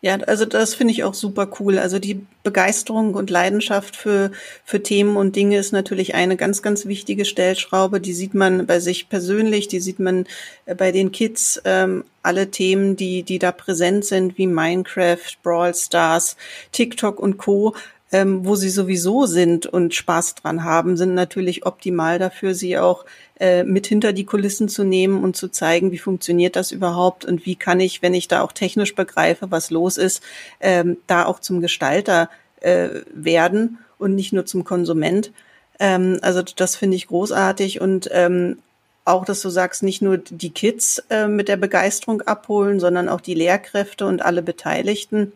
Ja, 0.00 0.16
also 0.26 0.44
das 0.44 0.74
finde 0.74 0.92
ich 0.92 1.04
auch 1.04 1.14
super 1.14 1.48
cool. 1.60 1.78
Also 1.78 2.00
die 2.00 2.24
Begeisterung 2.42 3.14
und 3.14 3.30
Leidenschaft 3.30 3.94
für, 3.94 4.32
für 4.64 4.82
Themen 4.82 5.16
und 5.16 5.36
Dinge 5.36 5.56
ist 5.58 5.72
natürlich 5.72 6.16
eine 6.16 6.36
ganz, 6.36 6.60
ganz 6.60 6.86
wichtige 6.86 7.24
Stellschraube. 7.24 8.00
Die 8.00 8.12
sieht 8.12 8.34
man 8.34 8.66
bei 8.66 8.80
sich 8.80 9.08
persönlich, 9.08 9.68
die 9.68 9.80
sieht 9.80 10.00
man 10.00 10.26
äh, 10.66 10.74
bei 10.74 10.90
den 10.90 11.12
Kids. 11.12 11.60
Ähm, 11.64 12.04
alle 12.22 12.50
Themen, 12.50 12.96
die, 12.96 13.22
die 13.22 13.38
da 13.38 13.52
präsent 13.52 14.04
sind, 14.04 14.36
wie 14.36 14.48
Minecraft, 14.48 15.36
Brawl 15.44 15.74
Stars, 15.74 16.36
TikTok 16.72 17.20
und 17.20 17.38
Co., 17.38 17.74
ähm, 18.10 18.46
wo 18.46 18.56
sie 18.56 18.70
sowieso 18.70 19.26
sind 19.26 19.66
und 19.66 19.94
Spaß 19.94 20.36
dran 20.36 20.64
haben, 20.64 20.96
sind 20.96 21.14
natürlich 21.14 21.66
optimal 21.66 22.18
dafür, 22.18 22.54
sie 22.54 22.78
auch 22.78 23.04
äh, 23.38 23.64
mit 23.64 23.86
hinter 23.86 24.12
die 24.12 24.24
Kulissen 24.24 24.68
zu 24.68 24.84
nehmen 24.84 25.22
und 25.22 25.36
zu 25.36 25.48
zeigen, 25.48 25.92
wie 25.92 25.98
funktioniert 25.98 26.56
das 26.56 26.72
überhaupt 26.72 27.24
und 27.24 27.44
wie 27.44 27.56
kann 27.56 27.80
ich, 27.80 28.00
wenn 28.02 28.14
ich 28.14 28.28
da 28.28 28.42
auch 28.42 28.52
technisch 28.52 28.94
begreife, 28.94 29.50
was 29.50 29.70
los 29.70 29.98
ist, 29.98 30.22
ähm, 30.60 30.96
da 31.06 31.26
auch 31.26 31.40
zum 31.40 31.60
Gestalter 31.60 32.30
äh, 32.60 32.88
werden 33.12 33.78
und 33.98 34.14
nicht 34.14 34.32
nur 34.32 34.46
zum 34.46 34.64
Konsument. 34.64 35.32
Ähm, 35.78 36.18
also 36.22 36.42
das 36.42 36.76
finde 36.76 36.96
ich 36.96 37.08
großartig 37.08 37.80
und 37.80 38.08
ähm, 38.12 38.58
auch, 39.04 39.24
dass 39.24 39.40
du 39.40 39.48
sagst, 39.48 39.82
nicht 39.82 40.02
nur 40.02 40.18
die 40.18 40.50
Kids 40.50 41.02
äh, 41.08 41.28
mit 41.28 41.48
der 41.48 41.56
Begeisterung 41.56 42.20
abholen, 42.22 42.78
sondern 42.78 43.08
auch 43.08 43.20
die 43.20 43.34
Lehrkräfte 43.34 44.06
und 44.06 44.22
alle 44.22 44.42
Beteiligten. 44.42 45.32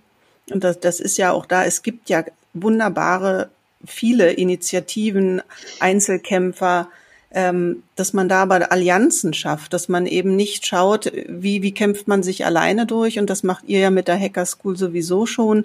Und 0.51 0.63
das, 0.63 0.79
das 0.79 1.01
ist 1.01 1.17
ja 1.17 1.33
auch 1.33 1.47
da, 1.47 1.65
es 1.65 1.83
gibt 1.83 2.11
ja 2.11 2.25
wunderbare, 2.55 3.51
viele 3.85 4.33
Initiativen, 4.33 5.43
Einzelkämpfer, 5.81 6.89
ähm, 7.35 7.83
dass 7.97 8.13
man 8.13 8.29
da 8.29 8.43
aber 8.43 8.71
Allianzen 8.71 9.33
schafft, 9.33 9.73
dass 9.73 9.89
man 9.89 10.07
eben 10.07 10.37
nicht 10.37 10.67
schaut, 10.67 11.11
wie, 11.29 11.63
wie 11.63 11.73
kämpft 11.73 12.07
man 12.09 12.23
sich 12.23 12.45
alleine 12.45 12.87
durch 12.87 13.19
und 13.19 13.31
das 13.31 13.43
macht 13.43 13.65
ihr 13.67 13.81
ja 13.81 13.91
mit 13.91 14.09
der 14.09 14.21
Hacker 14.21 14.47
School 14.47 14.77
sowieso 14.77 15.27
schon. 15.27 15.65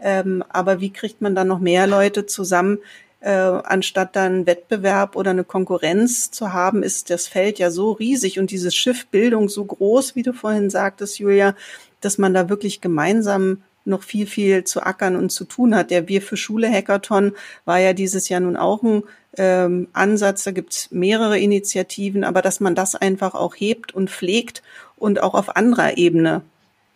Ähm, 0.00 0.44
aber 0.48 0.80
wie 0.80 0.92
kriegt 0.92 1.20
man 1.20 1.34
dann 1.34 1.48
noch 1.48 1.58
mehr 1.58 1.88
Leute 1.88 2.24
zusammen, 2.26 2.78
äh, 3.20 3.30
anstatt 3.30 4.14
dann 4.14 4.46
Wettbewerb 4.46 5.16
oder 5.16 5.32
eine 5.32 5.42
Konkurrenz 5.42 6.30
zu 6.30 6.52
haben, 6.52 6.84
ist 6.84 7.10
das 7.10 7.26
Feld 7.26 7.58
ja 7.58 7.70
so 7.72 7.92
riesig 7.92 8.38
und 8.38 8.52
diese 8.52 8.70
Schiffbildung 8.70 9.48
so 9.48 9.64
groß, 9.64 10.14
wie 10.14 10.22
du 10.22 10.32
vorhin 10.32 10.70
sagtest, 10.70 11.18
Julia, 11.18 11.56
dass 12.00 12.18
man 12.18 12.32
da 12.32 12.48
wirklich 12.48 12.80
gemeinsam 12.80 13.62
noch 13.88 14.02
viel, 14.02 14.26
viel 14.26 14.64
zu 14.64 14.82
ackern 14.82 15.16
und 15.16 15.30
zu 15.30 15.44
tun 15.44 15.74
hat. 15.74 15.90
Der 15.90 16.08
Wir 16.08 16.22
für 16.22 16.36
Schule 16.36 16.70
Hackathon 16.70 17.32
war 17.64 17.78
ja 17.78 17.92
dieses 17.92 18.28
Jahr 18.28 18.40
nun 18.40 18.56
auch 18.56 18.82
ein 18.82 19.02
ähm, 19.36 19.88
Ansatz. 19.92 20.44
Da 20.44 20.50
gibt's 20.52 20.90
mehrere 20.90 21.38
Initiativen, 21.38 22.24
aber 22.24 22.42
dass 22.42 22.60
man 22.60 22.74
das 22.74 22.94
einfach 22.94 23.34
auch 23.34 23.54
hebt 23.56 23.94
und 23.94 24.10
pflegt 24.10 24.62
und 24.96 25.22
auch 25.22 25.34
auf 25.34 25.56
anderer 25.56 25.96
Ebene 25.96 26.42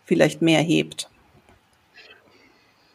vielleicht 0.04 0.42
mehr 0.42 0.60
hebt. 0.60 1.08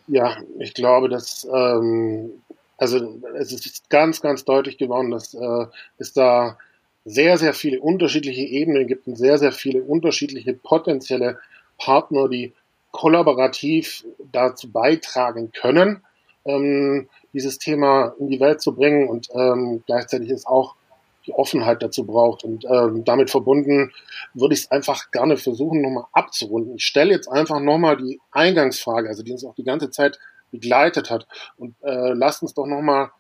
Ja, 0.07 0.37
ich 0.59 0.73
glaube, 0.73 1.09
dass 1.09 1.45
ähm, 1.51 2.31
also 2.77 3.19
es 3.37 3.51
ist 3.51 3.89
ganz, 3.89 4.21
ganz 4.21 4.45
deutlich 4.45 4.77
geworden, 4.77 5.11
dass 5.11 5.33
äh, 5.33 5.65
es 5.97 6.13
da 6.13 6.57
sehr, 7.05 7.37
sehr 7.37 7.53
viele 7.53 7.79
unterschiedliche 7.79 8.41
Ebenen 8.41 8.87
gibt 8.87 9.07
und 9.07 9.15
sehr, 9.15 9.37
sehr 9.37 9.51
viele 9.51 9.81
unterschiedliche 9.83 10.53
potenzielle 10.53 11.39
Partner, 11.77 12.29
die 12.29 12.53
kollaborativ 12.97 14.05
dazu 14.31 14.71
beitragen 14.71 15.51
können, 15.51 16.01
ähm, 16.45 17.07
dieses 17.31 17.59
Thema 17.59 18.15
in 18.19 18.29
die 18.29 18.39
Welt 18.39 18.59
zu 18.59 18.73
bringen 18.73 19.07
und 19.07 19.29
ähm, 19.35 19.83
gleichzeitig 19.85 20.31
ist 20.31 20.47
auch 20.47 20.73
die 21.27 21.33
Offenheit 21.33 21.83
dazu 21.83 22.05
braucht. 22.05 22.43
Und 22.43 22.65
ähm, 22.65 23.05
damit 23.05 23.29
verbunden 23.29 23.91
würde 24.33 24.55
ich 24.55 24.61
es 24.61 24.71
einfach 24.71 25.11
gerne 25.11 25.37
versuchen, 25.37 25.81
nochmal 25.81 26.05
abzurunden. 26.11 26.73
Ich 26.75 26.85
stelle 26.85 27.13
jetzt 27.13 27.27
einfach 27.27 27.59
nochmal 27.59 27.97
die 27.97 28.19
Eingangsfrage, 28.31 29.09
also 29.09 29.21
die 29.21 29.31
uns 29.31 29.45
auch 29.45 29.53
die 29.53 29.63
ganze 29.63 29.91
Zeit 29.91 30.17
begleitet 30.49 31.11
hat. 31.11 31.27
Und 31.57 31.75
äh, 31.83 32.13
lasst 32.13 32.41
uns 32.41 32.55
doch 32.55 32.65
nochmal 32.65 33.11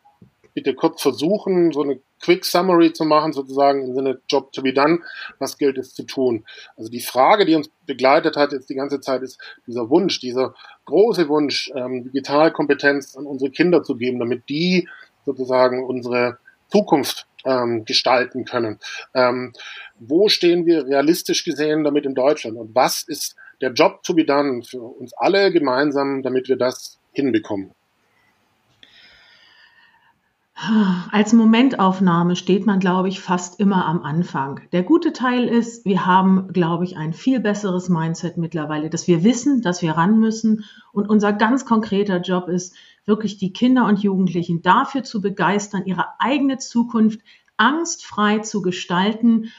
bitte 0.57 0.73
kurz 0.73 1.03
versuchen, 1.03 1.71
so 1.71 1.83
eine 1.83 1.99
Quick 2.19 2.43
Summary 2.43 2.91
zu 2.91 3.05
machen, 3.05 3.31
sozusagen 3.31 3.83
im 3.85 3.93
Sinne 3.93 4.19
Job 4.27 4.51
to 4.53 4.63
be 4.63 4.73
done. 4.73 5.01
Was 5.37 5.59
gilt 5.59 5.77
es 5.77 5.93
zu 5.93 6.01
tun? 6.01 6.45
Also 6.75 6.89
die 6.89 6.99
Frage, 6.99 7.45
die 7.45 7.53
uns 7.53 7.69
begleitet 7.85 8.37
hat 8.37 8.53
jetzt 8.53 8.67
die 8.67 8.73
ganze 8.73 8.99
Zeit, 8.99 9.21
ist 9.21 9.39
dieser 9.67 9.91
Wunsch, 9.91 10.19
dieser 10.19 10.55
große 10.85 11.29
Wunsch, 11.29 11.71
ähm, 11.75 12.05
Digitalkompetenz 12.05 13.15
an 13.15 13.27
unsere 13.27 13.51
Kinder 13.51 13.83
zu 13.83 13.97
geben, 13.97 14.17
damit 14.17 14.49
die 14.49 14.89
sozusagen 15.27 15.85
unsere 15.85 16.39
Zukunft 16.69 17.27
ähm, 17.45 17.85
gestalten 17.85 18.43
können. 18.43 18.79
Ähm, 19.13 19.53
wo 19.99 20.27
stehen 20.27 20.65
wir 20.65 20.87
realistisch 20.87 21.43
gesehen 21.43 21.83
damit 21.83 22.07
in 22.07 22.15
Deutschland? 22.15 22.57
Und 22.57 22.73
was 22.73 23.03
ist 23.03 23.35
der 23.61 23.73
Job 23.73 24.01
to 24.01 24.15
be 24.15 24.25
done 24.25 24.63
für 24.63 24.81
uns 24.81 25.13
alle 25.13 25.51
gemeinsam, 25.51 26.23
damit 26.23 26.49
wir 26.49 26.57
das 26.57 26.97
hinbekommen? 27.11 27.75
Als 31.11 31.33
Momentaufnahme 31.33 32.35
steht 32.35 32.65
man, 32.65 32.79
glaube 32.79 33.09
ich, 33.09 33.19
fast 33.19 33.59
immer 33.59 33.85
am 33.85 34.01
Anfang. 34.01 34.61
Der 34.71 34.81
gute 34.81 35.13
Teil 35.13 35.43
ist, 35.43 35.85
wir 35.85 36.07
haben, 36.07 36.51
glaube 36.51 36.83
ich, 36.83 36.97
ein 36.97 37.13
viel 37.13 37.39
besseres 37.39 37.89
Mindset 37.89 38.37
mittlerweile, 38.37 38.89
dass 38.89 39.07
wir 39.07 39.23
wissen, 39.23 39.61
dass 39.61 39.83
wir 39.83 39.91
ran 39.91 40.19
müssen. 40.19 40.65
Und 40.91 41.09
unser 41.09 41.31
ganz 41.31 41.65
konkreter 41.65 42.21
Job 42.21 42.47
ist, 42.47 42.75
wirklich 43.05 43.37
die 43.37 43.53
Kinder 43.53 43.85
und 43.85 43.99
Jugendlichen 43.99 44.63
dafür 44.63 45.03
zu 45.03 45.21
begeistern, 45.21 45.85
ihre 45.85 46.19
eigene 46.19 46.57
Zukunft 46.57 47.19
angstfrei 47.57 48.39
zu 48.39 48.63
gestalten. 48.63 49.51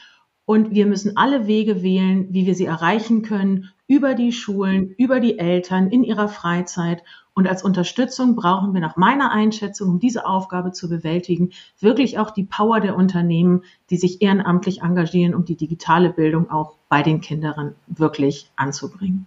Und 0.43 0.71
wir 0.71 0.85
müssen 0.85 1.15
alle 1.15 1.47
Wege 1.47 1.81
wählen, 1.81 2.27
wie 2.31 2.45
wir 2.45 2.55
sie 2.55 2.65
erreichen 2.65 3.21
können, 3.21 3.69
über 3.89 4.13
die 4.13 4.31
Schulen, 4.31 4.93
über 4.97 5.19
die 5.19 5.39
Eltern, 5.39 5.89
in 5.89 6.03
ihrer 6.03 6.29
Freizeit. 6.29 7.03
Und 7.33 7.47
als 7.47 7.63
Unterstützung 7.63 8.35
brauchen 8.35 8.75
wir 8.75 8.81
nach 8.81 8.97
meiner 8.97 9.31
Einschätzung, 9.31 9.89
um 9.89 9.99
diese 9.99 10.27
Aufgabe 10.27 10.71
zu 10.71 10.87
bewältigen, 10.89 11.49
wirklich 11.79 12.19
auch 12.19 12.29
die 12.29 12.43
Power 12.43 12.81
der 12.81 12.95
Unternehmen, 12.95 13.63
die 13.89 13.97
sich 13.97 14.21
ehrenamtlich 14.21 14.83
engagieren, 14.83 15.33
um 15.33 15.43
die 15.43 15.55
digitale 15.55 16.11
Bildung 16.11 16.51
auch 16.51 16.75
bei 16.87 17.01
den 17.01 17.19
Kindern 17.19 17.73
wirklich 17.87 18.51
anzubringen. 18.55 19.25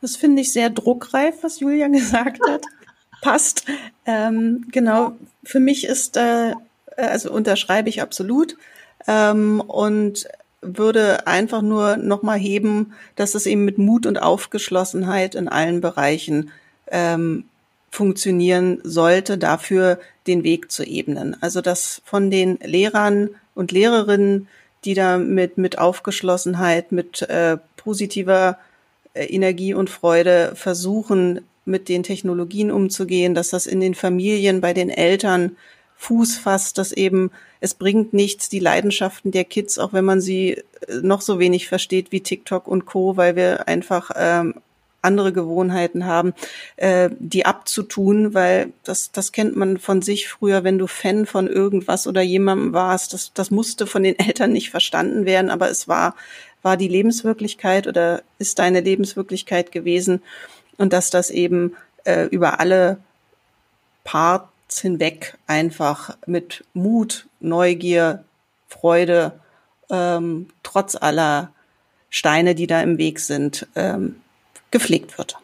Das 0.00 0.16
finde 0.16 0.42
ich 0.42 0.52
sehr 0.52 0.68
druckreif, 0.68 1.44
was 1.44 1.60
Julia 1.60 1.86
gesagt 1.98 2.40
hat. 2.48 2.62
Passt. 3.22 3.64
Ähm, 4.06 4.66
genau. 4.72 5.12
Für 5.44 5.60
mich 5.60 5.86
ist, 5.86 6.16
äh, 6.16 6.54
also 6.96 7.30
unterschreibe 7.32 7.88
ich 7.88 8.02
absolut. 8.02 8.56
Ähm, 9.06 9.60
und 9.60 10.26
würde 10.60 11.26
einfach 11.26 11.62
nur 11.62 11.96
nochmal 11.96 12.38
heben, 12.38 12.92
dass 13.16 13.34
es 13.34 13.46
eben 13.46 13.64
mit 13.64 13.78
Mut 13.78 14.06
und 14.06 14.20
Aufgeschlossenheit 14.20 15.34
in 15.34 15.48
allen 15.48 15.80
Bereichen 15.80 16.50
ähm, 16.90 17.44
funktionieren 17.90 18.80
sollte, 18.82 19.38
dafür 19.38 19.98
den 20.26 20.44
Weg 20.44 20.70
zu 20.70 20.84
ebnen. 20.84 21.36
Also 21.40 21.60
dass 21.60 22.02
von 22.04 22.30
den 22.30 22.58
Lehrern 22.62 23.30
und 23.54 23.72
Lehrerinnen, 23.72 24.48
die 24.84 24.94
da 24.94 25.18
mit, 25.18 25.58
mit 25.58 25.78
Aufgeschlossenheit, 25.78 26.92
mit 26.92 27.22
äh, 27.22 27.56
positiver 27.76 28.58
äh, 29.14 29.24
Energie 29.26 29.74
und 29.74 29.90
Freude 29.90 30.52
versuchen, 30.54 31.40
mit 31.64 31.88
den 31.88 32.02
Technologien 32.02 32.70
umzugehen, 32.70 33.34
dass 33.34 33.50
das 33.50 33.66
in 33.66 33.80
den 33.80 33.94
Familien, 33.94 34.60
bei 34.60 34.72
den 34.72 34.90
Eltern 34.90 35.56
Fuß 35.98 36.38
fasst, 36.38 36.78
dass 36.78 36.92
eben 36.92 37.30
es 37.60 37.74
bringt 37.74 38.14
nichts, 38.14 38.48
die 38.48 38.60
Leidenschaften 38.60 39.32
der 39.32 39.44
Kids, 39.44 39.78
auch 39.78 39.92
wenn 39.92 40.04
man 40.04 40.20
sie 40.20 40.52
äh, 40.52 40.62
noch 41.02 41.20
so 41.20 41.38
wenig 41.38 41.68
versteht 41.68 42.12
wie 42.12 42.20
TikTok 42.20 42.68
und 42.68 42.86
Co., 42.86 43.16
weil 43.16 43.34
wir 43.34 43.66
einfach 43.66 44.12
ähm, 44.16 44.54
andere 45.02 45.32
Gewohnheiten 45.32 46.06
haben, 46.06 46.34
äh, 46.76 47.10
die 47.18 47.46
abzutun, 47.46 48.32
weil 48.32 48.72
das, 48.84 49.10
das 49.10 49.32
kennt 49.32 49.56
man 49.56 49.78
von 49.78 50.00
sich 50.00 50.28
früher, 50.28 50.62
wenn 50.62 50.78
du 50.78 50.86
Fan 50.86 51.26
von 51.26 51.48
irgendwas 51.48 52.06
oder 52.06 52.22
jemandem 52.22 52.72
warst, 52.72 53.12
das, 53.12 53.32
das 53.34 53.50
musste 53.50 53.86
von 53.86 54.04
den 54.04 54.18
Eltern 54.18 54.52
nicht 54.52 54.70
verstanden 54.70 55.26
werden, 55.26 55.50
aber 55.50 55.68
es 55.68 55.88
war, 55.88 56.14
war 56.62 56.76
die 56.76 56.88
Lebenswirklichkeit 56.88 57.88
oder 57.88 58.22
ist 58.38 58.60
deine 58.60 58.80
Lebenswirklichkeit 58.80 59.72
gewesen 59.72 60.22
und 60.76 60.92
dass 60.92 61.10
das 61.10 61.30
eben 61.30 61.74
äh, 62.04 62.26
über 62.26 62.60
alle 62.60 62.98
Part 64.04 64.48
hinweg 64.70 65.38
einfach 65.46 66.16
mit 66.26 66.64
Mut, 66.74 67.26
Neugier, 67.40 68.24
Freude, 68.68 69.40
ähm, 69.90 70.48
trotz 70.62 70.94
aller 70.94 71.52
Steine, 72.10 72.54
die 72.54 72.66
da 72.66 72.82
im 72.82 72.98
Weg 72.98 73.20
sind, 73.20 73.66
ähm, 73.74 74.20
gepflegt 74.70 75.16
wird. 75.18 75.38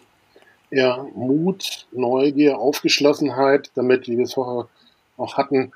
ja, 0.70 1.07
Mut, 1.14 1.87
Neugier, 1.93 2.59
Aufgeschlossenheit, 2.59 3.70
damit, 3.75 4.09
wie 4.09 4.16
wir 4.18 4.25
es 4.25 4.35
vorher 4.35 4.68
auch 5.16 5.37
hatten, 5.37 5.72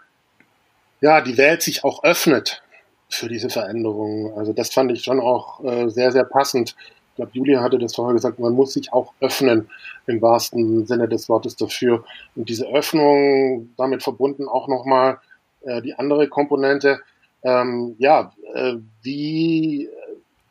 ja, 1.01 1.21
die 1.21 1.39
Welt 1.39 1.63
sich 1.63 1.85
auch 1.85 2.03
öffnet 2.03 2.63
für 3.09 3.29
diese 3.29 3.49
Veränderungen. 3.49 4.37
Also 4.37 4.53
das 4.53 4.71
fand 4.71 4.91
ich 4.91 5.05
schon 5.05 5.21
auch 5.21 5.63
äh, 5.65 5.89
sehr, 5.89 6.11
sehr 6.11 6.25
passend. 6.25 6.75
Ich 7.19 7.21
glaube, 7.21 7.33
Julia 7.35 7.63
hatte 7.63 7.81
das 7.81 7.97
vorher 7.97 8.15
gesagt, 8.15 8.39
man 8.39 8.53
muss 8.53 8.75
sich 8.75 8.93
auch 8.93 9.13
öffnen 9.19 9.69
im 10.07 10.23
wahrsten 10.23 10.87
Sinne 10.87 11.09
des 11.09 11.29
Wortes 11.29 11.57
dafür. 11.57 12.05
Und 12.37 12.49
diese 12.49 12.69
Öffnung, 12.69 13.71
damit 13.77 14.05
verbunden 14.05 14.47
auch 14.47 14.69
nochmal 14.69 15.19
äh, 15.63 15.83
die 15.83 15.95
andere 15.95 16.29
Komponente, 16.29 17.01
ähm, 17.43 17.97
ja, 17.99 18.33
äh, 18.55 18.75
wie, 19.03 19.89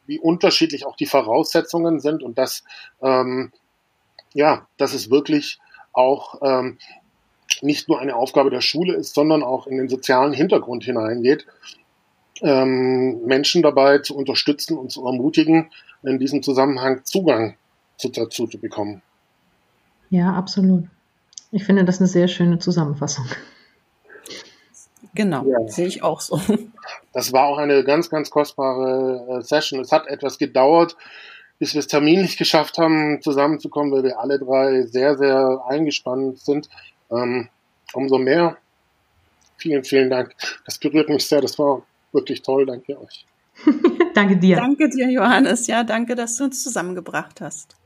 wie 0.08 0.20
unterschiedlich 0.20 0.86
auch 0.86 0.98
die 0.98 1.06
Voraussetzungen 1.06 2.02
sind 2.02 2.22
und 2.22 2.38
dass, 2.38 2.66
ähm, 3.02 3.54
ja, 4.34 4.68
dass 4.76 4.94
es 4.94 5.10
wirklich 5.10 5.60
auch 5.94 6.42
ähm, 6.42 6.80
nicht 7.62 7.88
nur 7.88 8.02
eine 8.02 8.18
Aufgabe 8.18 8.50
der 8.50 8.60
Schule 8.60 8.94
ist, 8.94 9.14
sondern 9.14 9.42
auch 9.42 9.68
in 9.68 9.78
den 9.78 9.88
sozialen 9.88 10.34
Hintergrund 10.34 10.84
hineingeht, 10.84 11.48
ähm, 12.42 13.26
Menschen 13.26 13.62
dabei 13.62 14.00
zu 14.00 14.16
unterstützen 14.16 14.78
und 14.78 14.92
zu 14.92 15.06
ermutigen, 15.06 15.70
in 16.04 16.20
diesem 16.20 16.44
Zusammenhang 16.44 17.04
Zugang 17.04 17.56
zu, 17.98 18.10
dazu 18.10 18.48
zu 18.48 18.58
bekommen. 18.60 19.02
Ja, 20.10 20.34
absolut. 20.34 20.86
Ich 21.52 21.64
finde 21.64 21.86
das 21.86 22.00
eine 22.00 22.08
sehr 22.08 22.28
schöne 22.28 22.60
Zusammenfassung. 22.60 23.26
Genau, 25.16 25.46
ja. 25.46 25.68
sehe 25.68 25.88
ich 25.88 26.04
auch 26.04 26.22
so. 26.22 26.40
Das 27.12 27.34
war 27.34 27.48
auch 27.48 27.58
eine 27.58 27.84
ganz, 27.84 28.10
ganz 28.10 28.30
kostbare 28.30 29.40
äh, 29.40 29.42
Session. 29.42 29.80
Es 29.80 29.92
hat 29.92 30.06
etwas 30.08 30.38
gedauert, 30.38 30.96
bis 31.58 31.74
wir 31.74 31.80
es 31.80 31.88
terminlich 31.88 32.38
geschafft 32.38 32.78
haben, 32.78 33.22
zusammenzukommen, 33.22 33.92
weil 33.92 34.04
wir 34.04 34.20
alle 34.20 34.38
drei 34.38 34.84
sehr, 34.84 35.18
sehr 35.18 35.64
eingespannt 35.68 36.40
sind. 36.40 36.70
Ähm, 37.10 37.50
umso 37.94 38.20
mehr. 38.20 38.58
Vielen, 39.58 39.84
vielen 39.84 40.12
Dank. 40.12 40.36
Das 40.66 40.78
berührt 40.78 41.10
mich 41.10 41.26
sehr. 41.26 41.42
Das 41.42 41.58
war 41.58 41.82
wirklich 42.18 42.42
toll. 42.42 42.66
Danke 42.66 43.00
euch. 43.00 43.26
danke 44.14 44.38
dir. 44.38 44.58
Danke 44.58 44.90
dir, 44.90 45.10
Johannes. 45.10 45.68
Ja, 45.68 45.84
danke, 45.84 46.16
dass 46.16 46.36
du 46.36 46.44
uns 46.46 46.62
zusammengebracht 46.62 47.40
hast. 47.42 47.78